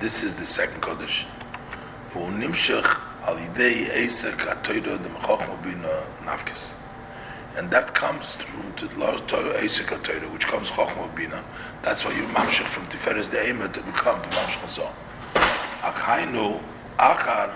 [0.00, 1.24] This is the second Kodesh.
[2.12, 6.74] V'u nimshech al yidei Esek atoyro dem chokhma bina nafkes.
[7.56, 8.94] And that comes through to the
[9.62, 11.44] Esek atoyro, which comes chokhma bina.
[11.82, 14.92] That's why you mamshech from Tiferes de Ema to become the mamshech zon.
[15.34, 16.60] Achaynu
[16.98, 17.54] achar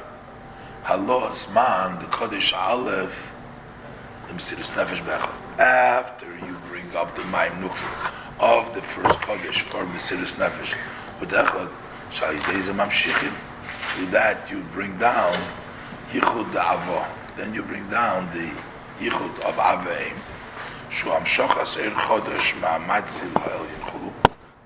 [0.85, 3.33] halo asman the Kodesh Aleph
[4.29, 5.59] the Mesiris Nefesh Bechel.
[5.59, 10.77] After you bring up the Maim Nukfer of the first Kodesh for Mesiris Nefesh,
[11.19, 11.71] with Echad,
[12.13, 13.33] shall yidei ze mamshechim
[13.97, 15.33] through that you bring down
[16.11, 17.09] Yichud Avo.
[17.35, 18.51] Then you bring down the
[18.99, 20.15] Yichud of Aveim.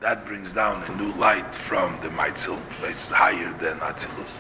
[0.01, 2.59] That brings down a new light from the Maitzil.
[2.83, 4.35] It's higher than Atzilus.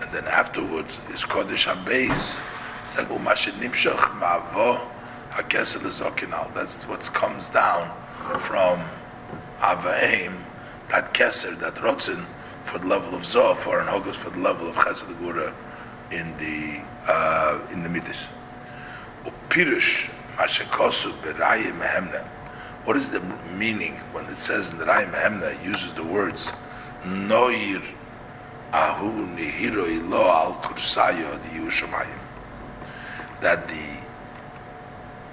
[0.00, 2.38] And then afterwards is Kodesh HaBeis.
[6.54, 7.90] That's what comes down
[8.38, 8.84] from
[9.58, 10.45] Avaim
[10.90, 12.24] that keser, that rotzen,
[12.64, 15.54] for the level of zoh, for an hogos, for the level of chesed gura
[16.10, 18.28] in the uh, in the midas.
[19.24, 22.26] Upirush mashakosu berayim mehemna.
[22.86, 23.20] What is the
[23.58, 26.52] meaning when it says in the Rayim Mehemna uses the words
[27.04, 27.82] noir
[28.72, 32.06] ahu nihiro ilo al kursayo the?
[33.40, 33.98] That the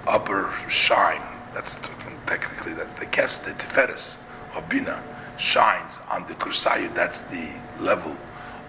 [0.08, 1.22] upper shine,
[1.54, 1.78] that's
[2.26, 4.16] technically that's the kes, the tiferes
[4.56, 5.00] of Bina,
[5.36, 6.94] shines on the kursayu.
[6.94, 7.48] That's the
[7.80, 8.16] level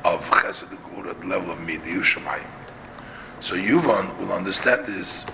[0.04, 2.48] of chesed the level of midiyu shemayim.
[3.42, 5.26] So Yuvan will understand this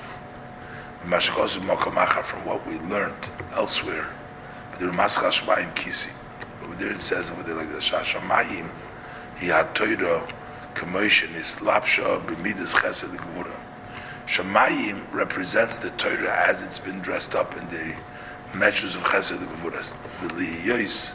[1.02, 4.10] from what we learned elsewhere.
[4.78, 4.92] But
[6.80, 8.70] there it says over there like the Shashamayim,
[9.40, 10.28] he had Torah
[10.74, 13.56] commotion is lapsha b'midas chesed gvura.
[14.28, 17.96] Shemayim represents the Torah as it's been dressed up in the
[18.58, 19.38] measures of chesed.
[20.22, 21.14] V'liyos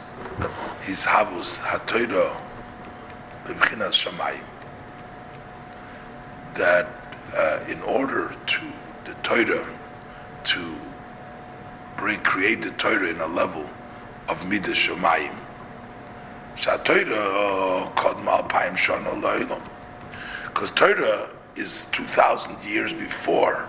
[0.83, 2.35] his havus hatoira
[3.45, 4.43] b'bchinas Shemayim.
[6.55, 6.87] That
[7.35, 8.61] uh, in order to
[9.05, 9.67] the Torah
[10.45, 10.75] to
[11.97, 13.69] bring create the Torah in a level
[14.29, 15.35] of midas Shemayim
[20.47, 23.67] because Torah is 2,000 years before,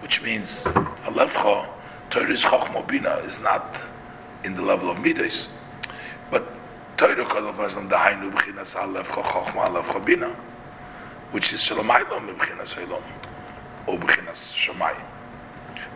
[0.00, 1.68] which means Alevcha,
[2.10, 3.80] Torah is Chochmobina, is not
[4.43, 5.47] in the level of Midas.
[6.31, 6.47] But
[6.97, 10.29] Torah Kodol the Hainu B'chinas Alevcha Chochma Alevcha Bina,
[11.31, 13.03] which is Shalamaylam B'chinas Elam,
[13.87, 15.05] or B'chinas Shamayim.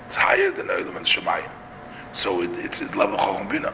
[0.08, 1.52] It's higher than Elam and Shamayim.
[2.12, 3.74] So it, it's, it's level Chochma Bina.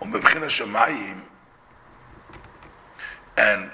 [0.00, 1.20] ומבחינת שמיים,
[3.36, 3.70] and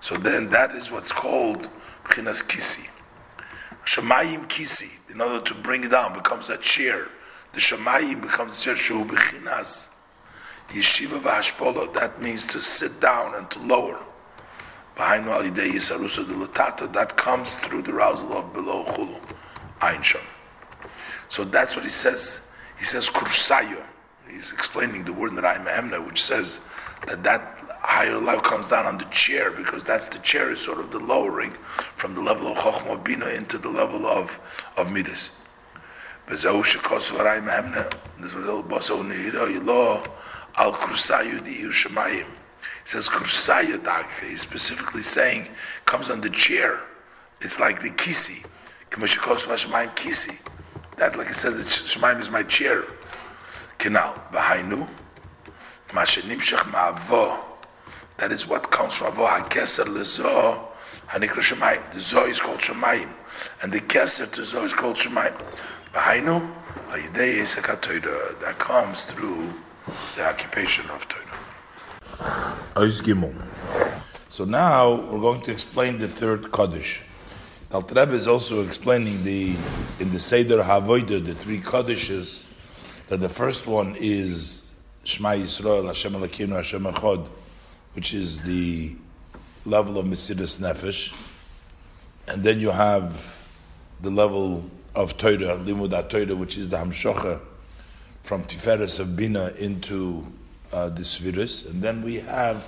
[0.00, 1.68] so then that is what's called
[2.04, 2.88] Bchinas Kisi.
[3.85, 7.09] Shemayim Kisi, in order to bring it down, becomes a chair.
[7.53, 9.89] The Shemayim becomes a chair, Shu Bchinas.
[10.69, 13.99] Yeshiva Vashpolo, that means to sit down and to lower.
[14.95, 19.19] Behind Walidei Yisarusa de Latata, that comes through the arousal of below Chulu,
[19.81, 20.03] Ein
[21.29, 22.47] So that's what he says
[22.77, 23.83] he says kursayo.
[24.29, 26.59] He's explaining the word Naraim Emna, which says
[27.07, 30.79] that that higher level comes down on the chair because that's the chair is sort
[30.79, 31.51] of the lowering
[31.97, 34.39] from the level of Chochmah Bina into the level of
[34.77, 35.31] of Midas.
[36.27, 36.45] This
[41.57, 42.25] Yerushalayim.
[42.25, 45.49] He says kursayo He's specifically saying
[45.85, 46.81] comes on the chair.
[47.41, 48.45] It's like the kisi.
[48.89, 50.39] Kisi.
[50.97, 52.85] That, like it says, Shemaim is my chair.
[56.71, 57.52] Ma'avo.
[58.23, 59.27] That is what comes from avo.
[59.27, 60.57] HaKeser lezo.
[61.09, 61.91] Hanikra Shemaim.
[61.91, 63.09] The zo is called Shemaim.
[63.61, 65.37] And the keser to zo is called Shemaim.
[65.93, 66.39] V'hainu.
[66.87, 69.53] Ha'yidei Yisaka That comes through
[70.15, 72.55] the occupation of Torah.
[72.75, 73.35] Ois Gimel.
[74.29, 77.03] So now we're going to explain the third Kaddish.
[77.73, 79.53] Alter Rebbe is also explaining the
[79.99, 82.47] in the Seder Havoida the three Koddishes
[83.07, 87.27] that the first one is Shema Yisrael Hashem Elokeinu Hashem Echad,
[87.93, 88.95] which is the
[89.65, 91.15] level of Mesidas Nefesh,
[92.27, 93.39] and then you have
[94.01, 97.41] the level of Torah, Limud Torah, which is the Hamshocha
[98.23, 100.25] from Tiferes of Bina into
[100.71, 102.65] uh, the Svirus, and then we have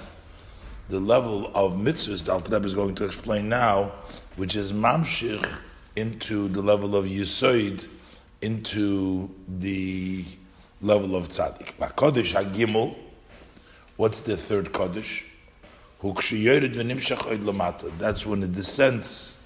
[0.88, 3.92] the level of mitzvahs the Alter Rebbe is going to explain now,
[4.36, 5.62] which is mamshich
[5.96, 7.88] into the level of yisoid,
[8.42, 10.24] into the
[10.82, 11.74] level of tzaddik.
[11.96, 12.96] Kodesh hagimel,
[13.98, 15.24] what's the third kodesh?
[17.98, 19.38] That's when it descends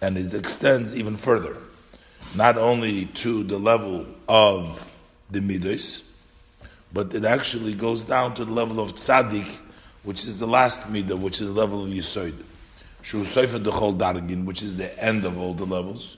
[0.00, 1.56] and it extends even further,
[2.34, 4.90] not only to the level of
[5.30, 6.08] the midos,
[6.92, 9.60] but it actually goes down to the level of tzaddik
[10.04, 12.34] which is the last midah, which is the level of Yisoid.
[14.44, 16.16] Which is the end of all the levels.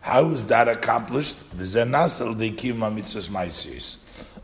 [0.00, 1.38] How is that accomplished?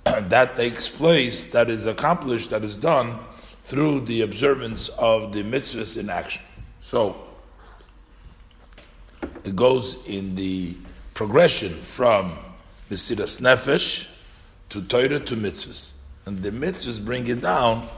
[0.29, 3.19] That takes place, that is accomplished, that is done
[3.63, 6.43] through the observance of the mitzvahs in action.
[6.81, 7.17] So,
[9.45, 10.75] it goes in the
[11.15, 12.33] progression from
[12.91, 14.09] Mesiras Nefesh
[14.71, 17.89] to Torah to mitzvahs and the mitzvahs bring it down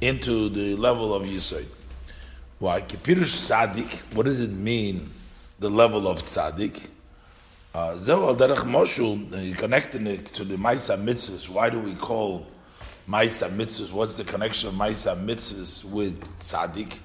[0.00, 1.66] into the level of Yisoid.
[2.58, 2.82] Why?
[2.82, 5.10] Kipirush Tzaddik, what does it mean,
[5.58, 6.88] the level of Tzaddik?
[7.72, 11.48] Zeu al derech moshul, connecting it to the Maisa mitzvahs.
[11.48, 12.46] Why do we call
[13.08, 13.92] Maisa mitzvahs?
[13.92, 16.98] What's the connection of Maisa mitzvahs with Tzaddik?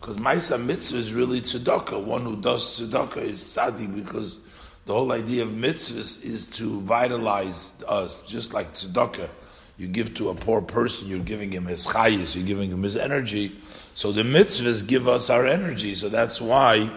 [0.00, 2.00] Because Maisa mitzvah is really tzedakah.
[2.00, 4.38] One who does tzedakah is tzaddik because
[4.86, 9.28] the whole idea of mitzvahs is to vitalize us, just like tzedakah
[9.76, 12.96] you give to a poor person, you're giving him his chayis, you're giving him his
[12.96, 13.50] energy.
[13.94, 15.94] So the mitzvahs give us our energy.
[15.94, 16.90] So that's why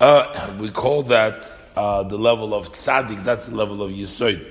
[0.00, 3.24] uh, we call that uh, the level of tzaddik.
[3.24, 4.46] That's the level of yisoid.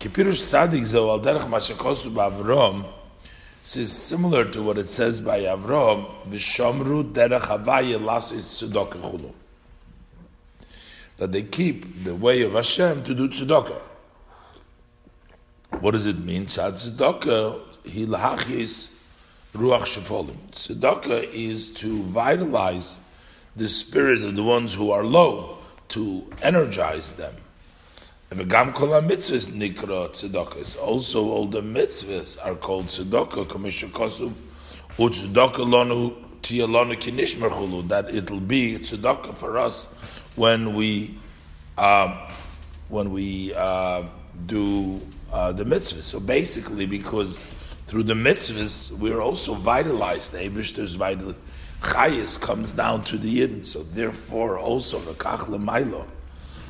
[0.00, 2.86] Kipirush tzaddik zo al derech mashakosu ba'avrom.
[3.64, 9.32] Is similar to what it says by Avram, V'shomru derech havaya lasis tzedakah
[11.16, 13.80] That they keep the way of Hashem to do tzedakah.
[15.80, 16.44] What does it mean?
[16.44, 18.90] Tzedakah hilachis
[19.54, 20.36] ruach shefolim.
[20.52, 23.00] Tzedakah is to vitalize
[23.56, 25.53] the spirit of the ones who are low,
[25.88, 27.34] to energize them.
[28.30, 28.48] Also,
[31.30, 33.48] all the mitzvahs are called tzedakah.
[33.48, 34.32] Commission kosuv.
[37.88, 39.92] That it'll be tzedakah for us
[40.36, 41.18] when we
[41.78, 42.30] uh,
[42.88, 44.02] when we uh,
[44.46, 45.00] do
[45.32, 46.02] uh, the mitzvahs.
[46.02, 47.44] So basically, because
[47.86, 50.32] through the mitzvahs we're also vitalized.
[50.32, 51.34] The Eibushter's vital
[51.84, 53.64] chayis comes down to the yidden.
[53.64, 56.06] So therefore, also the kach lemailo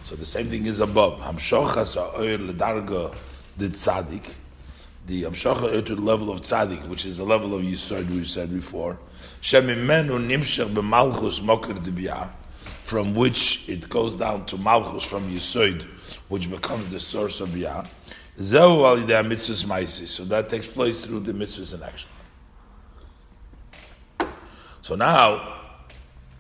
[0.05, 1.19] so the same thing is above.
[1.21, 3.15] Hamshochas ha'oir ledarga
[3.57, 4.35] the tzaddik.
[5.07, 8.53] The hamshocha to the level of tzaddik, which is the level of yisod we said
[8.53, 8.99] before.
[9.41, 12.29] Shemimenu nimshach b'malchus mokir debiyah,
[12.83, 15.85] from which it goes down to malchus from yisod,
[16.29, 17.87] which becomes the source of biyah.
[18.37, 20.07] Mitzvahs.
[20.09, 22.11] So that takes place through the mitzvahs in action.
[24.85, 25.61] So now,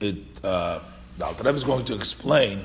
[0.00, 0.80] it, uh,
[1.16, 2.60] the Alter is going to explain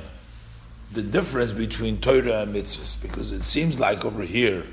[0.91, 4.63] the difference between Torah and mitzvahs, because it seems like over here,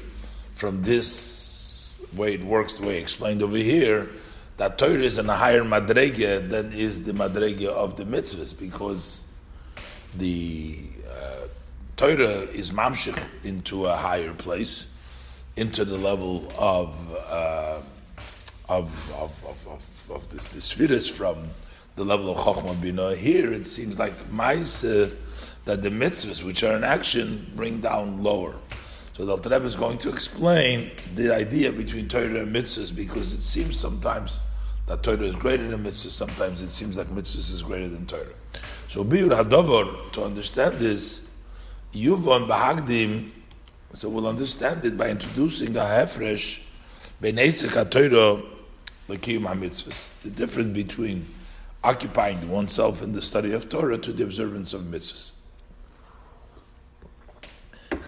[0.54, 4.08] from this way it works, the way explained over here,
[4.56, 9.28] that Torah is in a higher madrege than is the madrege of the mitzvahs, because
[10.16, 10.76] the
[11.08, 11.46] uh,
[11.94, 14.88] Torah is mamshich into a higher place,
[15.54, 17.80] into the level of uh,
[18.68, 21.50] of, of, of, of, of this, the from
[21.96, 23.14] the level of Chokhmah Bina.
[23.14, 25.14] Here it seems like Maisa
[25.64, 28.56] that the mitzvahs which are in action bring down lower.
[29.14, 33.32] So the Alter Rebbe is going to explain the idea between Torah and mitzvahs because
[33.32, 34.40] it seems sometimes
[34.86, 38.26] that Torah is greater than mitzvahs, sometimes it seems like mitzvahs is greater than Torah.
[38.88, 41.22] So Biur Hadover, to understand this,
[41.94, 43.30] Yuvon Bahagdim,
[43.92, 46.60] so we'll understand it by introducing a Hefresh,
[47.22, 48.55] Benesik HaTorah,
[49.08, 51.26] The difference between
[51.84, 55.32] occupying oneself in the study of Torah to the observance of mitzvahs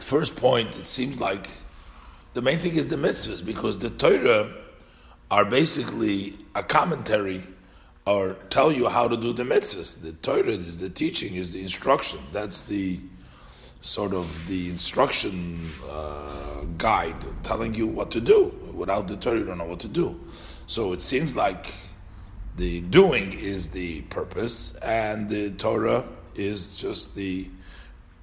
[0.08, 1.46] first point, it seems like
[2.32, 4.50] the main thing is the mitzvahs because the Torah
[5.30, 7.42] are basically a commentary
[8.06, 10.00] or tell you how to do the mitzvahs.
[10.00, 12.20] The Torah is the teaching, is the instruction.
[12.32, 13.00] That's the
[13.82, 18.54] sort of the instruction uh, guide telling you what to do.
[18.72, 20.18] Without the Torah, you don't know what to do.
[20.68, 21.72] So it seems like
[22.56, 26.04] the doing is the purpose, and the Torah
[26.34, 27.48] is just the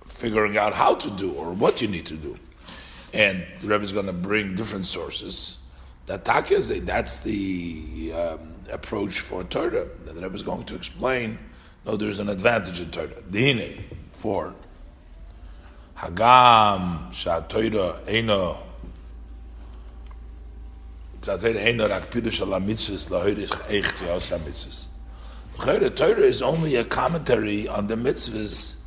[0.05, 2.37] figuring out how to do or what you need to do.
[3.15, 5.57] And the Rebbe is going to bring different sources.
[6.05, 9.87] That Taka that's the um, approach for Torah.
[10.03, 11.39] The Rebbe is going to explain,
[11.83, 13.23] no, there's an advantage in Torah.
[13.31, 14.53] Dine, for
[15.97, 17.11] Hagam,
[17.49, 18.64] Torah Eino,
[25.89, 28.81] Torah is only a commentary on the mitzvahs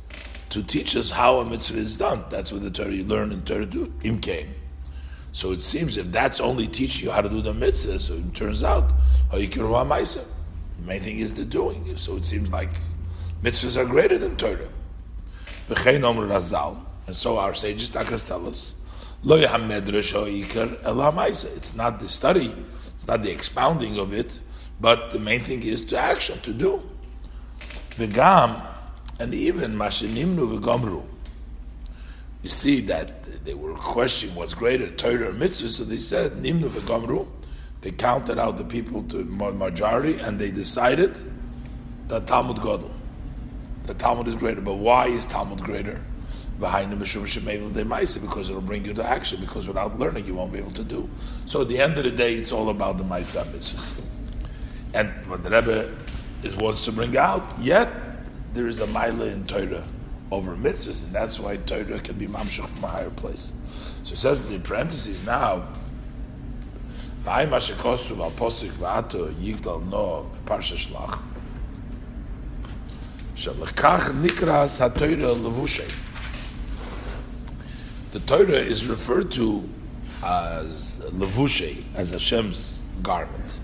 [0.49, 2.23] to teach us how a mitzvah is done.
[2.29, 4.47] That's what the Torah you learn in Torah do imkain.
[5.31, 8.33] So it seems if that's only teaching you how to do the mitzvah, so it
[8.33, 8.91] turns out
[9.31, 10.25] the
[10.85, 11.95] main thing is the doing.
[11.97, 12.71] So it seems like
[13.43, 14.69] mitzvahs are greater than Torah.
[15.69, 18.75] And so our sages tell us,
[19.23, 19.63] it's
[21.75, 22.55] not the study,
[22.95, 24.39] it's not the expounding of it,
[24.79, 26.81] but the main thing is to action, to do.
[27.97, 28.61] The gam
[29.19, 31.03] and even Mashinimnu v'Gomru.
[32.41, 36.69] You see that they were questioning what's greater, Torah or mitzvah, so they said Nimnu
[36.69, 37.27] v'Gomru.
[37.81, 41.17] They counted out the people to majority, and they decided
[42.07, 42.91] that Talmud Gadol,
[43.83, 44.61] The Talmud is greater.
[44.61, 46.01] But why is Talmud greater?
[46.59, 49.39] Behind the Mishum the Ma'ase, because it'll bring you to action.
[49.39, 51.09] Because without learning, you won't be able to do.
[51.45, 53.99] So at the end of the day, it's all about the Maisa mitzvahs.
[54.93, 55.95] And what the Rebbe
[56.43, 57.91] is wants to bring out, yet
[58.53, 59.85] there is a mila in Torah
[60.31, 63.53] over mitzvahs, and that's why Torah can be mamshach from a higher place.
[64.03, 65.67] So it says in the parentheses now,
[78.11, 79.67] the Torah is referred to
[80.23, 83.59] as levushe, as Hashem's garment.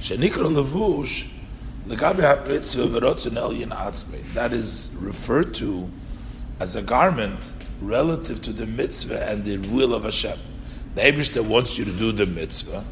[0.00, 1.28] Shenikra levush
[4.34, 5.90] that is referred to
[6.60, 10.38] as a garment relative to the mitzvah and the will of Hashem.
[10.94, 12.84] The Abishta wants you to do the mitzvah.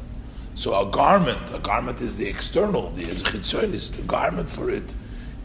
[0.55, 4.95] So a garment, a garment is the external, the chitzonis, the garment for it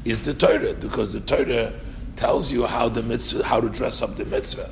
[0.06, 1.74] is the Torah, because the Torah
[2.16, 4.70] tells you how the mitzvah, how to dress up the mitzvah.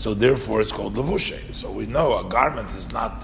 [0.00, 1.54] So therefore, it's called levushe.
[1.54, 3.22] So we know a garment is not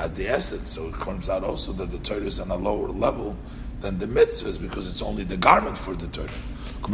[0.00, 0.70] at the essence.
[0.70, 3.36] So it comes out also that the Torah is on a lower level
[3.80, 6.26] than the mitzvahs because it's only the garment for the Torah.
[6.82, 6.88] The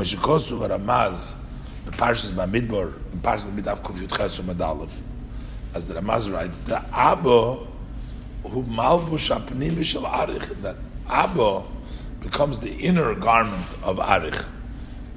[5.74, 7.55] as the Ramaz writes, the Abba
[8.51, 10.77] who malbush apnimi shel arich, that
[11.09, 11.62] Abba
[12.20, 14.47] becomes the inner garment of arich,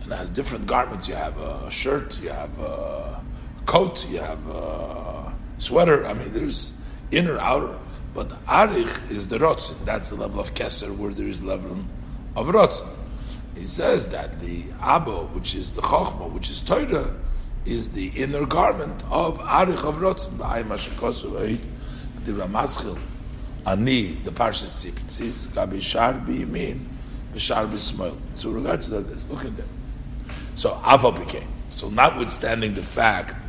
[0.04, 1.10] and it has different garments.
[1.10, 3.23] You have a shirt, you have a
[3.66, 6.06] coat, you have a sweater.
[6.06, 6.74] I mean, there's
[7.12, 7.78] inner, outer.
[8.14, 9.84] But arich is the rotzen.
[9.86, 11.84] That's the level of keser where there is level
[12.36, 12.88] of rotzen.
[13.56, 17.16] He says that the abo, which is the chokhmah, which is Torah,
[17.66, 20.38] is the inner garment of arich of rotzen.
[22.26, 22.98] The Ramaschil,
[23.66, 26.86] ani, the parshat says, gabi shar biyimin,
[27.34, 28.16] b'shar b'smoil.
[28.36, 29.68] So regards to this, look at that.
[30.56, 31.48] So ava became.
[31.70, 33.43] So notwithstanding the fact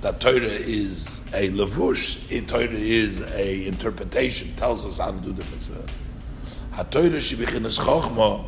[0.00, 5.44] that Torah is a levush, Torah is a interpretation, tells us how to do the
[5.44, 5.84] mitzvah.
[6.72, 8.44] HaTorah shebichinas chokhmah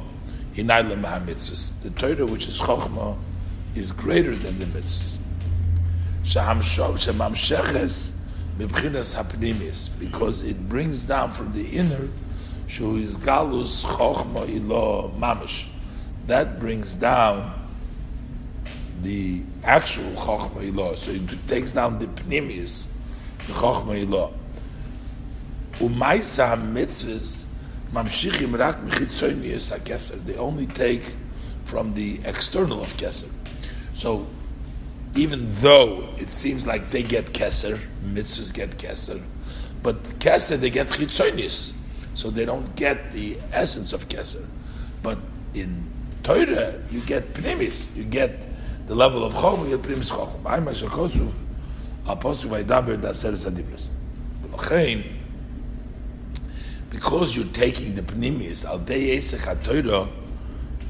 [0.54, 1.82] hinayla mitzvahs.
[1.82, 3.18] The Torah which is chokhmah
[3.74, 5.18] is greater than the mitzvahs.
[6.22, 8.12] Shemamsheches
[8.56, 12.08] mibchinas hapnimis, because it brings down from the inner,
[12.68, 15.66] shu is galus chokhmah ilo mamish.
[16.28, 17.59] That brings down
[19.02, 20.96] the actual Chokhmah Ilah.
[20.96, 22.88] So it takes down the Pnimis,
[23.46, 24.32] the Chokhmah Ilah.
[25.78, 27.44] Umaisa mitzvahs
[27.92, 30.22] mamshichim rak mechitzonius hakeser.
[30.24, 31.04] They only take
[31.64, 33.30] from the external of keser.
[33.92, 34.26] So
[35.14, 39.22] even though it seems like they get keser, mitzvahs get keser,
[39.82, 41.74] but keser they get chitzonius,
[42.14, 44.46] so they don't get the essence of keser.
[45.02, 45.18] But
[45.54, 45.88] in
[46.22, 48.46] Torah you get pnimis, you get
[48.90, 50.44] the level of chom yel primis chom.
[50.44, 51.30] Ay ma shekosu
[52.08, 53.86] a posuk vaydaber da seres adibros.
[54.52, 55.04] L'chein,
[56.90, 60.08] because you're taking the pnimis al dei esek ha'toiro,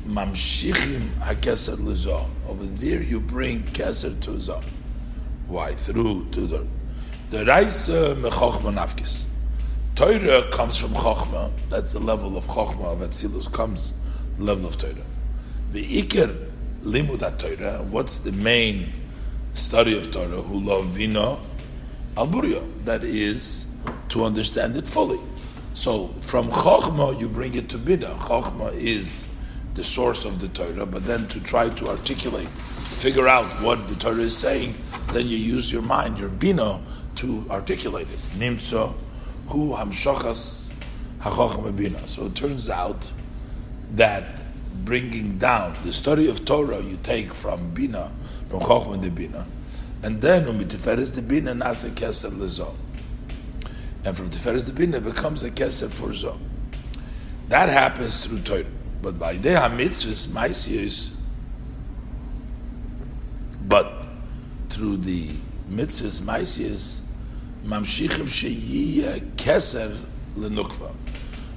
[0.06, 2.30] mamshichim ha'keser lezo.
[2.48, 4.62] Over there you bring keser to zo.
[5.46, 5.72] Why?
[5.72, 9.26] Through to the reise mechochma nafkis.
[9.94, 11.52] Torah comes from chochma.
[11.68, 13.92] That's the level of chochma of Atzilus comes
[14.38, 14.94] level of Torah.
[15.72, 16.49] The ikir
[16.82, 17.82] limud Torah.
[17.82, 18.92] What's the main
[19.54, 20.42] study of Torah?
[20.42, 21.40] Who love vino
[22.16, 22.66] alburio.
[22.84, 23.66] That is
[24.10, 25.20] to understand it fully.
[25.74, 28.06] So from chokhmah you bring it to bina.
[28.06, 29.26] Chokhmah is
[29.74, 33.94] the source of the Torah, but then to try to articulate, figure out what the
[33.94, 34.74] Torah is saying,
[35.12, 36.80] then you use your mind, your bina,
[37.16, 38.18] to articulate it.
[38.36, 38.94] Nimtzo
[39.48, 40.72] hu hamshachas
[41.20, 42.06] hachokhmah bina.
[42.08, 43.10] So it turns out
[43.92, 44.44] that
[44.84, 48.12] bringing down the study of Torah you take from Bina,
[48.48, 49.46] from Chochmah de Bina,
[50.02, 52.74] and then um Tiferes de Bina nasa keser lezo,
[54.04, 56.38] and from Tiferes de Bina becomes a keser for zo.
[57.48, 58.64] That happens through Torah,
[59.02, 61.10] but by the mitzvahs ma'asiyos,
[63.66, 64.06] but
[64.68, 65.26] through the
[65.70, 67.00] mitzvahs ma'asiyos,
[67.64, 69.96] mamshichim sheyiyah keser
[70.36, 70.92] lenukva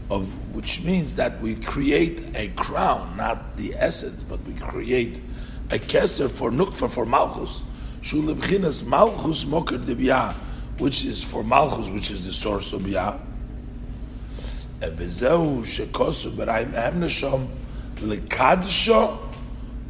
[0.09, 5.21] of which means that we create a crown, not the essence, but we create
[5.71, 7.63] a keser for nukva for malchus.
[8.01, 10.33] Shulibchinas malchus moker debiyah,
[10.77, 13.19] which is for malchus, which is the source of biyah.
[14.81, 17.47] Ebezeu shekosu b'rayim ehem neshom
[17.97, 19.17] lekadsho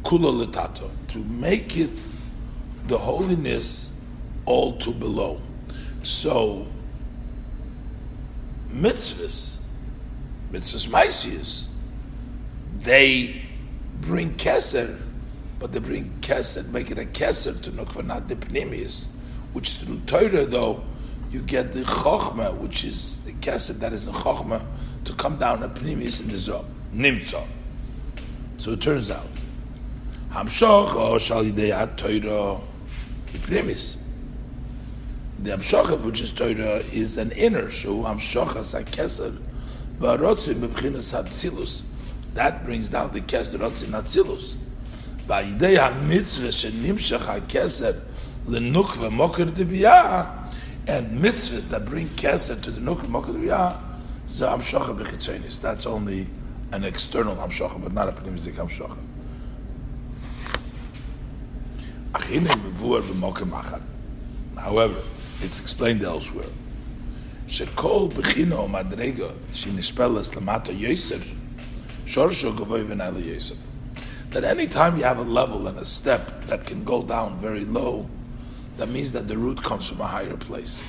[0.04, 2.06] kula letato to make it
[2.86, 3.92] the holiness
[4.46, 5.40] all to below.
[6.02, 6.66] So
[8.70, 9.53] mitzvahs
[10.54, 11.66] mitzvahs maisius,
[12.80, 13.42] they
[14.00, 15.00] bring keser,
[15.58, 19.08] but they bring keser, make it a keser to nukva, not the pnimius,
[19.52, 20.84] which through Torah though,
[21.30, 24.64] you get the chokhmah, which is the keser that is in chokhmah,
[25.04, 27.46] to come down a pnimius in the zom, nimtzo.
[28.56, 29.26] So it turns out,
[30.30, 32.60] hamshoch o oh, shal yidei Torah,
[33.32, 33.96] pnimis.
[35.40, 39.36] The hamshoch, which is Torah, is an inner, shu hamshoch as a keser,
[42.34, 44.56] that brings down the keser rotzim atzilus.
[45.26, 48.00] Ba'idei ha-mitzvah shenimshach ha-keser
[48.46, 50.28] lenukva moker debiyah
[50.86, 53.78] and mitzvahs that bring keser to the nukva moker debiyah
[54.26, 55.60] so amshocha b'chitzonis.
[55.60, 56.26] That's only
[56.72, 58.98] an external amshocha, but not a pneumistic amshocha.
[64.56, 65.02] However,
[65.40, 66.46] it's explained elsewhere.
[67.47, 71.17] שכל בחינה או מדרגה שנשפלס למטה יסר,
[72.05, 73.55] שורשו גבוה ונעלה יסר.
[74.31, 77.65] That any time you have a level and a step that can go down very
[77.65, 78.07] low,
[78.77, 80.81] that means that the root comes from a higher place.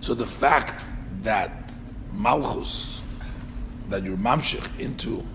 [0.00, 0.92] So the fact
[1.22, 1.74] that
[2.12, 3.02] Malchus,
[3.90, 5.26] that you're mamshich into,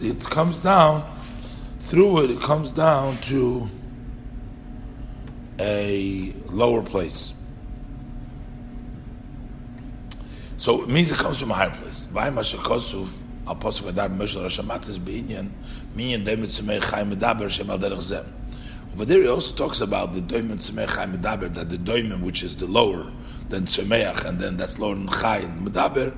[0.00, 1.04] it comes down,
[1.78, 3.68] through it, it comes down to
[5.60, 7.34] a lower place.
[10.57, 12.07] So it means it comes from a higher place.
[12.11, 13.05] Apostle
[13.89, 15.51] Vadar Moshe Rashamatis Beinyan
[15.95, 18.25] Minyan Doimet Tzemei Chaim Medaber Shem Al Derech Zem.
[18.93, 22.43] Over there he also talks about the Doimet Tzemei Chaim Medaber, that the Doimen, which
[22.43, 23.09] is the lower
[23.49, 26.13] than Tzemeach, and then that's lower than Chai and Medaber,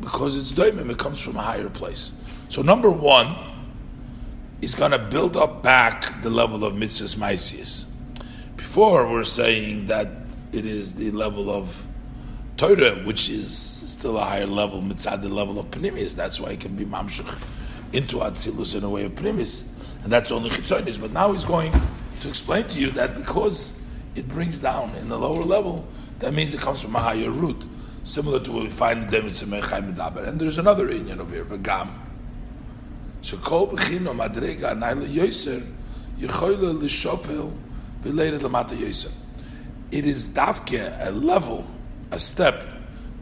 [0.00, 2.12] because it's Doimen, it comes from a higher place.
[2.48, 3.34] So number one,
[4.60, 7.86] he's going to build up back the level of Mitzvahs Maisius.
[8.56, 10.08] Before we're saying that
[10.52, 11.86] it is the level of
[12.56, 16.14] Torah, which is still a higher level, mitzad the level of Pnimis.
[16.14, 17.36] That's why it can be mamshach
[17.92, 19.66] into Atzilus in a way of Pnimis.
[20.04, 21.00] And that's only Chitzonis.
[21.00, 21.72] But now he's going
[22.20, 23.82] to explain to you that because
[24.14, 25.84] it brings down in the lower level,
[26.20, 27.66] that means it comes from a higher root,
[28.04, 30.28] similar to what we find in David Semechai Medaber.
[30.28, 31.90] And there's another Inyan over here, Vagam.
[33.20, 35.66] Shekol b'chino madrega naila yoser
[36.20, 37.52] yechoyle l'shofel
[38.04, 39.10] b'leira l'mata yoser.
[39.90, 41.66] It is dafke, a level
[42.14, 42.64] a step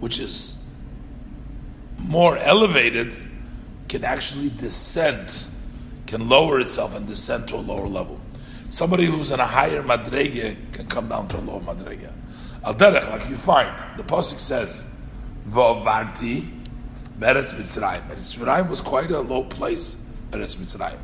[0.00, 0.58] which is
[1.98, 3.14] more elevated
[3.88, 5.48] can actually descend,
[6.06, 8.20] can lower itself and descend to a lower level.
[8.68, 12.10] Somebody who's in a higher madrege can come down to a lower madrege.
[12.64, 14.84] Al derech, like you find, the pasuk says,
[15.48, 16.48] "V'avarti
[17.18, 19.98] beretz Mitzrayim." Beretz Mitzrayim was quite a low place.
[20.30, 20.98] Beretz Mitzrayim.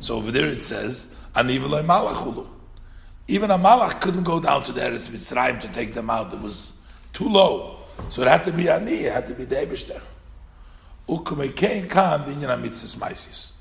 [0.00, 2.46] So over there it says, "Ani malachulu."
[3.28, 6.32] Even a malach couldn't go down to the Eretz Mitzrayim to take them out.
[6.32, 6.74] It was
[7.14, 7.78] too low.
[8.10, 9.56] So it had to be ani, it had to be the
[12.98, 13.52] maisis.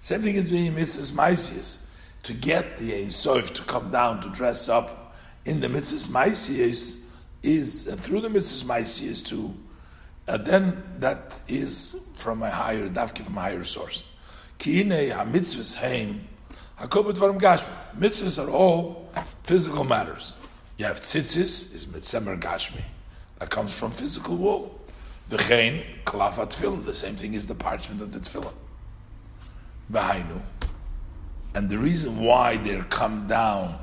[0.00, 1.80] Same thing as being mitzvahs maisis.
[2.24, 5.14] To get the Ein to come down to dress up
[5.44, 7.04] in the mitzvahs maisis
[7.42, 9.54] is and through the mitzvahs maisis to
[10.26, 14.04] uh, then that is from a higher dafki from a higher source.
[14.58, 16.26] Kiine ha mitzvahs heim
[16.80, 17.74] hakobet varim gashmi.
[17.98, 19.10] Mitzvahs are all
[19.42, 20.38] physical matters.
[20.76, 22.82] You have tzitzis, is mitzemer gashmi.
[23.38, 24.80] That comes from physical wool.
[25.30, 26.84] V'chein, kalafat tefillin.
[26.84, 28.52] The same thing is the parchment of the tefillin.
[29.92, 30.42] V'hainu.
[31.54, 33.78] And the reason why they're come down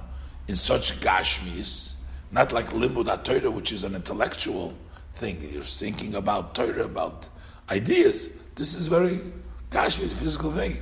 [0.50, 1.96] in such gashmis,
[2.30, 4.78] not like limud Torah, which is an intellectual
[5.14, 5.40] thing.
[5.42, 7.30] You're thinking about Torah, about
[7.70, 8.36] ideas.
[8.56, 9.22] This is very
[9.70, 10.82] gashmi, physical thing.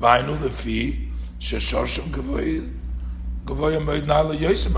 [0.00, 2.72] V'hainu lefi sheshorshim gavoy
[3.44, 4.72] gavoy moed nala yosem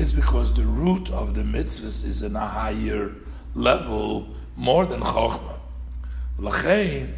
[0.00, 3.14] is because the root of the mitzvahs is in a higher
[3.54, 5.58] level, more than chokhmah.
[6.38, 7.12] Lachein,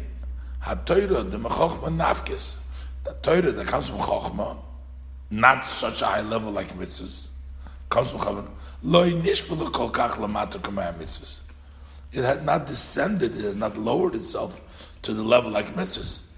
[0.59, 2.57] ha-Torah, the chokhmah nafkes.
[3.05, 4.57] The Torah that comes from chokhmah,
[5.31, 7.31] not such a high level like mitzvahs,
[7.89, 8.49] comes from chokhmah.
[8.83, 11.43] Loi nishpulu kol kach kamaya mitzvahs.
[12.11, 16.31] It had not descended, it has not lowered itself to the level like mitzvahs.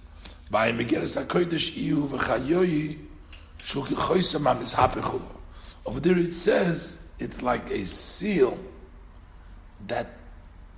[0.52, 3.00] By Megeres HaKodesh iyu v'chayoyi
[3.58, 5.35] shuki choysa ma mizhapechulu.
[5.86, 8.58] Over there it says it's like a seal
[9.88, 10.14] that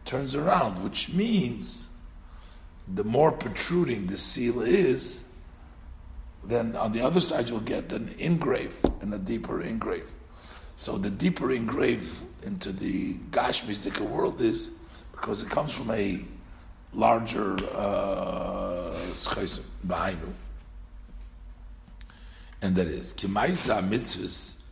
[0.05, 1.89] turns around, which means
[2.93, 5.31] the more protruding the seal is,
[6.43, 10.11] then on the other side you'll get an engrave and a deeper engrave.
[10.75, 14.71] So the deeper engrave into the Gashmistika world is
[15.11, 16.23] because it comes from a
[16.93, 18.93] larger uh,
[22.61, 24.63] and that is Kimaisa mitzvahs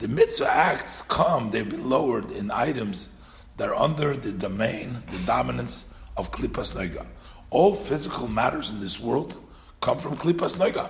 [0.00, 3.10] the mitzvah acts come, they've been lowered in items
[3.58, 7.06] that are under the domain, the dominance of Klippas Noiga.
[7.50, 9.38] All physical matters in this world
[9.80, 10.88] come from Klippas Noiga.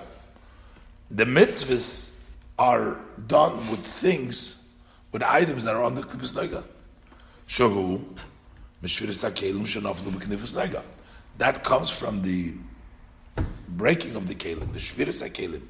[1.09, 2.23] The mitzvahs
[2.57, 2.97] are
[3.27, 4.69] done with things,
[5.11, 6.63] with items that are under Klippas Noiga.
[7.47, 8.01] Shahu,
[8.81, 10.81] Mishviris HaKelim Shanaflu B'Knifas Noiga.
[11.37, 12.53] That comes from the
[13.71, 15.61] breaking of the kelim, the shviris kelim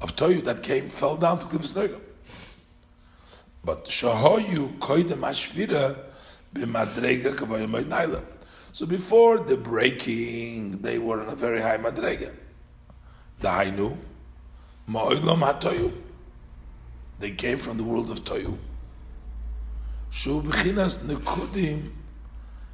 [0.00, 2.00] of toyu that came fell down to klipas noga.
[3.64, 5.98] But shahoyu koidem ashvira
[6.54, 8.22] b'madrega kavoyim naila.
[8.72, 12.32] So before the breaking, they were in a very high madrega.
[13.42, 13.96] Dahainu
[14.88, 15.92] ma'olam hatoyu.
[17.18, 18.56] They came from the world of toyu.
[20.10, 21.90] Shu b'chinas nekudim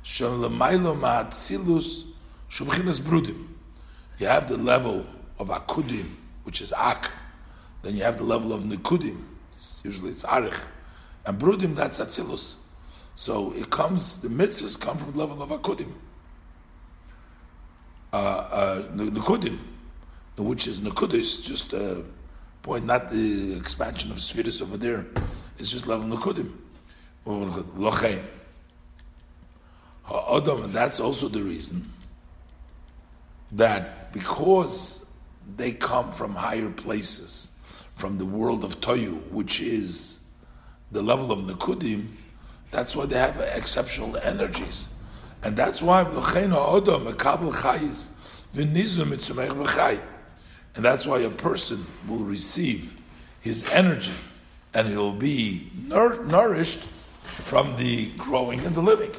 [0.02, 2.04] shel lemailo ma'atzilus
[2.48, 3.55] shu b'chinas brudim.
[4.18, 5.06] You have the level
[5.38, 6.08] of akudim,
[6.44, 7.10] which is ak.
[7.82, 9.22] Then you have the level of nikudim.
[9.50, 10.58] It's, usually it's arich.
[11.26, 12.56] And brudim, that's atzilus.
[13.14, 15.92] So it comes, the mitzvahs come from the level of akudim.
[18.12, 19.58] uh, uh, Nukudim,
[20.38, 22.02] which is Nukudis, just a
[22.62, 25.06] point, not the expansion of spheres over there.
[25.58, 26.52] It's just level Nukudim.
[27.26, 28.22] Lochein.
[30.08, 31.90] Adam, and that's also the reason
[33.50, 35.04] that because
[35.58, 37.58] they come from higher places,
[37.96, 40.20] from the world of Toyu, which is
[40.90, 42.08] the level of Nikudim,
[42.70, 44.88] that's why they have exceptional energies.
[45.42, 46.00] And that's why
[50.74, 52.96] and that's why a person will receive
[53.42, 54.12] his energy
[54.72, 56.84] and he'll be nour- nourished
[57.42, 59.12] from the growing and the living.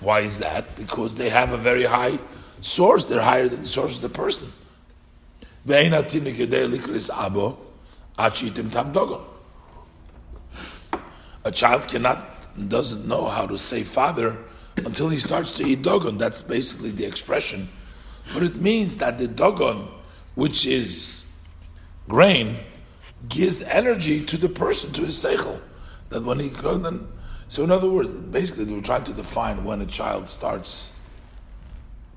[0.00, 0.76] Why is that?
[0.76, 2.18] Because they have a very high
[2.60, 4.52] source, they're higher than the source of the person.
[11.44, 14.36] A child cannot, doesn't know how to say father
[14.76, 16.18] until he starts to eat dogon.
[16.18, 17.68] That's basically the expression.
[18.34, 19.88] But it means that the dogon,
[20.34, 21.26] which is
[22.08, 22.58] grain,
[23.28, 25.60] gives energy to the person, to his seichel.
[26.10, 27.08] That when he then,
[27.48, 30.92] so in other words, basically they were trying to define when a child starts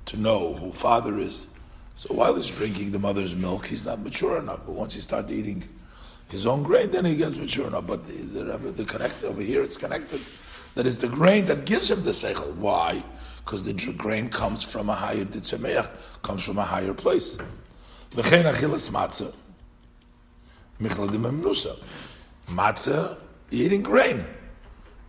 [0.05, 1.47] to know who father is.
[1.95, 4.61] So while he's drinking the mother's milk, he's not mature enough.
[4.65, 5.63] But once he starts eating
[6.29, 7.87] his own grain, then he gets mature enough.
[7.87, 10.21] But the, the, the connected over here, it's connected.
[10.75, 12.55] That is the grain that gives him the seichel.
[12.55, 13.03] Why?
[13.45, 17.37] Because the grain comes from a higher ditzameach, comes from a higher place.
[18.11, 19.33] V'chein achilas matzah.
[22.47, 23.17] Matzah,
[23.51, 24.25] eating grain.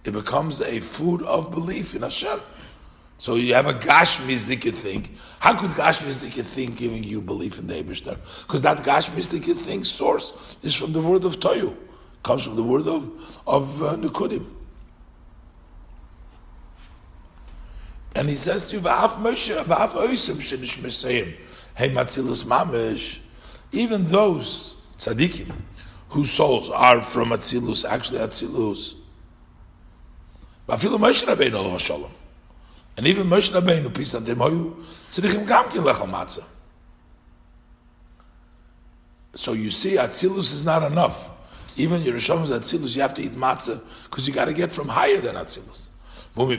[0.05, 2.41] It becomes a food of belief in Hashem.
[3.19, 5.09] So you have a Gashmizdika thing.
[5.39, 8.19] How could Gashmizdika thing giving you belief in the Ebershter?
[8.43, 11.77] Because that Gashmizdika thing source is from the word of Toyu,
[12.23, 13.05] comes from the word of
[13.47, 14.47] of uh, Nukudim.
[18.16, 21.35] And he says to you, "Va'af Moshe, va'af Oisim shenish mesayim,
[21.77, 23.20] hey Matzilus Mamish."
[23.73, 25.53] Even those tzaddikim
[26.11, 28.95] whose souls are from Atzilus, actually Atzilus.
[30.69, 32.11] Va'afilu Moshe Rabbeinu Shalom.
[32.97, 36.45] And even Moshe Rabbeinu, peace on them, tzrichim gam kin lechal matzah.
[39.35, 41.31] So you see, Atzilus is not enough.
[41.77, 45.19] Even Yerushalm's Atzilus, you have to eat matzah because you got to get from higher
[45.19, 45.89] than Atzilus.
[46.37, 46.51] It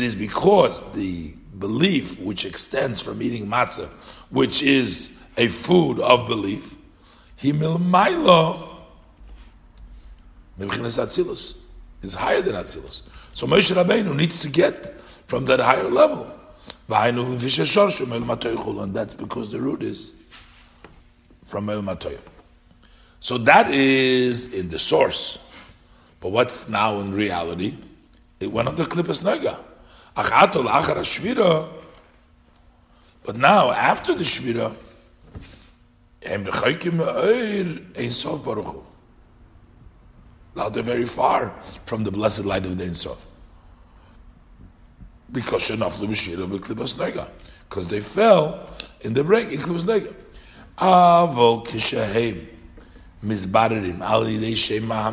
[0.00, 3.88] is because the belief which extends from eating matzah,
[4.30, 6.76] which is a food of belief,
[7.34, 8.68] he milmailo
[10.60, 11.54] atzilus
[12.02, 13.02] is higher than Atzilus.
[13.32, 16.32] So Moshe Rabbeinu needs to get from that higher level.
[16.88, 20.14] And that's because the root is
[21.44, 22.18] from El Matoyo.
[23.20, 25.38] So that is in the source.
[26.20, 27.76] But what's now in reality?
[28.40, 29.58] It went under Klippas Naga.
[33.24, 34.74] But now, after the Shvira,
[40.56, 41.50] now they're very far
[41.84, 43.18] from the blessed light of the Ensof.
[45.30, 45.70] Because
[47.68, 48.70] because they fell
[49.02, 50.14] in the break in Klibas Nega.
[50.78, 52.46] Avol kishahem
[53.22, 55.10] mizbarerim ali shema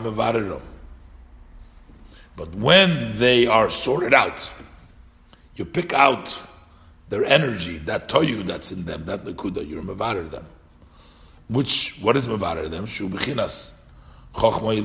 [2.36, 4.54] But when they are sorted out,
[5.56, 6.42] you pick out
[7.10, 10.46] their energy, that toyu that's in them, that nakuda, you're mevarer them.
[11.48, 12.86] Which, what is mevarer them?
[12.86, 13.74] Shu bechinas,
[14.34, 14.82] chokhmah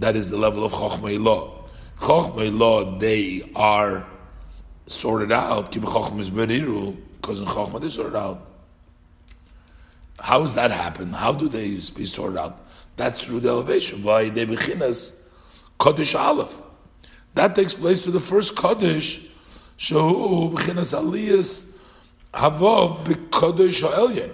[0.00, 1.68] that is the level of Chochmei Law.
[2.00, 4.06] Chochmei Law, they are
[4.86, 5.70] sorted out.
[5.70, 8.46] Because in Chochmah they sorted out.
[10.18, 11.12] How does that happen?
[11.12, 12.66] How do they be sorted out?
[12.96, 14.02] That's through the elevation.
[14.02, 15.20] Why they bechinas
[15.78, 16.60] Kodesh Aleph.
[17.34, 19.28] That takes place to the first Kodesh.
[19.78, 21.78] Shehu bechinas Aliyas
[22.32, 24.32] Havov beKodesh Ha'elyon.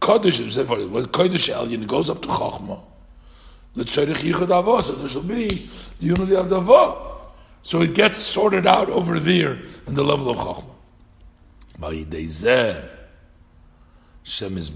[0.00, 2.80] Kodesh, what Kodesh Ha'elyon goes up to Chochmah
[3.76, 5.48] the tzarich yichud avah, so there shall be
[5.98, 7.28] the unity of avah.
[7.60, 10.72] So it gets sorted out over there in the level of chokhmah.
[14.22, 14.72] Shem is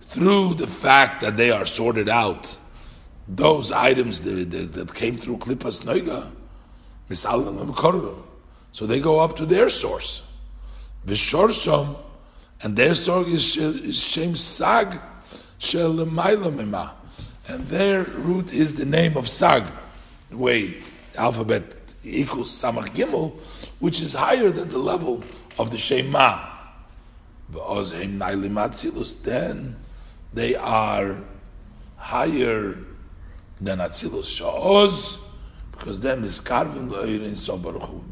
[0.00, 2.58] Through the fact that they are sorted out,
[3.26, 6.30] those items that, that, that came through Klippas Noiga,
[8.72, 10.22] so they go up to their source.
[11.06, 11.96] Vishorsham,
[12.62, 15.00] and their source is, is Shem Sag
[15.58, 16.94] Shel Mima
[17.48, 19.64] and their root is the name of Sag.
[20.30, 23.32] Wait, alphabet equals Samach Gimel,
[23.80, 25.24] which is higher than the level
[25.58, 26.50] of the Shema.
[29.22, 29.76] Then
[30.32, 31.18] they are
[31.96, 32.78] higher
[33.60, 34.40] than Atzilus.
[34.40, 35.18] Sha'oz,
[35.72, 36.22] Because then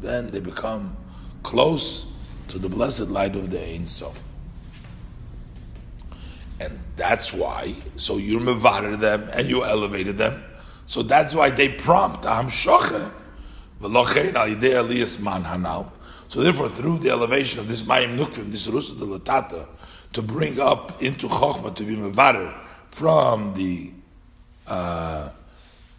[0.01, 0.95] then they become
[1.41, 2.05] close
[2.47, 4.23] to the blessed light of the Ein Sof.
[6.63, 10.41] And that's why, so you mevarer them and you elevated them.
[10.85, 12.79] So that's why they prompt hanal.
[16.27, 19.67] So therefore, through the elevation of this Mayim Nukvim, this Rusa de Latata,
[20.13, 22.53] to bring up into Chokhmah to be mevarer
[22.89, 23.91] from the
[24.67, 25.29] uh,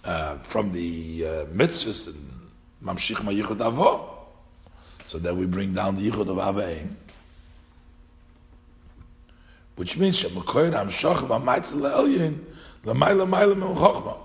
[0.05, 2.51] uh, from the uh, mitzvahs and
[2.83, 4.09] mamshich mayichud avo,
[5.05, 6.95] so that we bring down the yichud of Avein,
[9.77, 12.39] which means shemakoyin hamshach b'maitzel le'elyin
[12.85, 14.17] l'mayla mayla memchochma.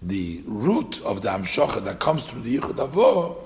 [0.00, 3.36] The root of the hamshacha that comes through the yichud avo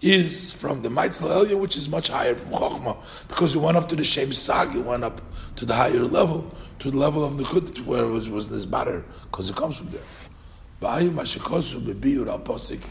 [0.00, 3.88] is from the Maitzel Elya, which is much higher from Chokhmah, because you went up
[3.88, 5.20] to the Shem Sag, you went up
[5.56, 6.50] to the higher level,
[6.80, 9.78] to the level of the Kut, where it was, was this batter, because it comes
[9.78, 10.00] from there.
[10.82, 12.82] V'ayu mashikosu bebiyur al posik,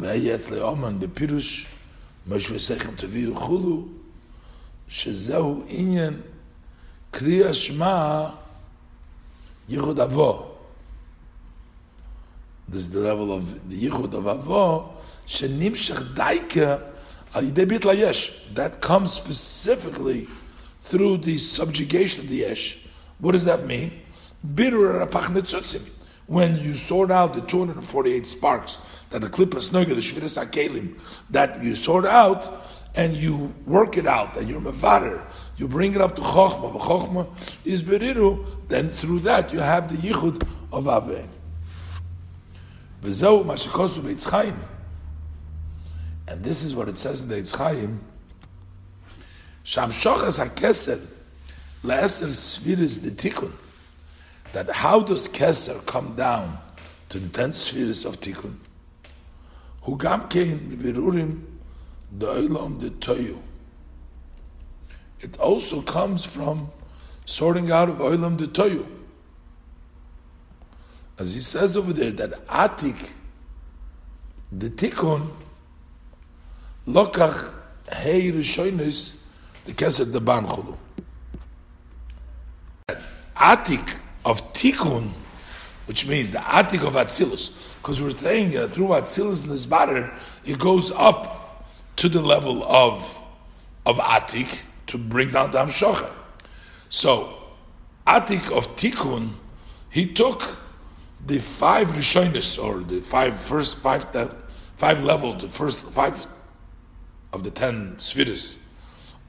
[0.00, 1.66] v'ayetz le'oman bepirush,
[2.26, 3.92] moshe v'sechem teviyu chulu,
[4.88, 6.22] shezehu inyan
[7.12, 8.36] kriya shma
[9.68, 10.46] yichud avo.
[12.68, 14.90] This is the level of the yichud of avo,
[15.26, 16.82] shenimshach daika
[17.34, 18.54] al yidei layesh.
[18.54, 20.28] That comes specifically
[20.80, 22.86] through the subjugation of the yesh.
[23.18, 24.00] What does that mean?
[24.54, 25.90] Bitter rapach
[26.26, 28.76] when you sort out the 248 sparks
[29.10, 30.94] that the klippas noga, the shviras akelim,
[31.30, 32.64] that you sort out
[32.94, 35.24] and you work it out and you're mevarer,
[35.58, 37.26] you bring it up to chokhmah, but chokhmah
[37.64, 40.84] is beriru, then through that you have the yichud of
[44.02, 44.56] beitzchayim.
[46.28, 47.98] And this is what it says in the Eitzchayim.
[49.64, 51.04] Sham shochas ha-kesel
[51.82, 52.28] le'eser
[53.00, 53.52] de tikkun
[54.52, 56.58] that how does Keser come down
[57.08, 58.56] to the ten spheres of Tikkun?
[59.82, 61.44] Who gam kein mibirurim
[62.26, 63.40] olam the toyu.
[65.20, 66.70] It also comes from
[67.24, 68.86] sorting out of olam the toyu.
[71.18, 73.10] As he says over there, that atik,
[74.52, 75.28] the tikkun,
[76.86, 77.52] lokach
[77.92, 79.20] hey rishonis,
[79.64, 80.76] the keser the ban chulu.
[83.36, 85.10] Atik, of tikkun,
[85.86, 90.12] which means the atik of Atzilus, because we're saying that through Atzilus and this batter,
[90.44, 91.66] it goes up
[91.96, 93.20] to the level of
[93.86, 96.10] of atik to bring down the Hamshocha.
[96.88, 97.34] So,
[98.06, 99.30] atik of tikkun,
[99.90, 100.42] he took
[101.26, 104.34] the five rishonis or the five first five the
[104.76, 106.26] five levels, the first five
[107.32, 108.58] of the ten spheres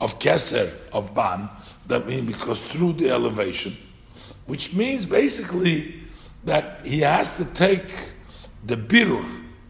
[0.02, 1.50] of keser of ban.
[1.88, 3.76] That means because through the elevation
[4.50, 5.94] which means basically
[6.44, 7.94] that he has to take
[8.66, 9.24] the birur,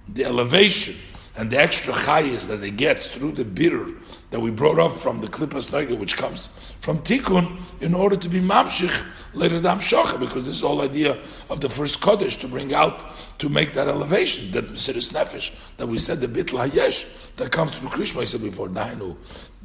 [0.08, 0.96] the elevation,
[1.40, 3.96] and the extra chayas that he gets through the birur
[4.30, 8.28] that we brought up from the klippas nagel, which comes from tikkun, in order to
[8.28, 11.18] be mamshich later dam shocha, because this is the whole idea
[11.50, 13.06] of the first kodesh to bring out
[13.40, 17.72] to make that elevation, that mesiris nefesh that we said the bitl hayesh that comes
[17.72, 18.20] through Krishma.
[18.20, 19.16] I said before, dainu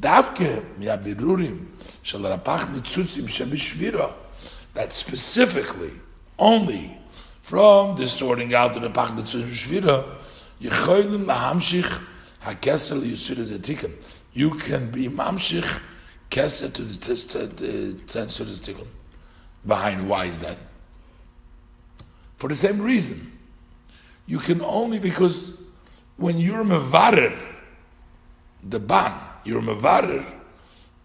[0.01, 1.67] davke miya birurim
[2.03, 4.13] shel rapach nitzutzim shebishvira
[4.75, 5.91] that specifically
[6.39, 6.97] only
[7.43, 10.19] from distorting out to the Pachnitzu Shvira,
[10.65, 10.70] You
[14.51, 15.81] can be Mamshich
[16.31, 16.97] Kesel to the
[18.55, 18.86] Zetikin.
[19.66, 20.57] Behind, why is that?
[22.36, 23.31] For the same reason.
[24.27, 25.62] You can only because
[26.16, 27.39] when you're Mevarer,
[28.62, 29.12] the Ban,
[29.45, 30.24] you're Mevarer,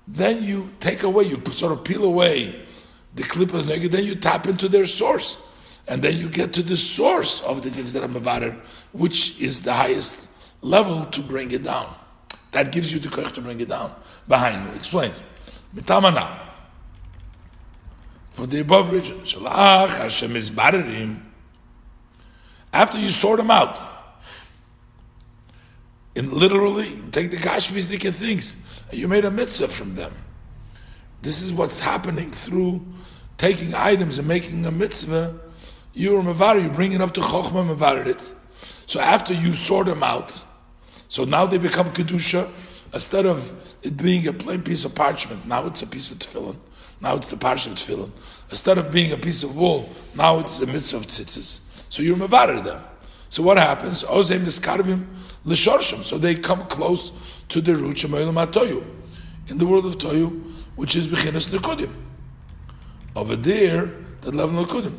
[0.08, 2.66] then you take away, you sort of peel away
[3.14, 5.38] the klippas neged, then you tap into their source.
[5.90, 8.56] And then you get to the source of the things that are mavarer,
[8.94, 10.30] which is the highest
[10.62, 11.92] level to bring it down.
[12.52, 13.94] That gives you the koch to bring it down.
[14.28, 15.22] Behind you, explains.
[15.76, 16.40] Mitamana.
[18.30, 21.24] For the above region, Shalach Hashem is barerim.
[22.72, 23.80] After you sort them out,
[26.16, 30.14] in literally, take the kashmir things, and you made a mitzvah from them.
[31.22, 32.86] This is what's happening through
[33.38, 35.40] taking items and making a mitzvah.
[35.94, 38.34] You're mavar, you bring it up to chokhmah mavar it.
[38.86, 40.44] So after you sort them out,
[41.08, 42.50] so now they become kedusha.
[42.94, 46.56] Instead of it being a plain piece of parchment, now it's a piece of tefillin.
[47.02, 48.12] Now it's the parchment tefillin.
[48.50, 51.62] Instead of being a piece of wool, now it's the mitzvah of tzitzis.
[51.90, 52.84] So you're mavar them.
[53.30, 54.04] So what happens?
[54.04, 55.06] Ozem niskarvim
[55.46, 56.04] l'shorshim.
[56.04, 57.12] So they come close
[57.50, 58.84] to the root shemayilam
[59.48, 60.42] In the world of toyu,
[60.76, 61.94] which is Bechinas Nekudim.
[63.16, 64.98] Over there, the level Nekudim.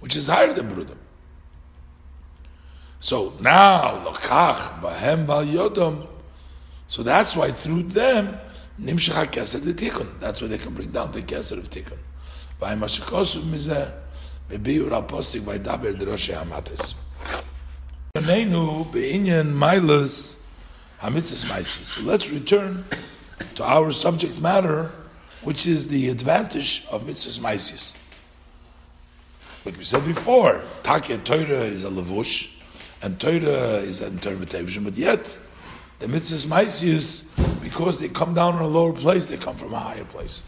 [0.00, 0.96] Which is higher than Brudim.
[2.98, 6.06] So now, Lokach, Bahem, Bal Yodom.
[6.86, 8.38] So that's why through them,
[8.80, 10.18] Nimshach HaKeser the Tikkun.
[10.18, 11.98] That's why they can bring down the Keser of Tikkun.
[12.58, 13.92] By Mashikosu Mizeh,
[14.50, 16.94] Bebiur Apostik, by Daber Droshe Hamatis.
[18.16, 20.38] Neinu Be'inyan Milas
[21.00, 22.04] Hamitzis Maisis.
[22.04, 22.84] Let's return
[23.54, 24.90] to our subject matter,
[25.42, 27.96] which is the advantage of Mitzvahs Maisis.
[29.64, 32.56] Like we said before, Takya Torah is a levush,
[33.02, 35.38] and Torah is an interpretation, but yet
[35.98, 37.26] the mitzvahs ma'isius,
[37.62, 40.42] because they come down in a lower place, they come from a higher place.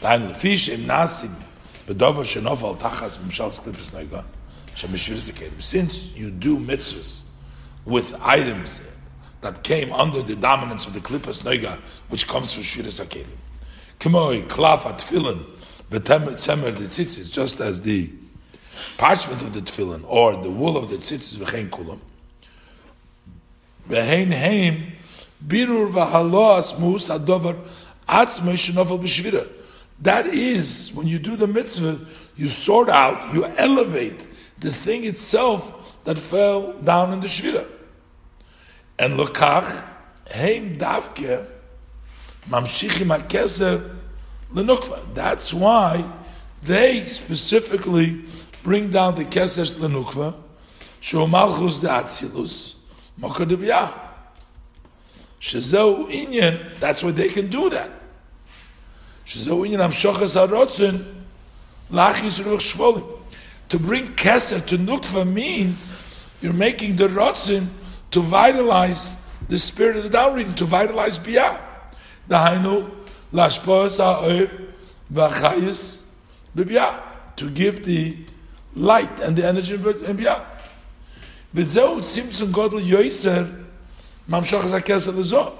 [0.00, 0.16] Since
[6.16, 7.24] you do mitzvahs
[7.84, 8.80] with items
[9.42, 11.78] that came under the dominance of the klippas noiga,
[12.08, 13.36] which comes from shviras hakelim,
[13.98, 15.44] k'moi klaf atfilin
[15.90, 18.10] betemer the tzitzis, just as the
[18.98, 21.98] parchment of the tefillin or the wool of the tzitzis v'chein kulam.
[23.88, 24.92] Behein heim
[25.46, 27.56] birur v'halos mus adover
[28.08, 29.48] atzmei shenofel b'shvira.
[30.00, 32.00] That is, when you do the mitzvah,
[32.36, 34.26] you sort out, you elevate
[34.58, 37.66] the thing itself that fell down in the shvira.
[38.98, 39.84] And lokach
[40.30, 41.46] heim davke
[42.48, 43.96] mamshichim hakeser
[44.52, 45.14] lenukva.
[45.14, 46.04] That's why
[46.62, 48.24] they specifically
[48.62, 50.34] bring down the kesesh lenukva,
[51.00, 52.76] shu malchus de atzilus,
[53.20, 53.92] mokar de biyah.
[55.40, 57.90] Shezeu inyan, that's why they can do that.
[59.26, 61.04] Shezeu inyan amshochas harotzin,
[61.90, 63.20] lachis ruch shvolim.
[63.70, 65.94] To bring keser to nukva means
[66.40, 67.68] you're making the rotzin
[68.10, 71.73] to vitalize the spirit of the down to vitalize biyah.
[72.28, 72.90] Dahainu.
[77.36, 78.16] To give the
[78.76, 80.44] light and the energy in Biyah.
[81.54, 83.64] V'zeu tzimtzum godel yoiser
[84.30, 85.52] mamshach zakesa lezo.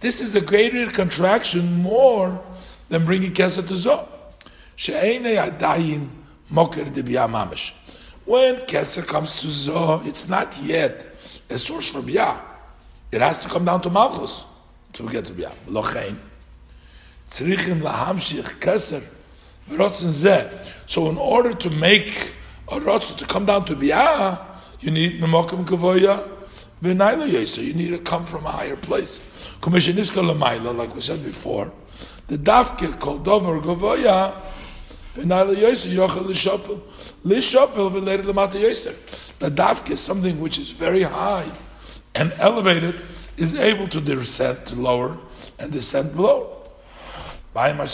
[0.00, 2.42] This is a greater contraction more
[2.90, 4.06] than bringing kesa to zo.
[4.76, 6.08] Adayin
[6.50, 6.84] moker.
[6.84, 11.06] When kesa comes to zo, it's not yet
[11.48, 12.42] a source for biyah.
[13.10, 14.44] It has to come down to malchus
[14.96, 15.32] to get to.
[17.26, 19.02] Tzrichim lahamshich keser.
[20.86, 22.34] So in order to make
[22.68, 24.38] a rotz to come down to biyah,
[24.80, 26.28] you need memokim kavoya
[26.80, 27.64] v'naila yesa.
[27.64, 29.22] You need to come from a higher place.
[29.60, 31.72] Commission Commissioniska lemaila, like we said before,
[32.28, 34.40] the dafke called dover gavoya
[35.16, 36.80] v'naila yesa yochel lishopel
[37.24, 38.94] lishopel v'leir lemata yesa.
[39.40, 41.50] The dafke is something which is very high
[42.14, 43.02] and elevated
[43.36, 45.18] is able to descend to lower
[45.58, 46.52] and descend below.
[47.52, 47.86] By the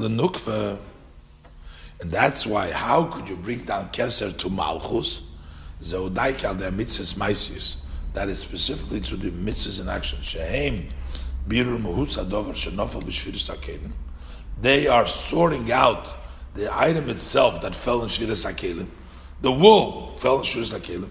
[0.00, 0.78] the
[2.00, 5.22] And that's why, how could you bring down Keser to Malchus?
[5.80, 7.76] Zeudaik the mitzvahs.
[8.14, 10.20] That is specifically to the mitzvahs in action.
[10.22, 10.88] Shehem,
[11.46, 13.92] Birur Muhus Adover Shenofel Bishvir Sakenim.
[14.58, 16.08] They are sorting out
[16.54, 18.88] the item itself that fell in shviris hakelim.
[19.42, 21.10] The wool fell in shviris hakelim.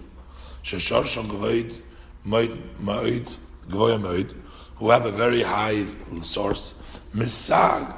[0.62, 1.80] Sheshorshon Gvoid
[2.26, 3.36] Moed
[3.68, 4.34] Gvoya
[4.76, 5.86] who have a very high
[6.20, 7.94] source, Misag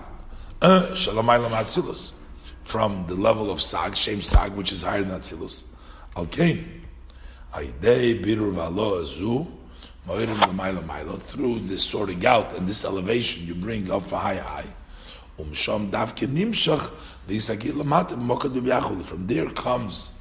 [0.61, 2.15] uh, Shalamaylam Atzilus,
[2.65, 5.65] from the level of Sag, Shem Sag, which is higher than Atzilus.
[6.15, 6.65] Alkein,
[7.53, 9.51] Aidei Birur Azu,
[10.07, 14.37] Moedim Lamayla Mailo, through this sorting out and this elevation you bring up for high
[14.37, 14.67] high.
[15.39, 16.91] Umshom Davke Nimshach,
[19.05, 20.13] From there comes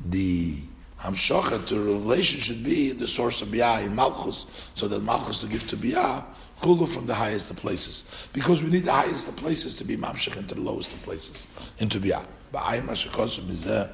[0.00, 0.56] the
[1.00, 5.46] Hamshocha to relation should be the source of Biyah in Malchus, so that Malchus to
[5.46, 6.24] give to Biyah,
[6.60, 8.28] Chulu from the highest of places.
[8.32, 11.46] Because we need the highest of places to be Mamshech into the lowest of places,
[11.78, 12.26] into Biyah.
[12.52, 13.88] Ba'ayim Hashakosum Mizeh,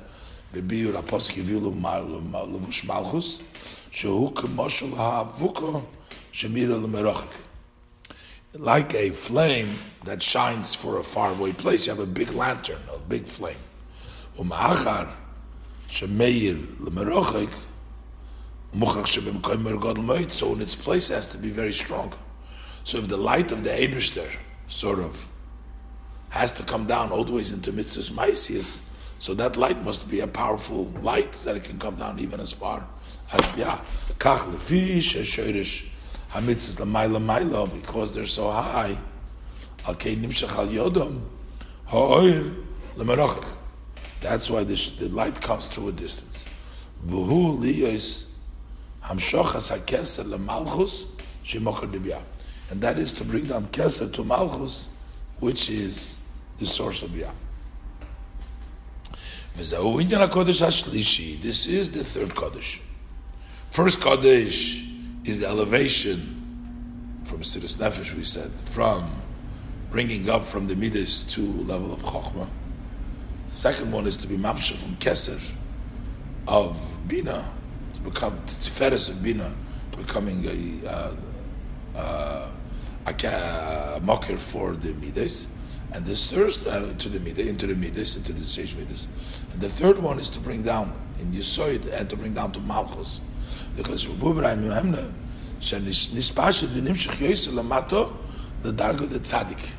[0.54, 3.38] Bebiur Apos Kivilu Levush Malchus,
[3.90, 5.84] Shehu Kemoshul Ha'avuko,
[6.32, 7.42] Shemira Lemerochik.
[8.58, 13.00] Like a flame that shines for a faraway place, you have a big lantern, a
[13.00, 13.56] big flame.
[14.38, 15.08] Um'achar.
[15.88, 16.06] So
[20.52, 22.12] in its place it has to be very strong.
[22.84, 24.30] So if the light of the Eberster
[24.68, 25.26] sort of
[26.30, 28.82] has to come down all the ways into mitzvahs maisius,
[29.18, 32.52] so that light must be a powerful light that it can come down even as
[32.52, 32.86] far
[33.32, 33.80] as yeah.
[36.34, 38.98] Hamitzvahs lamaila maila because they're so high.
[39.98, 41.28] Kei nimshach al yodom
[41.86, 42.50] ha'oir
[42.96, 43.46] lemerochik.
[44.20, 46.46] That's why the, the light comes to a distance.
[47.06, 48.26] Vuhu liyos
[49.04, 51.06] Hamshochas HaKeser LeMalchus
[51.44, 52.22] Shemokar Dibya.
[52.70, 54.88] And that is to bring down Keser to Malchus,
[55.40, 56.18] which is
[56.56, 57.32] the source of Biyah.
[59.56, 59.72] This
[61.66, 62.80] is the third Kodesh.
[63.70, 64.93] First Kodesh
[65.24, 66.40] is the elevation
[67.24, 69.10] from Siddhis Nefesh, we said, from
[69.90, 72.48] bringing up from the Midas to level of Chokhmah.
[73.48, 75.40] The second one is to be Mamsha from Keser
[76.46, 76.76] of
[77.08, 77.48] Bina,
[77.94, 79.54] to become Tiferes of Bina,
[79.96, 81.16] becoming a, uh,
[81.96, 82.50] uh,
[83.06, 83.26] a,
[83.96, 85.46] a mocker for the Midas
[85.94, 89.06] and this thirst uh, to the midas, into the midas, into the sage midas.
[89.52, 92.60] And the third one is to bring down in Yisoid and to bring down to
[92.60, 93.20] Malchus.
[93.76, 95.12] Because Vubraim Yohemna,
[95.60, 98.12] Nispasha v'nimshich yoyse lamato,
[98.62, 99.72] the of the tzaddik.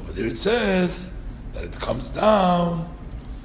[0.00, 1.12] Over there it says
[1.52, 2.88] that it comes down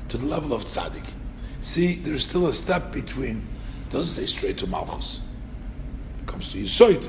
[0.07, 1.15] to the level of tzaddik.
[1.59, 3.47] See, there's still a step between,
[3.89, 5.21] doesn't say straight to Malchus.
[6.21, 7.07] It comes to Yisoid.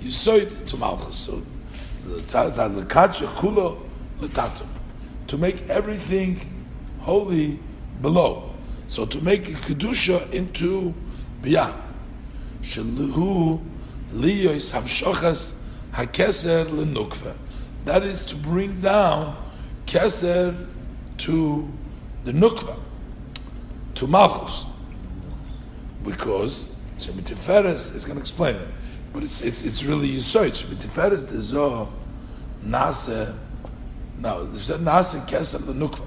[0.00, 1.16] Yisoid to Malchus.
[1.16, 1.42] So
[5.26, 6.40] to make everything
[7.00, 7.58] holy
[8.00, 8.50] below.
[8.86, 10.94] So to make kedusha into
[12.62, 13.60] Shaluhu
[14.12, 15.54] liyois hamshochas
[15.92, 17.36] hakeser lenukva.
[17.84, 19.36] That is to bring down
[19.86, 20.68] keser
[21.18, 21.68] to
[22.24, 22.78] the nukva,
[23.96, 24.66] to malchus,
[26.04, 28.68] because Shemitiferes is going to explain it.
[29.12, 30.68] But it's it's it's really yisoid.
[30.68, 31.88] But tiferes the zo
[32.64, 33.36] nase.
[34.18, 36.06] No, there's a nase kesel the nukva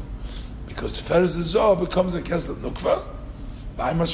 [0.68, 3.04] because tiferes the zo becomes a kesel nukva.
[3.78, 4.14] Because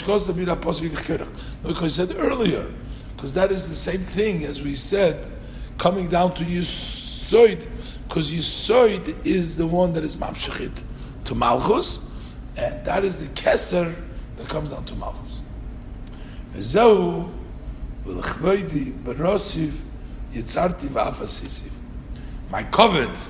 [1.80, 2.74] he said earlier,
[3.16, 5.32] because that is the same thing as we said,
[5.78, 7.68] coming down to Yisoid,
[8.08, 10.84] because Yisoid is the one that is Mamshechit
[11.26, 12.00] to Malchus,
[12.58, 13.96] and that is the Keser
[14.38, 15.42] that comes down to Malchus.
[22.50, 23.30] My covet,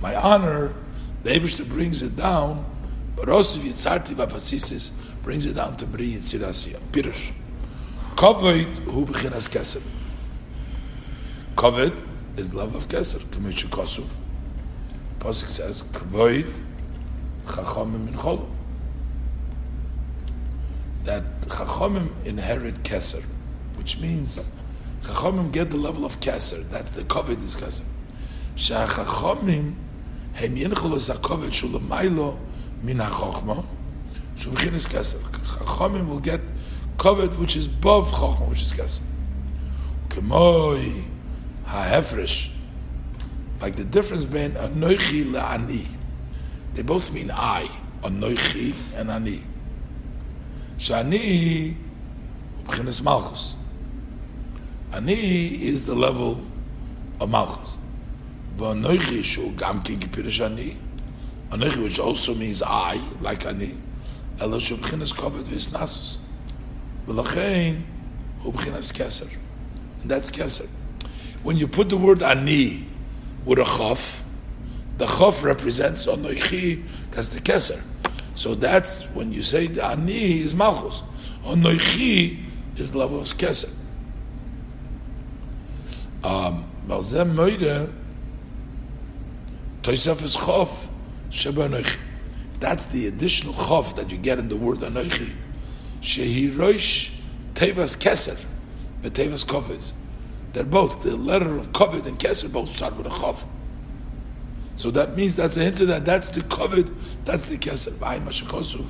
[0.00, 0.74] my honor,
[1.22, 2.64] the Abishter brings it down,
[3.16, 4.90] Barosiv Yitzarti Vafasisis
[5.24, 6.78] brings it down to Bri Yitzirasiya.
[6.92, 7.32] Pirush.
[8.16, 9.82] Covet, who bechinas Keser.
[11.56, 11.92] Covet
[12.36, 14.06] is love of Keser, Kamichu Kosuv.
[15.18, 16.52] Pasuk says, Kvoid
[17.46, 18.48] Chachomim in Cholom.
[21.04, 23.24] That Chachomim inherit Keser
[23.84, 24.48] which means
[25.02, 26.66] Chachamim get the level of Keser.
[26.70, 27.84] That's the covet is Keser.
[28.56, 29.74] Shachachamim
[30.32, 32.38] hem yencholos hakovet shulamaylo
[32.82, 33.66] min hachachma
[34.36, 35.20] shulchin is Keser.
[35.20, 36.40] Chachamim will get
[36.98, 39.00] covet which is above Chachma, which is Keser.
[40.08, 41.04] Kemoi
[41.64, 42.50] ha'hefresh
[43.60, 45.86] like the difference between anoichi la'ani.
[46.74, 47.68] They both mean I,
[48.02, 49.40] anoichi and ani.
[50.76, 51.74] Shani,
[52.64, 53.56] b'chinas malchus.
[54.92, 56.44] Ani is the level
[57.20, 57.78] of Malchus.
[58.56, 60.76] V'anoichi shu gam ki gipirish ani.
[61.50, 63.76] Anoichi, which also means I, like Ani.
[64.40, 66.18] Elo shu b'chinas kovet v'isnasus.
[67.06, 67.82] V'lachein
[68.40, 69.34] hu b'chinas keser.
[70.02, 70.68] And that's keser.
[71.42, 72.86] When you put the word Ani
[73.44, 74.22] with a chof,
[74.98, 77.82] the chof represents Anoichi, that's the keser.
[78.34, 81.02] So that's when you say the Ani is Malchus.
[81.44, 82.44] Anoichi
[82.76, 83.72] is level of keser.
[86.24, 87.92] Um, Balzem Moide,
[89.82, 90.88] Toisef is Chof,
[91.30, 91.68] Sheba
[92.64, 95.30] That's the additional Chof that you get in the word Anoichi.
[96.00, 97.12] Shehi Roish
[97.52, 98.42] Tevas Keser,
[99.02, 99.92] but Kovid.
[100.54, 103.46] They're both, the letter of Kovid and Keser both start with a Chof.
[104.76, 106.06] So that means that's a hint of that.
[106.06, 106.90] That's the Kovid,
[107.26, 107.90] that's the Keser.
[107.90, 108.86] V'ay Mashakosuf.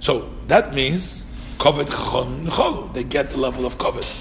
[0.00, 1.26] So that means
[1.58, 2.92] Kovet chachon.
[2.92, 4.16] They get the level of kovet.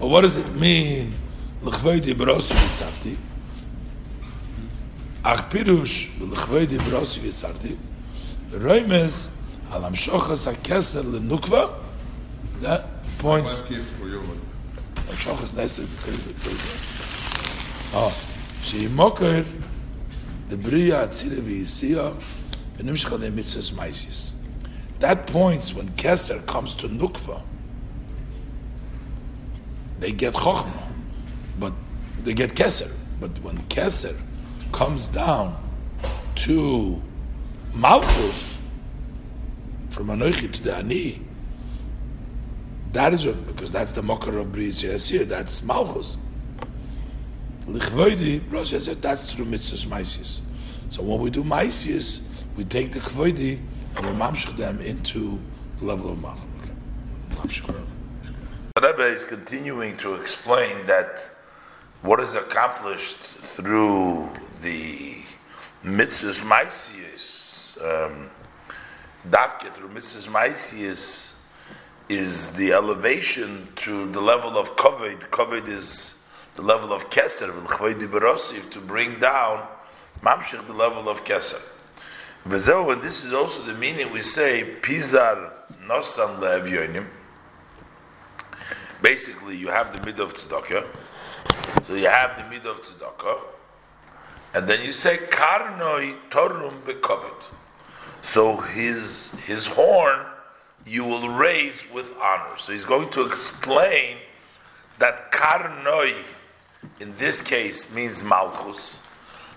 [0.00, 1.14] But what does it mean?
[5.28, 7.74] אך פירוש ולכבודי ברוסי ויצרתי,
[8.52, 9.30] רמז
[9.70, 11.66] על המשוחס הכסר לנוקבה,
[12.62, 12.66] that
[13.22, 13.72] points...
[15.08, 15.82] המשוחס נסר
[17.94, 18.08] אה,
[18.62, 19.42] שהיא מוקר,
[20.48, 22.10] דבריה הצילה ויסיעה,
[22.78, 24.32] ונמשך עלי מצווס מייסיס.
[25.00, 27.42] That points when Keser comes to Nukva,
[30.00, 30.82] they get Chochma,
[31.60, 31.72] but
[32.24, 32.90] they get Keser.
[33.20, 34.16] But when Keser
[34.76, 35.56] comes down
[36.34, 37.02] to
[37.74, 38.58] Malchus,
[39.88, 41.22] from Anoichi to the Ani,
[42.92, 46.18] that is what, because that's the Mokar of Bri Yasir, that's Malchus.
[47.62, 50.42] Lichvoidi, Rosh that's through Mitzvah Maisius.
[50.90, 53.58] So when we do Maisius, we take the Kvoidi
[53.96, 55.40] and we'll mamshich them into
[55.78, 57.62] the level of Malchus.
[58.74, 61.30] The Rebbe is continuing to explain that
[62.02, 64.28] what is accomplished through
[64.62, 65.16] the
[65.84, 68.30] mitzvahs maisius, um,
[69.28, 71.32] dafke through mitzvahs maisius,
[72.08, 75.18] is the elevation to the level of kovid.
[75.30, 76.22] Kovid is
[76.54, 77.50] the level of keser,
[78.70, 79.66] to bring down
[80.22, 81.72] mamshich the level of keser.
[82.44, 85.50] And this is also the meaning we say pizar
[85.84, 87.06] nosan le'evyonim.
[89.02, 90.86] Basically, you have the mid of tzedakah.
[91.86, 93.40] So you have the mid of tzedakah,
[94.56, 97.44] and then you say karnoi torum bekovet.
[98.22, 100.24] So his his horn
[100.86, 102.56] you will raise with honor.
[102.56, 104.16] So he's going to explain
[104.98, 106.14] that karnoi
[107.00, 108.98] in this case means malchus.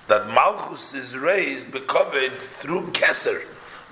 [0.09, 3.45] That malchus is raised bekovet through keser.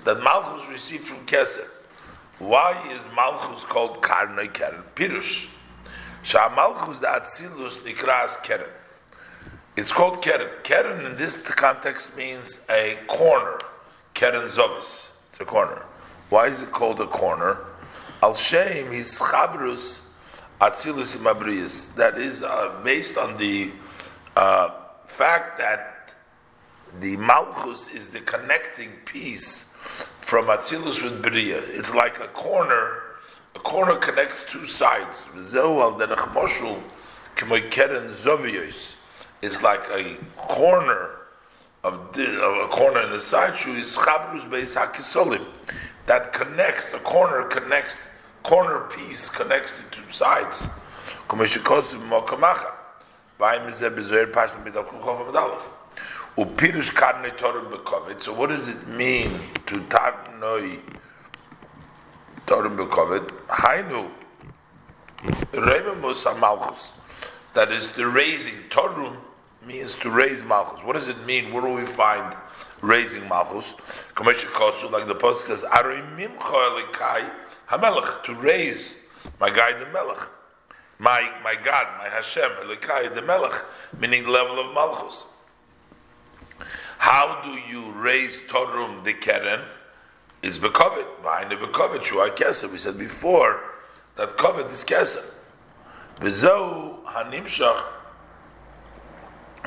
[0.04, 1.68] That malchus received from keser.
[2.38, 4.84] Why is Malchus called Karnoi Keren?
[4.94, 5.48] Pirush.
[6.22, 8.70] Shah Malchus da Atzilus Nikras Keren.
[9.78, 10.48] It's called Keren.
[10.64, 13.60] Keren in this context means a corner.
[14.12, 15.10] Keren Zovis.
[15.30, 15.84] It's a corner.
[16.30, 17.58] Why is it called a corner?
[18.20, 20.00] Al Shem is Chabrus
[20.60, 21.94] Atzilus Mabrius.
[21.94, 23.70] That is uh, based on the
[24.34, 24.70] uh,
[25.06, 26.10] fact that
[26.98, 29.72] the Malchus is the connecting piece
[30.22, 31.58] from Atzilus with Bria.
[31.58, 33.02] It's like a corner.
[33.54, 35.22] A corner connects two sides.
[39.40, 41.10] It's like a corner
[41.84, 43.56] of, the, of a corner in the side.
[43.56, 45.44] Shoe is chabrus beis hakisolim
[46.06, 46.92] that connects.
[46.92, 48.00] A corner connects.
[48.42, 50.66] Corner piece connects the two sides.
[51.28, 51.36] So
[58.32, 59.30] what does it mean
[59.66, 60.80] to tarnoi
[62.46, 63.30] Torah bekovet?
[63.48, 64.10] Hainu
[65.52, 66.92] rememus malchus.
[67.54, 68.54] That is the raising.
[68.70, 69.16] Torah
[69.68, 70.82] means to raise malchus.
[70.82, 71.52] What does it mean?
[71.52, 72.36] Where do we find
[72.80, 73.74] raising malchus?
[74.18, 77.04] Like the post says, hamelech
[78.24, 78.96] to raise
[79.38, 80.28] my guy the melech.
[80.98, 83.64] My, my God, my Hashem, Elikai, the Melech,
[84.00, 85.26] meaning level of Malchus.
[86.98, 89.60] How do you raise Torum the Keren?
[90.42, 91.22] Is Bekovet.
[91.22, 92.72] Behind the Bekovet, Shua Kesef.
[92.72, 93.60] We said before
[94.16, 95.24] that Kovet is Kesef.
[96.16, 97.84] Bezo Hanimshach.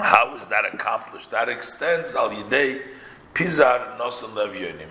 [0.02, 1.32] How is that accomplished?
[1.32, 2.82] That extends al Yidei
[3.34, 4.90] Pizar Nosan Lev Yonim.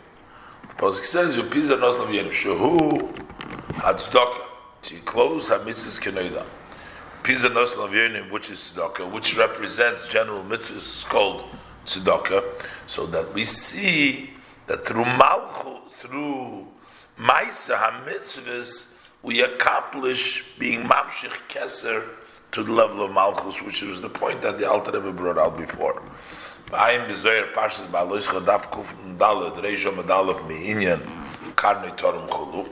[0.79, 3.13] Pasuk says, "You Pizar Nosan Lev Yonim." Shehu
[3.75, 4.43] Hadzdaka.
[4.83, 6.45] To close Hamitzvahs Kenoida.
[7.23, 11.45] Pizar Nosan Lev which is Tzedakah, which represents general mitzvahs, is called
[11.85, 12.45] tzedakah,
[12.87, 14.31] so that we see
[14.67, 16.67] that through malchut, through
[17.19, 22.05] ma'isa hamitzvahs, we accomplish being mamshich keser
[22.53, 25.57] to the level of malchus, which was the point that the Alter Rebbe brought out
[25.57, 26.03] before.
[26.67, 31.01] V'ayim b'zoyer parshas ba'alosh chadaf kuf ndalad reisho medalef mi'inyan
[31.55, 32.69] karnei torum chulu.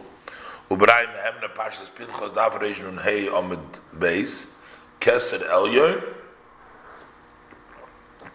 [0.70, 3.60] Ubrayim hemna parshas pinchos daf reish nun hei omid
[3.96, 4.52] beis
[5.00, 6.02] keser elyon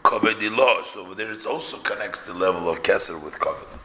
[0.03, 0.83] Kaved law.
[0.83, 3.79] So over there it also connects the level of Keser with Kaved.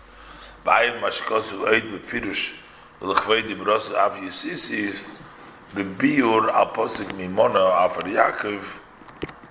[0.67, 2.55] Ba'ayim mashkosu oid bepirush
[3.01, 4.95] l'chvei dibros av yisisi
[5.75, 8.63] bebiur al posik mimona afar Yaakov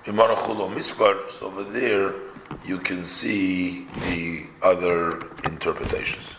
[0.04, 1.30] mimona chulo mispar.
[1.38, 2.14] So over there
[2.64, 6.34] you can see the other interpretations.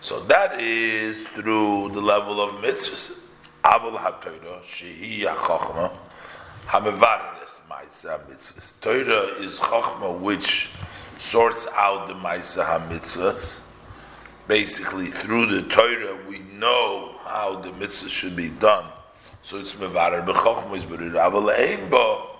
[0.00, 3.20] So that is through the level of mitzvahs.
[3.64, 5.90] Abul HaTorah, Shehi HaChochma,
[6.68, 8.80] HaMevareres Maisa HaMitzvahs.
[8.80, 10.68] Torah is Chochma which
[11.18, 13.58] sorts out the Maisa HaMitzvahs.
[14.46, 18.86] Basically, through the Torah, we know how the mitzvah should be done.
[19.42, 21.12] So it's Mevarer B'Chochma is Berir.
[21.12, 22.36] Aval Ein Bo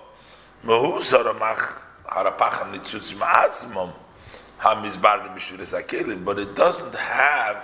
[0.63, 3.93] Haramach Harapacham
[4.59, 6.25] HaMizbar.
[6.25, 7.63] But it doesn't have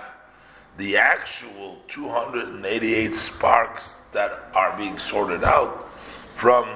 [0.76, 5.92] the actual 288 sparks that are being sorted out
[6.34, 6.66] from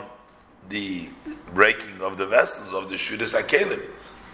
[0.69, 1.09] the
[1.55, 3.83] breaking of the vessels of the Shviris HaKelim.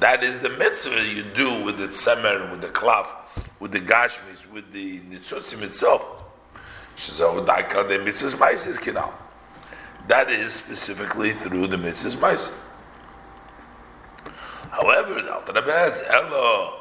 [0.01, 3.07] That is the mitzvah you do with the tzemer, with the klaf,
[3.61, 6.05] with the gashmis, with the nitzutzim itself.
[10.06, 12.52] That is specifically through the mitzvahs ma'is.
[14.70, 16.81] However, the adds, Elo,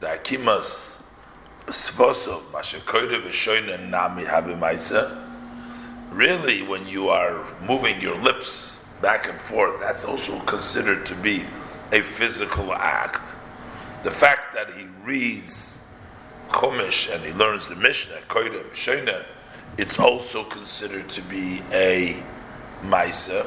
[0.00, 0.96] the Akimas,
[1.66, 5.24] Svosov, Mashakoyre Nami Habe Maisa,
[6.10, 11.44] really, when you are moving your lips back and forth, that's also considered to be
[11.92, 13.33] a physical act.
[14.04, 15.78] The fact that he reads
[16.50, 19.24] Chumash and he learns the Mishnah, Koida, Mishnah,
[19.78, 22.22] it's also considered to be a
[22.82, 23.46] Maisa.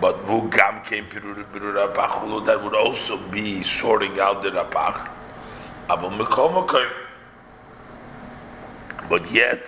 [0.00, 5.10] But Vugam came Pirura that would also be sorting out the Rapach.
[9.08, 9.66] But yet,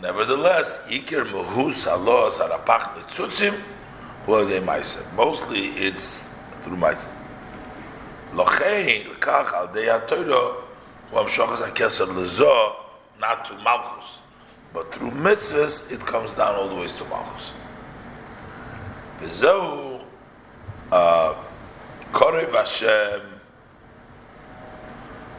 [0.00, 3.60] nevertheless, Iker Muhus Allah Sarapach Netzutzim,
[4.24, 5.12] who are they Maisa?
[5.14, 6.30] Mostly it's
[6.62, 7.13] through Maisa.
[8.34, 10.62] Lochein, Kach, Al Dei HaTorah,
[11.10, 12.74] who Amshochas HaKeser Lezo,
[13.20, 14.18] not to Malchus.
[14.72, 17.52] But through mitzvahs, it comes down all the ways to Malchus.
[20.90, 21.34] Uh,
[22.12, 23.22] Korev Hashem,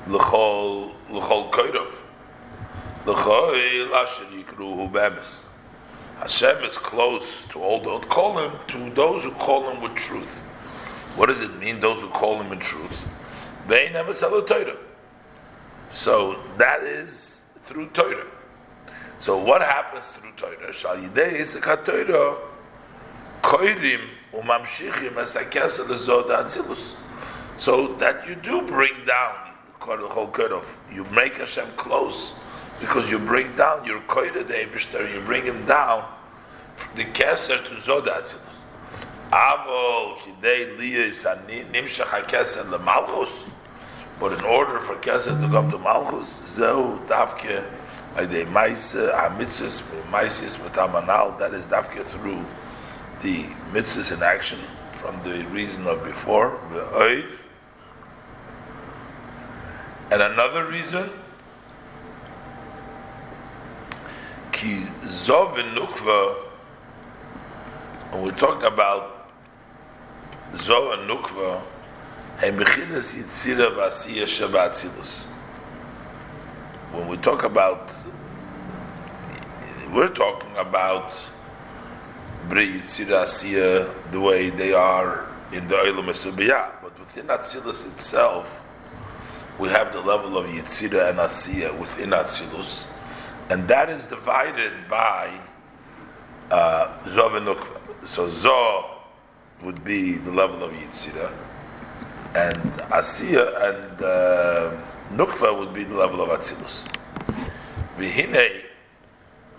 [0.07, 1.93] L'chol, L'chol Koirov.
[3.05, 5.45] L'chol Asher Yikruhu Bemis.
[6.19, 10.41] Hashem is close to all those, call him, to those who call him with truth.
[11.15, 13.07] What does it mean, those who call him in truth?
[13.67, 14.77] They never sell a Torah.
[15.89, 18.27] So that is through Torah.
[19.19, 20.73] So what happens through Torah?
[20.73, 22.37] Shal yidei isakat Torah
[23.41, 24.01] koirim
[24.33, 26.95] umamshichim atzilus.
[27.57, 29.35] So that you do bring down
[29.87, 30.31] the whole
[30.91, 32.33] you make Hashem close
[32.79, 36.11] because you bring down your koida the you bring him down
[36.95, 38.35] the keser to zod.
[39.31, 41.23] Avol kidei liyis
[41.71, 43.29] nimshach hakeser lemalchus.
[44.19, 47.63] But in order for keser to come to malchus, zeu davke
[48.15, 52.45] Aydei Maisa, HaMitzvahs, Maisis, Metamanal, that is Dafke through
[53.21, 53.43] the
[53.73, 54.59] mitzvahs in action
[54.93, 57.29] from the reason of before, the Oid.
[60.11, 61.09] And another reason,
[64.53, 66.35] Ki Zov and Nukva,
[68.11, 69.14] when we talk about
[70.53, 71.61] Zov and Nukva,
[72.37, 75.25] Hem Bechinas Yitzira Vasiya Shabbat
[76.91, 77.91] When we talk about
[79.91, 81.17] we're talking about
[82.49, 88.61] Bri Yitzirasiya the way they are in the Olam Esubiyah, but within Atzilus itself,
[89.57, 92.85] we have the level of Yitzira and Asiya within Atzilus,
[93.49, 95.39] and that is divided by
[96.51, 98.07] uh, Zov and Nukva.
[98.07, 98.94] So Zov
[99.65, 101.33] would be the level of Yitzira,
[102.35, 104.71] and Asiya and uh,
[105.11, 106.83] Nukva would be the level of Atzilus.
[107.97, 108.61] Vihine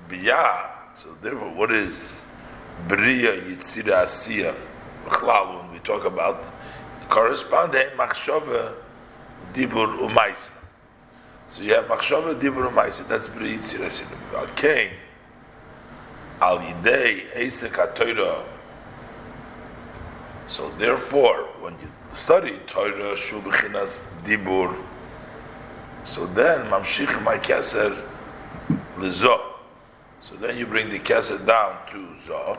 [0.08, 0.94] Biyah.
[0.94, 2.22] So therefore, what is
[2.86, 4.54] Bria Yitzira Asiya?
[5.06, 6.44] When we talk about
[7.08, 8.74] corresponding Machshava
[9.52, 10.50] Dibur Umaisa.
[11.48, 13.06] So you have Machshava Dibur Umaisa.
[13.08, 14.92] That's Bria Yitzira Asiya.
[16.40, 18.55] Al Yidei Esek HaTorah.
[20.48, 24.76] So therefore, when you study Torah Shubichinas Dibur,
[26.04, 28.00] so then Mamshich Ma'keser
[28.96, 29.40] Lizoh.
[30.20, 32.58] So then you bring the kesed down to Zo.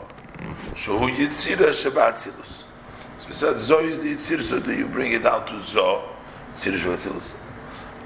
[0.74, 2.64] Shehu Yitzira Shabbatzilus.
[3.20, 6.02] So we said Zoh is the Yitzir, so then you bring it down to Zoh,
[6.54, 7.34] Yitzir Shabbatzilus.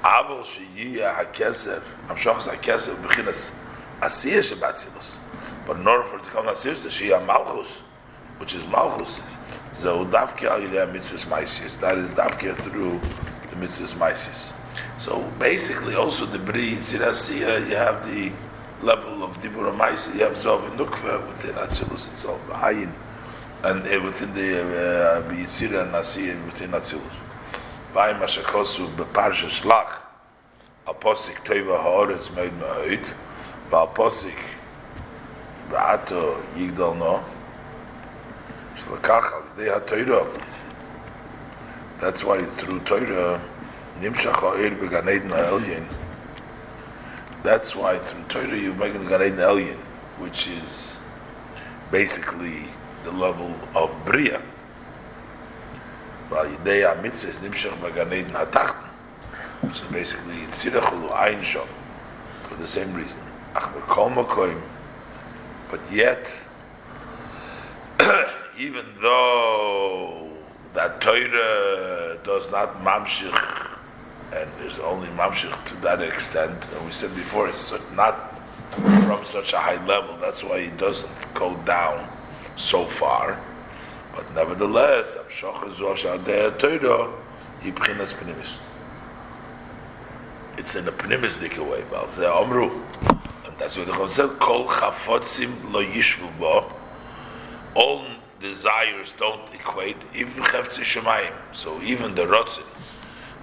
[0.01, 3.53] Avol Sheyiyah HaKeser, Amshochas HaKeser, Bechinas
[4.01, 5.17] Asiyah Shabbatzilus.
[5.67, 7.79] But in order for it to come Asiyah, Sheyiyah Malchus,
[8.37, 9.21] which is Malchus,
[9.73, 11.79] Zoh Davke Al Mitzvahs Maisius.
[11.79, 12.99] That is Davke through
[13.49, 14.53] the Mitzvahs Maisius.
[14.97, 18.31] So basically, also the Bri Yitzir Asiyah, you have the
[18.83, 22.91] level of Dibur Maisa, you have Zov and Nukva within Atzilus itself, Hayin,
[23.63, 24.41] and uh, within the
[25.33, 27.01] Yitzira uh, and Nasi within Atzilus.
[27.93, 29.99] Vayim Mashakosu Beparsha Shlach,
[30.87, 33.05] Aposik Teva Haaretz Meid Ma'oid,
[33.69, 34.37] Va'aposik
[35.69, 37.23] Ba'ato Yigdal No,
[38.87, 40.45] Shlakach Al Yidei HaToirah,
[41.99, 43.41] that's why through Torah,
[43.99, 45.87] Nimshach Ha'ir Began Eden Ha'elyin,
[47.43, 49.77] that's why through Torah you're making the Gan Eden Elyon,
[50.17, 51.01] which is
[51.91, 52.63] basically
[53.03, 54.41] the level of Bria.
[56.29, 58.89] While Yidei HaMitzvah is Nimshach Bagan Eden HaTachten.
[59.73, 61.67] So basically, Tzirachulu Ein Shom,
[62.49, 63.21] for the same reason.
[63.55, 64.09] Ach Kol.
[65.71, 66.29] But yet,
[68.57, 70.29] even though
[70.73, 73.79] that Torah does not mamshich
[74.33, 76.65] and is only mamshich to that extent.
[76.75, 78.33] And we said before, it's not
[78.71, 80.17] from such a high level.
[80.17, 82.09] That's why it doesn't go down
[82.55, 83.39] so far.
[84.15, 85.43] But nevertheless, it's
[90.75, 91.81] in a pnimistic way.
[93.45, 96.71] And that's what the Chon said, Kol chafotzim lo yishvu bo.
[97.75, 98.05] All
[98.43, 101.33] desires don't equate, even chefzi shemayim.
[101.53, 102.65] So even the rotzim,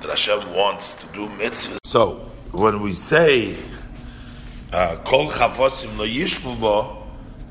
[0.00, 1.78] that Hashem wants to do mitzvahs.
[1.84, 2.16] So,
[2.52, 3.56] when we say
[4.72, 7.06] uh, Kol Chavotzim Lo Yishvu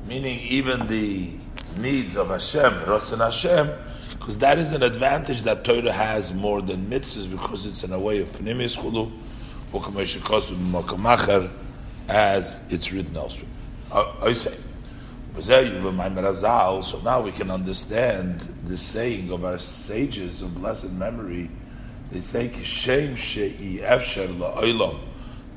[0.06, 1.30] meaning even the
[1.78, 3.70] needs of Hashem, Ratzon Hashem,
[4.12, 7.98] because that is an advantage that Torah has more than mitzvahs because it's in a
[7.98, 9.10] way of Pnimis Chulu,
[12.08, 13.50] as it's written elsewhere.
[13.92, 14.56] Uh, I say.
[15.38, 21.50] So now we can understand the saying of our sages of blessed memory.
[22.10, 24.98] They say, "Kishem she'i efsher la'olam,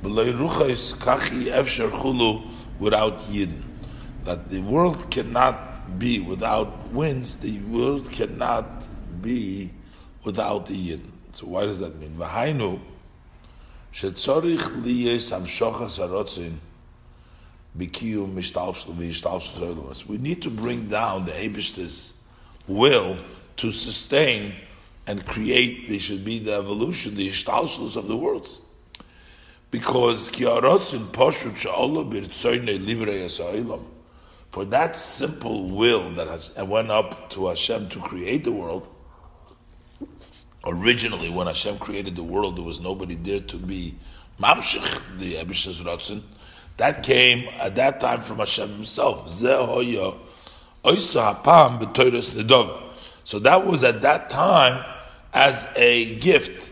[0.04, 2.44] b'lei ruchos kachi efsher chulu,"
[2.80, 3.64] without yidden.
[4.26, 7.38] That the world cannot be without winds.
[7.38, 8.88] The world cannot
[9.22, 9.72] be
[10.24, 11.12] without the yidden.
[11.32, 12.16] So why does that mean?
[12.18, 12.80] V'hainu
[13.92, 16.60] shetzorich liyes hamshochas harotzin.
[17.76, 17.94] We need
[20.44, 22.14] to bring down the Abish's
[22.68, 23.18] will
[23.58, 24.56] to sustain
[25.08, 28.62] and create, there should be the evolution, the ishtalshlus of the worlds.
[29.72, 30.30] Because
[34.52, 38.88] for that simple will that went up to Hashem to create the world,
[40.64, 43.96] originally when Hashem created the world, there was nobody there to be
[44.40, 46.22] mamshich, the Abish's Ratzin,
[46.78, 49.30] that came at that time from Hashem Himself.
[49.32, 49.80] So
[53.40, 54.86] that was at that time
[55.34, 56.70] as a gift.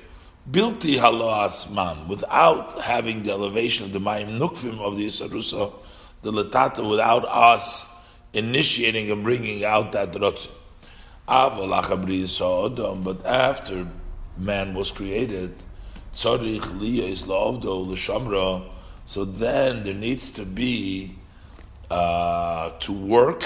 [0.50, 5.72] Bilti halo man, without having the elevation of the Mayim Nukvim of the Isarusa,
[6.24, 7.88] the Latata, without us
[8.34, 10.50] initiating and bringing out that Rotzi.
[11.28, 13.88] But after
[14.38, 15.56] man was created,
[16.14, 18.64] Tzarich Liya is La'avdo L'Shamra,
[19.06, 21.16] so then there needs to be
[21.90, 23.44] uh, to work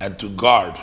[0.00, 0.78] and to guard,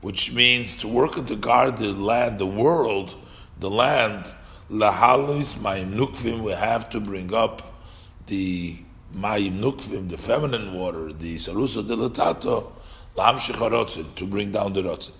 [0.00, 3.14] which means to work and to guard the land, the world,
[3.58, 4.34] the land.
[4.70, 6.42] Lahalis mayim nukvim.
[6.42, 7.82] We have to bring up
[8.26, 8.76] the
[9.14, 12.72] mayim nukvim, the feminine water, the sarusa dilatato,
[13.16, 15.12] lamshicharotzin, to bring down the rotzin.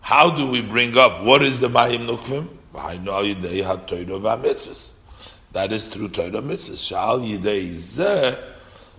[0.00, 1.24] How do we bring up?
[1.24, 2.48] What is the mayim nukvim?
[5.54, 6.88] That is through Torah mitzvahs.
[6.88, 8.36] Shal yidei zeh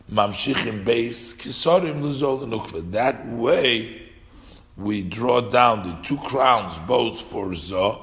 [0.09, 2.91] mamshichim beis luzol nukva.
[2.93, 4.03] That way,
[4.77, 7.99] we draw down the two crowns, both for zah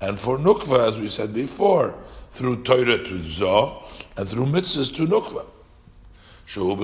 [0.00, 1.96] and for nukva, as we said before,
[2.30, 3.82] through Torah to zah
[4.16, 5.44] and through mitzvahs to nukva.
[6.46, 6.78] Shehu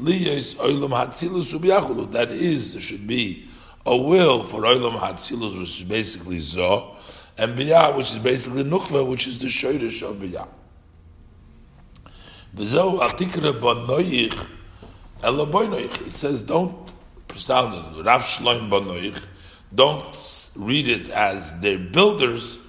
[0.00, 2.10] liyes hatzilus.
[2.10, 3.48] That is, there should be
[3.86, 6.96] a will for oilam hatzilus, which is basically zah,
[7.36, 10.48] and biyah, which is basically nukva, which is the shoyrish of biyah.
[16.06, 16.92] It says don't
[17.34, 18.04] sound it.
[18.04, 19.24] Rav Shloim banoich.
[19.74, 22.60] Don't read it as their builders,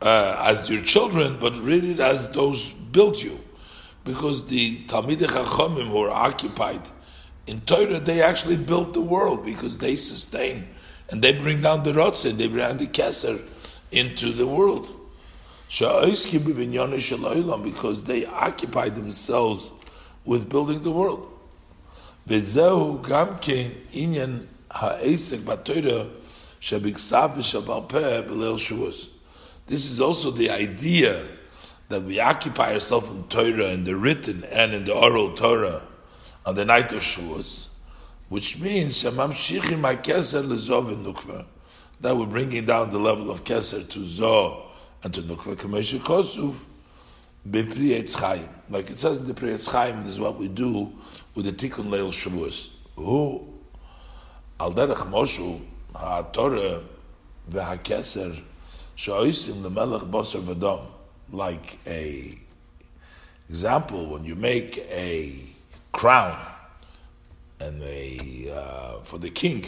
[0.00, 3.38] uh, as your children, but read it as those built you.
[4.04, 6.80] Because the Talmidei Chachamim who are occupied
[7.46, 10.66] in Torah, they actually built the world because they sustain
[11.10, 13.40] and they bring down the Rotzeh, they bring down the Keser
[13.90, 14.96] into the world.
[17.64, 19.72] Because they occupy themselves
[20.24, 21.26] with building the world.
[22.26, 22.54] This
[29.90, 31.26] is also the idea
[31.88, 35.82] that we occupy ourselves in Torah, in the written and in the oral Torah,
[36.46, 37.69] on the night of Shavuos,
[38.30, 39.12] which means that
[42.16, 44.62] we're bringing down the level of Keser to Zo
[45.02, 46.54] and to Nukva Kamesha Kosuv.
[48.70, 50.92] Like it says in the Pri Chaim, this is what we do
[51.34, 52.70] with the Tikkun Leil Shavuos.
[52.94, 53.48] Who
[54.60, 55.60] Al Derech Moshu
[55.94, 56.84] HaTorah
[57.50, 58.40] VeHaKeser
[58.96, 60.86] Shoisim Lemelech Boser Vadom
[61.32, 62.32] like a
[63.48, 65.34] example when you make a
[65.90, 66.38] crown
[67.60, 69.64] and a uh, for the king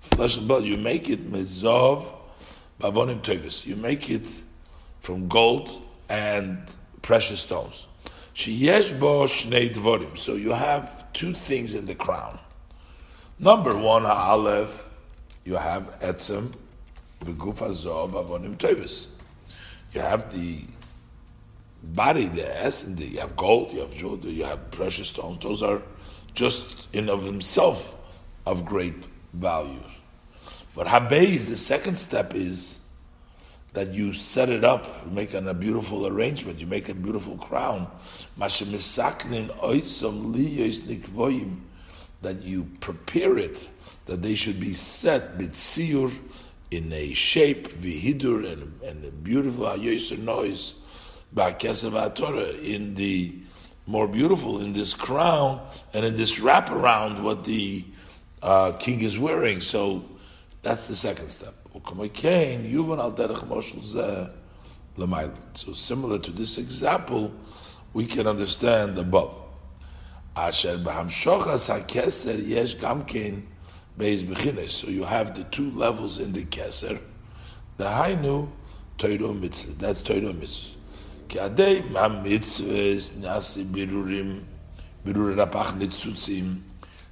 [0.00, 0.64] flesh and blood.
[0.64, 2.06] You make it mezov
[2.80, 3.66] bavonim tevis.
[3.66, 4.28] You make it
[5.00, 6.58] from gold and
[7.02, 7.86] precious stones.
[8.34, 10.16] Sheyesh bo shnei dvorim.
[10.16, 12.38] So you have two things in the crown.
[13.38, 14.70] Number one, ha'alev,
[15.44, 16.52] you have etzem
[17.20, 19.08] v'guf hazov bavonim tevis.
[19.92, 20.60] You have the
[21.82, 25.42] body, the essence, you have gold, you have jewel, you have precious stones.
[25.42, 25.80] Those are
[26.38, 27.94] just in of themselves
[28.46, 28.94] of great
[29.32, 29.82] value.
[30.74, 32.78] But Habez, the second step is
[33.72, 37.90] that you set it up, you make a beautiful arrangement, you make a beautiful crown.
[42.20, 43.70] That you prepare it,
[44.06, 46.12] that they should be set, bitsiyur,
[46.70, 49.66] in a shape, vihidur, and, and a beautiful
[50.18, 50.74] noise,
[52.62, 53.34] in the
[53.88, 55.60] more beautiful, in this crown,
[55.94, 57.82] and in this wrap around what the
[58.42, 59.62] uh, king is wearing.
[59.62, 60.04] So
[60.60, 61.54] that's the second step.
[65.54, 67.32] So similar to this example,
[67.94, 69.34] we can understand above.
[70.36, 70.76] So
[74.90, 77.00] you have the two levels in the keser.
[77.78, 78.48] The hainu
[78.98, 79.78] toiro mitzvah.
[79.78, 80.77] That's toiro mitzvah.
[81.28, 84.44] Kiadei ma mitzvahs nasi birurim
[85.04, 86.60] birur rapach nitzutzim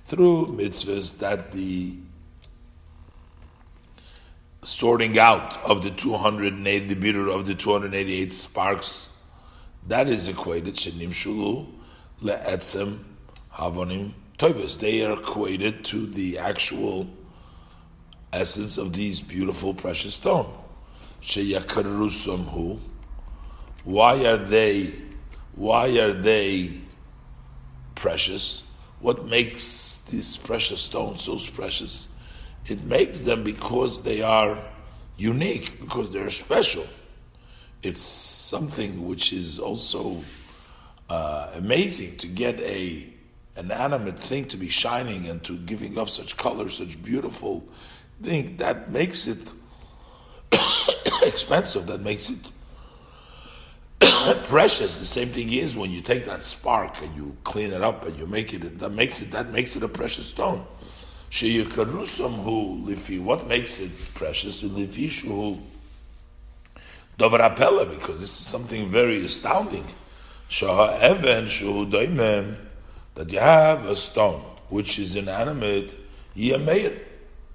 [0.06, 1.92] through mitzvahs that the
[4.62, 9.10] sorting out of the 280, the birur of the 288 sparks,
[9.86, 11.66] that is equated, shenim shulu,
[12.22, 12.98] le'etzem
[13.52, 14.78] havonim toivus.
[14.80, 17.06] They are equated to the actual
[18.32, 20.52] essence of these beautiful precious stone.
[21.20, 22.46] Sheyakarusam
[23.86, 24.92] Why are they,
[25.54, 26.70] why are they
[27.94, 28.64] precious?
[28.98, 32.08] What makes these precious stones so precious?
[32.66, 34.58] It makes them because they are
[35.16, 36.84] unique, because they're special.
[37.84, 40.20] It's something which is also
[41.08, 43.12] uh, amazing to get a
[43.54, 47.64] an animate thing to be shining and to giving off such color, such beautiful
[48.20, 48.56] thing.
[48.56, 49.52] That makes it
[51.22, 51.86] expensive.
[51.86, 52.38] That makes it
[54.44, 54.98] precious.
[54.98, 58.18] The same thing is when you take that spark and you clean it up and
[58.18, 58.78] you make it.
[58.78, 59.30] That makes it.
[59.30, 60.66] That makes it a precious stone.
[61.30, 63.20] lifi.
[63.22, 64.62] What makes it precious?
[64.62, 65.58] Lifi shu
[67.18, 69.84] davar because this is something very astounding.
[70.48, 75.94] Shah even shu that you have a stone which is inanimate.
[76.36, 76.98] Yiyameir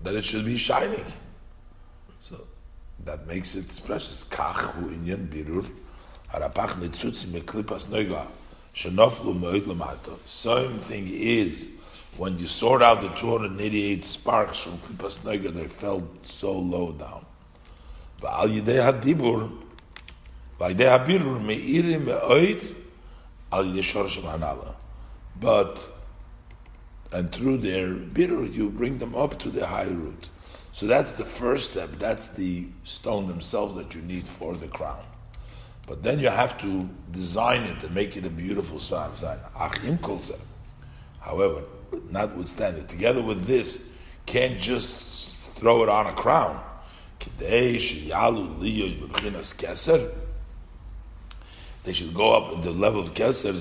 [0.01, 1.05] that it should be shining.
[2.19, 2.47] So
[3.05, 4.23] that makes it precious.
[4.23, 5.69] Kach hu inyan birur.
[6.33, 7.87] Harapach meklipas.
[8.73, 10.27] Shenoflu moed.
[10.27, 11.71] Same thing is
[12.17, 17.25] when you sort out the 288 sparks from klipas noiga, they fell so low down.
[18.21, 19.51] Va'al yidei hadibur,
[20.59, 22.75] habirur me'oid,
[23.51, 24.75] al yidei.
[25.39, 25.87] But
[27.13, 30.29] and through their bitter, you bring them up to the high root.
[30.71, 31.89] So that's the first step.
[31.99, 35.03] That's the stone themselves that you need for the crown.
[35.91, 39.11] But then you have to design it and make it a beautiful sign.
[41.19, 41.63] However,
[42.09, 43.89] notwithstanding, together with this,
[44.25, 46.63] can't just throw it on a crown.
[47.37, 48.07] They should
[52.13, 53.51] go up into the level of keser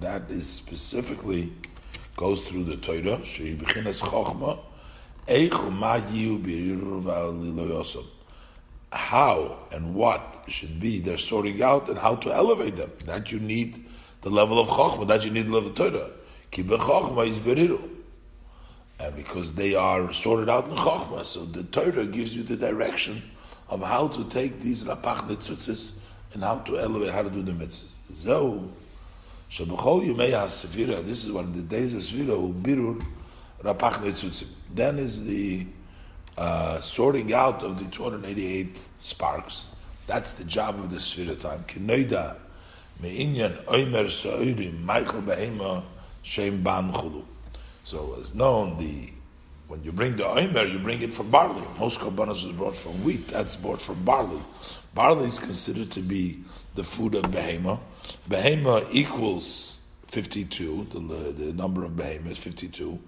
[0.00, 1.52] That is specifically
[2.16, 3.20] goes through the Torah.
[8.92, 12.90] How and what should be they're sorting out and how to elevate them.
[13.06, 13.84] That you need
[14.22, 15.08] the level of chokhmah.
[15.08, 16.10] That you need the level of Torah.
[16.50, 17.88] Kibe is beriru.
[18.98, 23.22] And because they are sorted out in chokhmah, so the Torah gives you the direction
[23.68, 26.00] of how to take these rapach netzutzis
[26.34, 27.88] and how to elevate, how to do the mitzvah.
[28.12, 28.68] So,
[29.50, 33.04] Shabachol Yumei HaSefira, this is one of the days of Sefira, Birur
[33.62, 34.48] Rapach Netzutzim.
[34.72, 35.66] Then is the
[36.40, 39.68] uh, sorting out of the 288 sparks.
[40.06, 41.64] That's the job of the Sefira time.
[41.68, 42.36] Kinoida
[43.02, 45.82] Me'inyan Oimer Michael Behema
[46.22, 47.24] Shem Bam Chulu.
[47.84, 49.10] So, as known, the
[49.68, 51.62] when you bring the oimer, you bring it from barley.
[51.78, 53.28] Most korbanos is brought from wheat.
[53.28, 54.42] That's brought from barley.
[54.94, 56.42] Barley is considered to be
[56.74, 57.78] the food of behema.
[58.28, 60.98] Behema equals 52, the,
[61.32, 62.98] the number of behema is 52,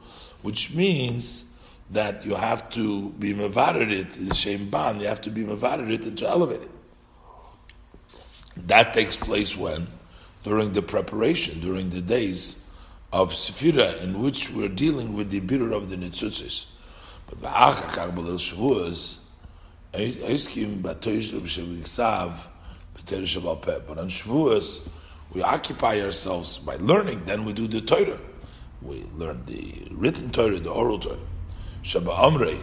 [0.42, 1.51] which means
[1.92, 5.90] that you have to be mavarid it, the same ban, you have to be mavarid
[5.92, 6.70] it and to elevate it.
[8.66, 9.86] That takes place when?
[10.42, 12.64] During the preparation, during the days
[13.12, 16.66] of Sefira, in which we're dealing with the bitter of the Nitzutzis.
[17.28, 19.18] But v'achakach b'lil Shavuos,
[19.92, 22.48] Eiskim b'toish b'shavigsav
[22.96, 23.80] b'ter shabal peh.
[23.86, 24.88] But on Shavuos,
[25.32, 28.18] we occupy ourselves by learning, then we do the Torah.
[28.80, 31.18] We learn the written Torah, the oral Torah.
[31.82, 32.60] Shabbat Amrei,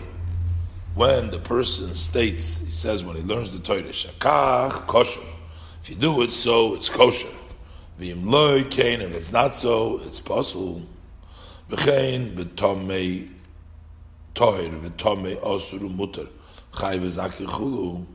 [0.95, 5.21] when the person states, he says when he learns the Torah, Shakach kosher.
[5.81, 7.27] If you do it so, it's kosher.
[7.99, 10.81] V'im loy kain, if it's not so, it's possible.
[11.69, 13.29] V'chein b'tomei
[14.33, 16.27] toir, v'tomei osuru mutter,
[16.77, 18.05] chay v'zaki chulu.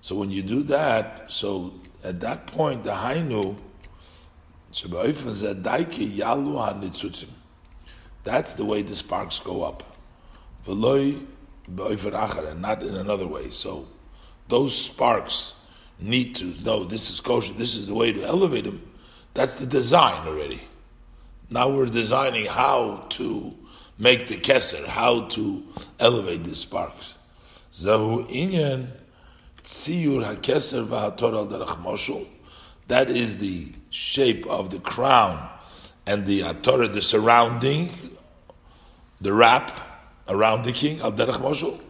[0.00, 3.56] So when you do that, so at that point, the hainu.
[8.24, 9.93] That's the way the sparks go up.
[10.66, 13.50] And not in another way.
[13.50, 13.86] So
[14.48, 15.54] those sparks
[16.00, 18.82] need to know this is kosher, this is the way to elevate them.
[19.34, 20.62] That's the design already.
[21.50, 23.54] Now we're designing how to
[23.98, 25.62] make the keser, how to
[26.00, 27.18] elevate the sparks.
[27.72, 28.88] Zahu inyan
[29.62, 32.26] tziyur hakeser v'hatorah derech moshul.
[32.88, 35.48] That is the shape of the crown
[36.06, 37.90] and the Torah, the surrounding,
[39.20, 39.93] the wrap
[40.28, 41.80] around the king, al derech moshul.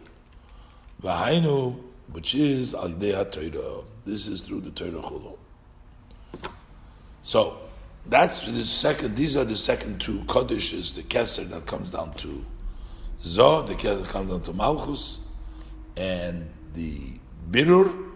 [1.01, 1.75] V'hainu,
[2.11, 3.83] which is al Torah.
[4.05, 5.37] This is through the Torah chulu.
[7.21, 7.57] So
[8.05, 9.15] that's the second.
[9.15, 12.45] These are the second two kodishes, the keser that comes down to
[13.23, 15.27] zo, the keser that comes down to malchus,
[15.97, 18.11] and the birur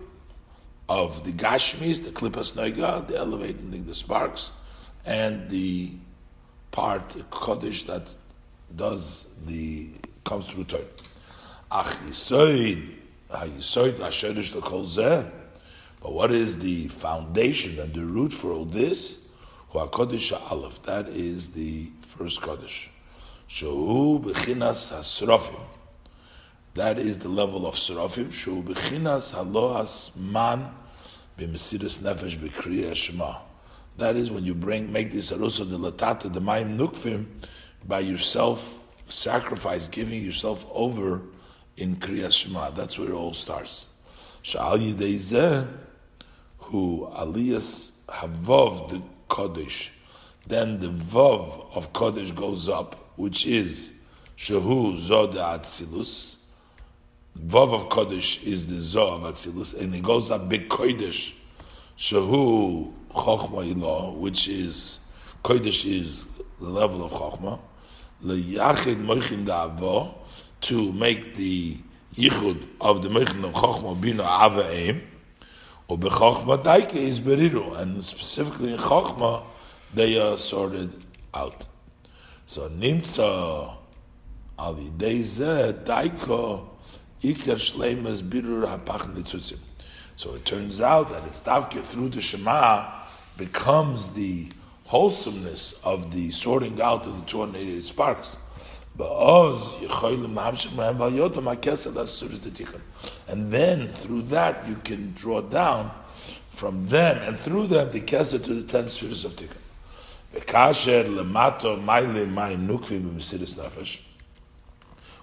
[0.87, 4.51] of the gashmis, the klipas noiga, the elevating the sparks,
[5.05, 5.91] and the
[6.71, 7.23] part the
[7.87, 8.13] that
[8.75, 9.89] does the
[10.23, 10.83] comes through Torah.
[11.71, 12.95] Ach yisoid,
[13.29, 15.29] ha-yisoid ha-sherish l'kol zeh.
[16.01, 19.27] But what is the foundation and the root for all this?
[19.73, 20.81] Kodesh Aleph.
[20.83, 22.89] That is the first Kodesh.
[23.47, 25.59] Shehu b'chinas hasrofim.
[26.75, 28.27] That is the level of Serafim.
[28.27, 30.71] Shehu b'chinas halohas man
[31.37, 33.35] b'mesiris nefesh b'kriya shema.
[33.97, 37.25] That is when you bring make this arusa de latata the mayim nukvim
[37.85, 38.78] by yourself
[39.11, 41.21] sacrifice, giving yourself over
[41.77, 42.71] in kriya shema.
[42.71, 43.89] That's where it all starts.
[44.43, 45.67] Sha'al yidei
[46.57, 49.91] who aliyas havov the Kodesh,
[50.47, 53.91] then the Vav of Kodesh goes up, which is
[54.37, 56.43] Shehu Zod Atzilus.
[57.37, 61.33] Vav of Kodesh is the Zoh of Atzilus, and it goes up big Kodesh,
[61.97, 64.99] Shehu Chochma Ilah, which is,
[65.43, 66.27] Kodesh is
[66.59, 67.59] the level of Chochma.
[68.23, 70.13] Leyachid Moichin Da'avo,
[70.61, 71.77] to make the
[72.15, 75.01] Yichud of the Moichin of Chochma Bina Ava Eim,
[75.89, 79.43] Ubechachma daike is beriru, and specifically in chachma
[79.91, 80.95] they are sorted
[81.33, 81.65] out.
[82.45, 83.75] So nimtza
[84.59, 86.67] al yidei zeh daiko
[87.23, 89.57] iker shleimas birur hapach nitzutzim.
[90.15, 92.85] So it turns out that it's davke through the Shema
[93.37, 94.47] becomes the
[94.89, 98.37] wholesomeness of the sorting out of the 288 sparks.
[103.27, 105.91] And then through that you can draw down
[106.49, 109.59] from them and through them the kesed to the ten spheres of tikkun.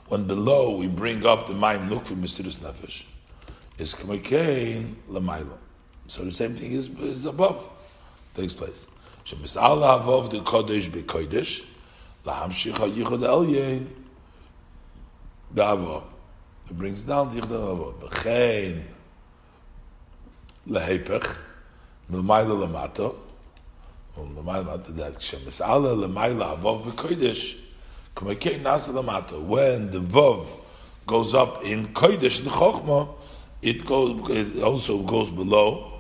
[0.09, 3.05] When below we bring up the mayim nukvi mesiris nefesh,
[3.79, 5.59] is k'mekein l'maylo.
[6.07, 7.69] So the same thing is, is above,
[8.35, 8.87] takes place.
[9.27, 9.85] שמס אל
[10.29, 11.63] דה קודש בקודש,
[12.27, 13.87] להמשיך היחוד אל יין,
[15.55, 16.03] דה אהבוב.
[16.67, 17.95] זה ברינגס דאון דיך דה אהבוב.
[18.05, 18.73] וכן,
[20.67, 21.37] להיפך,
[22.11, 23.15] מלמיילה למטו,
[24.19, 27.57] ומלמיילה למטו, דה כשמס אל אהבוב למיילה אהבוב בקודש,
[28.17, 30.47] כמו כן נעשה למטו, when the vov
[31.11, 33.15] goes up in קודש נחוכמו,
[33.65, 35.96] it, goes, it also goes below,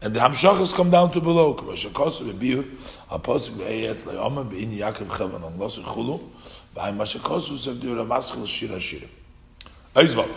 [0.00, 1.54] and the hamshachas come down to below.
[1.54, 2.64] K'masher kosu v'biur
[3.10, 6.20] aposik v'eyetz le'omer b'in Yaakov chevan on losu chulu
[6.76, 9.08] v'ay masher kosu sev diur amaschil shir hashirim.
[9.94, 10.30] Eizvav.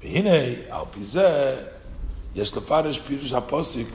[0.00, 1.68] V'hinei al pizeh
[2.34, 3.86] yesh lefarish pirush haposik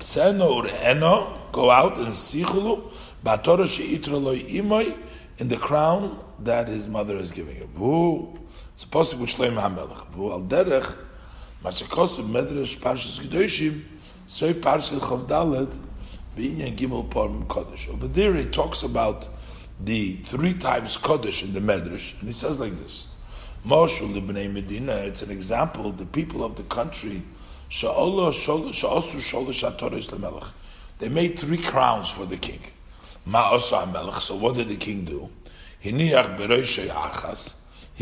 [0.00, 2.82] tzeno ure'eno go out and see chulu
[3.24, 4.96] ba'torah she'itra loy imoy
[5.38, 7.68] in the crown that his mother is giving him.
[7.78, 8.38] V'hu
[8.72, 10.12] it's a posik with Shloim HaMelech.
[10.16, 10.96] V'hu al derech
[11.62, 13.82] masher kosu medrash parshas gedoshim
[14.32, 15.78] so Parshas Chavdalet,
[16.38, 17.92] B'inyan Gimel Parim Kodesh.
[17.92, 19.28] Over there he talks about
[19.78, 23.08] the three times Kodesh in the Medrash, and he says like this.
[23.66, 27.22] Moshe Libnei Medina, it's an example, the people of the country,
[27.68, 30.50] sha Allah shogho shausu shatara Islamalah.
[30.98, 32.60] they made three crowns for the king.
[33.26, 35.28] So what did the king do?
[35.78, 35.92] He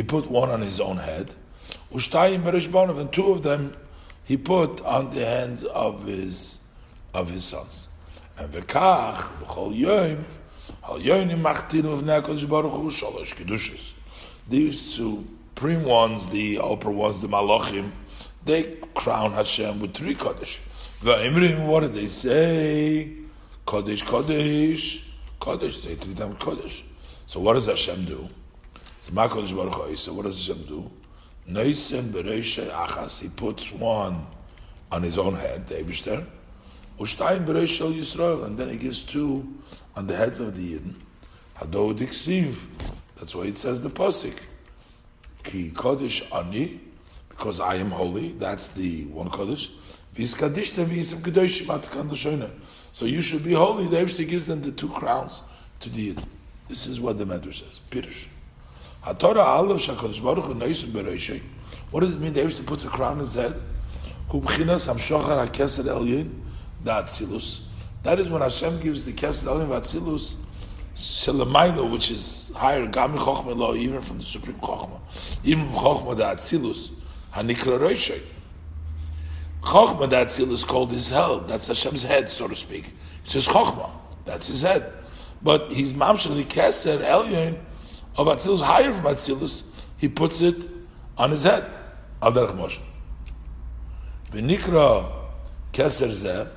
[0.05, 1.35] put one on his own head.
[1.93, 3.73] And two of them
[4.31, 6.61] he put on the hands of his
[7.13, 7.89] of his sons.
[8.39, 10.25] And v'kach b'chol yom
[10.85, 13.93] hal yonim machtinu v'nei HaKadosh Baruch Hu shalosh kedushas.
[14.49, 17.91] These supreme ones, the upper ones, the malachim,
[18.45, 20.61] they crown Hashem with three kodesh.
[21.01, 23.13] V'imrim, what did they say?
[23.67, 25.09] Kodesh, kodesh,
[25.41, 25.73] kodesh.
[25.73, 26.85] Say three times kodesh.
[27.27, 28.29] So what does Hashem do?
[29.01, 30.89] So what does Hashem do?
[31.51, 34.25] Noisen Bereisha Achas, he puts one
[34.93, 36.25] on his own head, the Eibishter,
[36.99, 39.47] Ushtaim Bereisha Yisrael, and then he gives two
[39.97, 40.95] on the head of the Yidden.
[41.59, 42.55] Hado Diksiv,
[43.17, 44.39] that's why it says the Pasik.
[45.43, 46.81] Ki Kodesh Ani,
[47.29, 49.71] because I am holy, that's the one Kodesh.
[52.93, 53.87] So you should be holy.
[53.87, 55.43] The Eibishter gives them the two crowns
[55.81, 56.27] to the Yidden.
[56.69, 57.81] This is what the Medrash says.
[57.91, 58.29] Pirush.
[59.05, 61.43] HaTorah Baruch Hu Noisim.
[61.91, 62.33] What does it mean?
[62.33, 63.55] The Eibishter puts a crown on his head.
[64.29, 66.31] Hamshochar HaKesed Elyin.
[68.03, 70.37] That is when Hashem gives the Kesed Elyin Vatzilus
[70.95, 75.01] Shalamailo, which is higher, Gami Chochma Law, even from the Supreme Chochma.
[75.45, 76.93] Even from Chochma Da Atzilus.
[77.33, 78.23] Hanikra Roishei.
[79.63, 81.47] Chochma seal is called his head.
[81.49, 82.89] That's Hashem's head, so to speak.
[82.89, 83.91] It says Chochma.
[84.25, 84.93] That's his head.
[85.43, 87.59] But he's mamshel the keser elyon
[88.17, 89.87] of Atzilus higher from Atzilus.
[89.97, 90.57] He puts it
[91.17, 91.65] on his head.
[92.23, 92.81] Al Moshe.
[94.31, 95.11] V'nikra
[95.73, 96.49] keser zeh.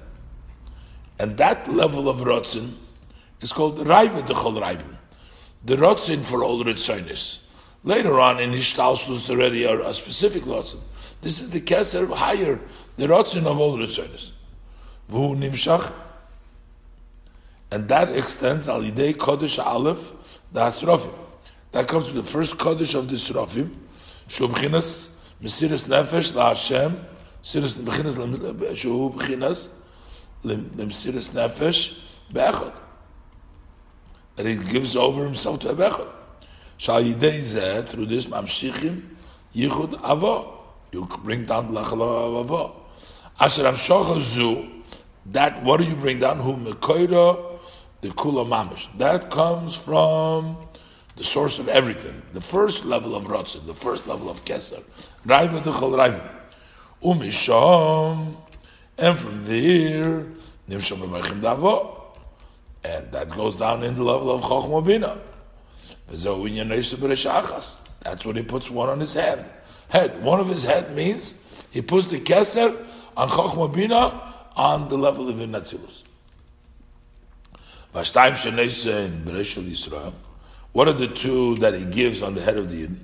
[1.19, 2.73] And that level of rotzin
[3.41, 4.97] is called raiva dechol raiva.
[5.65, 7.39] The rotzin for all ritzonis.
[7.83, 10.79] Later on in Hishtalshlus already are a specific rotzin.
[11.21, 12.59] This is the keser higher
[12.97, 14.31] the rotzin of all ritzonis.
[15.09, 15.93] V'hu nimshach,
[17.71, 20.11] and that extends al yidei kodesh aleph
[20.51, 21.13] the asrofim.
[21.73, 23.71] That comes to the first kodesh of the srofim,
[24.27, 27.03] shu b'chinas mesiris nefesh la Hashem,
[27.43, 29.09] mesiris b'chinas shu
[30.43, 32.73] lemesiris nefesh be'echad.
[34.37, 36.07] And he gives over himself to a be'echad.
[36.77, 39.09] Shal yidei zeh, through this mamshichim,
[39.55, 40.51] yichud avo.
[40.91, 42.75] You bring down lachal avo.
[43.39, 44.67] Asher Zu,
[45.25, 46.37] that what do you bring down?
[46.37, 47.59] Who Mekoira,
[48.01, 48.87] the Kula Mamish.
[48.99, 50.57] That comes from
[51.15, 52.21] the source of everything.
[52.33, 54.83] The first level of Rotzin, the first level of Keser.
[55.25, 56.21] Raiva Dechol Raiva.
[57.03, 58.35] Umisham.
[58.97, 60.25] And from there,
[60.69, 62.01] Nimsham B'mechim Davo.
[62.83, 65.19] And that goes down in the level of Chochma Bina.
[66.07, 66.25] That's
[68.25, 69.49] what he puts one on his head.
[69.89, 70.23] Head.
[70.23, 72.75] One of his head means he puts the Keser
[73.15, 76.03] on Chochma Bina on the level of Natzilus.
[80.73, 82.99] What are the two that he gives on the head of the Yidden?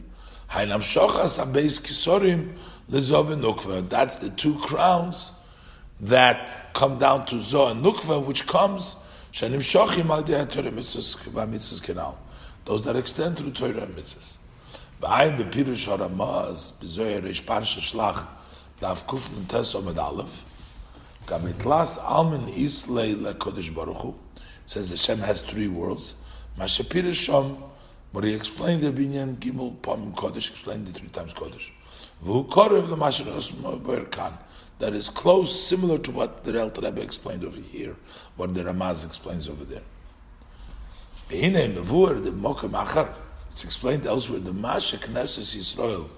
[3.89, 5.31] That's the two crowns
[6.01, 8.95] that come down to Zoh and Nukva, which comes
[12.65, 14.37] those that extend through Torah and mitzvahs.
[15.01, 18.27] B'ayin b'pirush haramaz b'zoyer reish parsha shlach
[18.81, 20.43] Daf Kuf Tes Omed Aleph.
[21.27, 24.15] Gamitlas Almin Islay LeKodesh Baruch Hu.
[24.65, 26.15] Says Hashem has three worlds.
[26.59, 27.57] Mashapir Shom,
[28.11, 31.71] what he explained the Binyan Gimel Pom Kodesh, explained it three times Kodesh.
[32.23, 34.33] V'hu Korev L'Masharos Mober Kan.
[34.79, 37.95] That is close, similar to what the El Rebbe explained over here,
[38.35, 39.83] what the Ramaz explains over there.
[41.29, 43.13] Behine Mevur, the Mokem Achar,
[43.51, 46.09] it's explained elsewhere, the Masha Knesses Yisrael,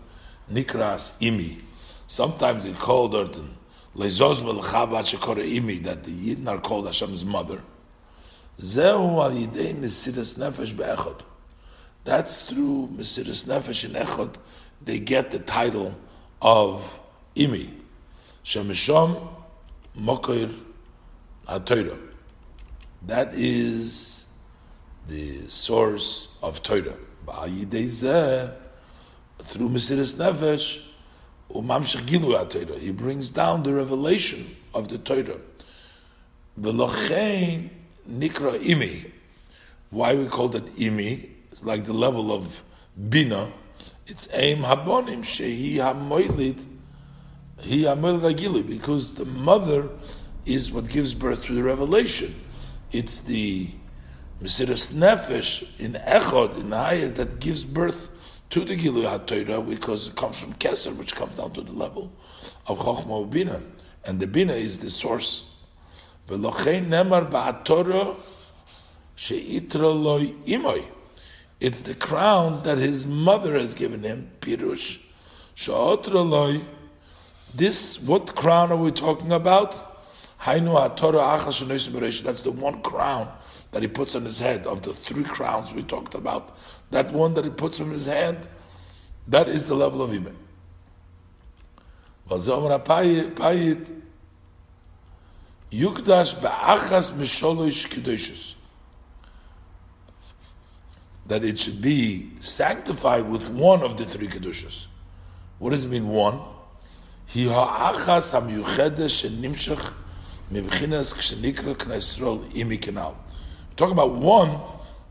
[0.52, 1.62] Nikras Imi,
[2.08, 3.26] Sometimes they called her
[3.96, 7.64] Lezoz Melchabat Shekore Imi, that the Yidden are called Hashem's mother.
[8.60, 11.22] Zehu al Yidei Nefesh Be'echot.
[12.04, 14.36] That's through Mesiris Nefesh in Echot,
[14.84, 15.96] they get the title
[16.42, 17.00] of
[17.36, 17.72] Imi.
[18.44, 19.28] Shemishom
[19.98, 20.52] Mokoir
[21.48, 22.00] HaTorah.
[23.04, 24.26] That is
[25.08, 26.98] the source of Torah.
[27.26, 28.54] Ba'al Yidei Zeh,
[29.40, 30.82] through Mesiris Nefesh,
[32.80, 35.40] he brings down the revelation of the Torah.
[36.60, 37.70] V'lochein
[38.12, 39.12] nikra imi.
[39.90, 41.30] Why we call that imi?
[41.52, 42.64] It's like the level of
[43.10, 43.52] bina.
[44.08, 46.66] It's aim habonim shehi hamoilid.
[47.60, 49.90] He hamoilid agilu because the mother
[50.46, 52.34] is what gives birth to the revelation.
[52.92, 53.70] It's the
[54.42, 58.10] Mesiras Nefesh in Echod, in higher, that gives birth
[58.50, 62.12] to the Gilu HaTorah because it comes from Keser, which comes down to the level
[62.66, 63.62] of Chochmah Bina.
[64.06, 65.51] And the Bina is the source.
[71.60, 75.06] It's the crown that his mother has given him, Pirush.
[75.56, 76.62] She'itra
[77.54, 79.88] This, what crown are we talking about?
[80.46, 80.64] That's
[82.42, 83.28] the one crown
[83.72, 86.58] that he puts on his head of the three crowns we talked about
[86.92, 88.48] that one that he puts in his hand,
[89.28, 90.38] that is the level of iman.
[95.72, 98.56] Yukdash ba'achas misholosh kedoshus.
[101.28, 104.88] That it should be sanctified with one of the three kedushas.
[105.60, 106.40] What does it mean one?
[107.34, 109.94] Hi ha'achas ha'miyuchedes shenimshach
[110.52, 113.18] mibchinas kshenikra knesrol imi kenal.
[113.78, 114.60] Talk about one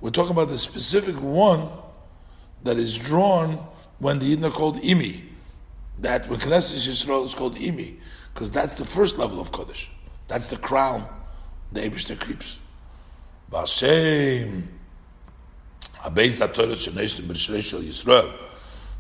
[0.01, 1.69] we're talking about the specific one
[2.63, 3.57] that is drawn
[3.99, 5.25] when the Yidden called Imi.
[5.99, 7.97] That when Knesset Yisrael is called Imi,
[8.33, 9.89] because that's the first level of Kodesh.
[10.31, 11.09] That's the crown
[11.73, 12.61] the Abishter keeps.
[13.51, 14.69] Vashem.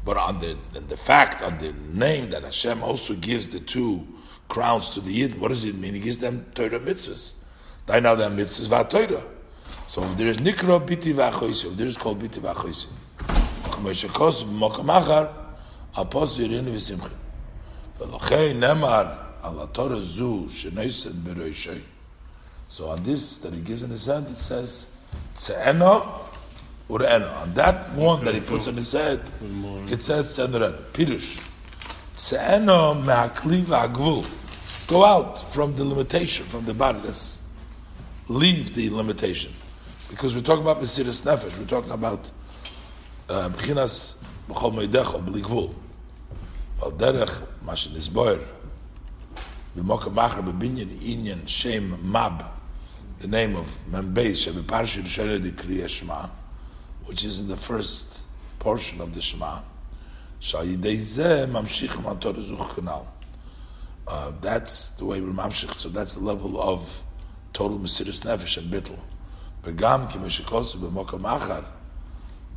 [0.04, 4.08] But on the, the fact, on the name that Hashem also gives the two
[4.48, 5.94] crowns to the Yidden, what does it mean?
[5.94, 7.34] He gives them Torah mitzvahs.
[7.86, 9.22] They now them mitzvahs v'Torah.
[9.86, 15.00] So if there is Nikra Biti v'Achoyse, if there is called Biti v'Achoyse, K'meshakos v'Mokam
[15.00, 15.32] Achar,
[15.94, 17.12] Apos Yirin v'Simcha.
[18.00, 19.29] V'lochei Nemar,
[22.68, 24.96] So on this that he gives in his hand, it says,
[25.34, 26.28] Tse'eno
[26.88, 27.42] Ur'eno.
[27.42, 29.20] On that one that he puts on his head,
[29.88, 31.38] it says Senren, Pirush.
[32.14, 34.24] Tse'eno Me'akli V'agvul.
[34.88, 37.00] Go out from the limitation, from the body.
[38.28, 39.52] Leave the limitation.
[40.08, 41.58] Because we're talking about Mesiris Nefesh.
[41.58, 42.30] We're talking about
[43.28, 45.74] uh, B'chinas B'chol Meidecho, B'li Gvul.
[46.82, 48.44] Al Derech, Mashin Isboyer.
[49.76, 52.44] B'mokam Achar B'binyan Inyan Shem Mab
[53.20, 56.26] the name of Membeis Shebeparshir Sheret Kriya Shema,
[57.04, 58.22] which is in the first
[58.58, 59.60] portion of the Shema.
[64.08, 65.74] Uh, that's the way we're mamshich.
[65.74, 67.02] So that's the level of
[67.52, 68.98] total mesiris nefesh and bittul.
[69.62, 71.66] Begam kimeshikosu b'mokam achar.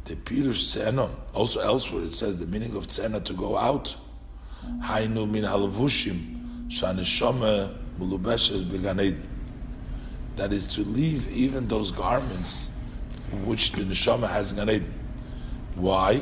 [0.06, 1.11] The pirush tzenon.
[1.33, 3.98] Also elsewhere it says the meaning of tzena to go out.
[4.82, 6.42] Hainu min halavushim
[10.35, 12.72] that is to leave even those garments
[13.45, 14.93] which the neshama has in Gan
[15.75, 16.22] Why?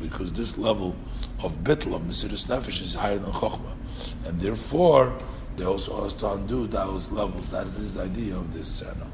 [0.00, 0.96] Because this level
[1.42, 3.74] of bitl of Mesiris Nefesh is higher than Chokhmah.
[4.26, 5.16] And therefore,
[5.56, 7.48] they also has to undo those levels.
[7.48, 9.08] That is the idea of this channel.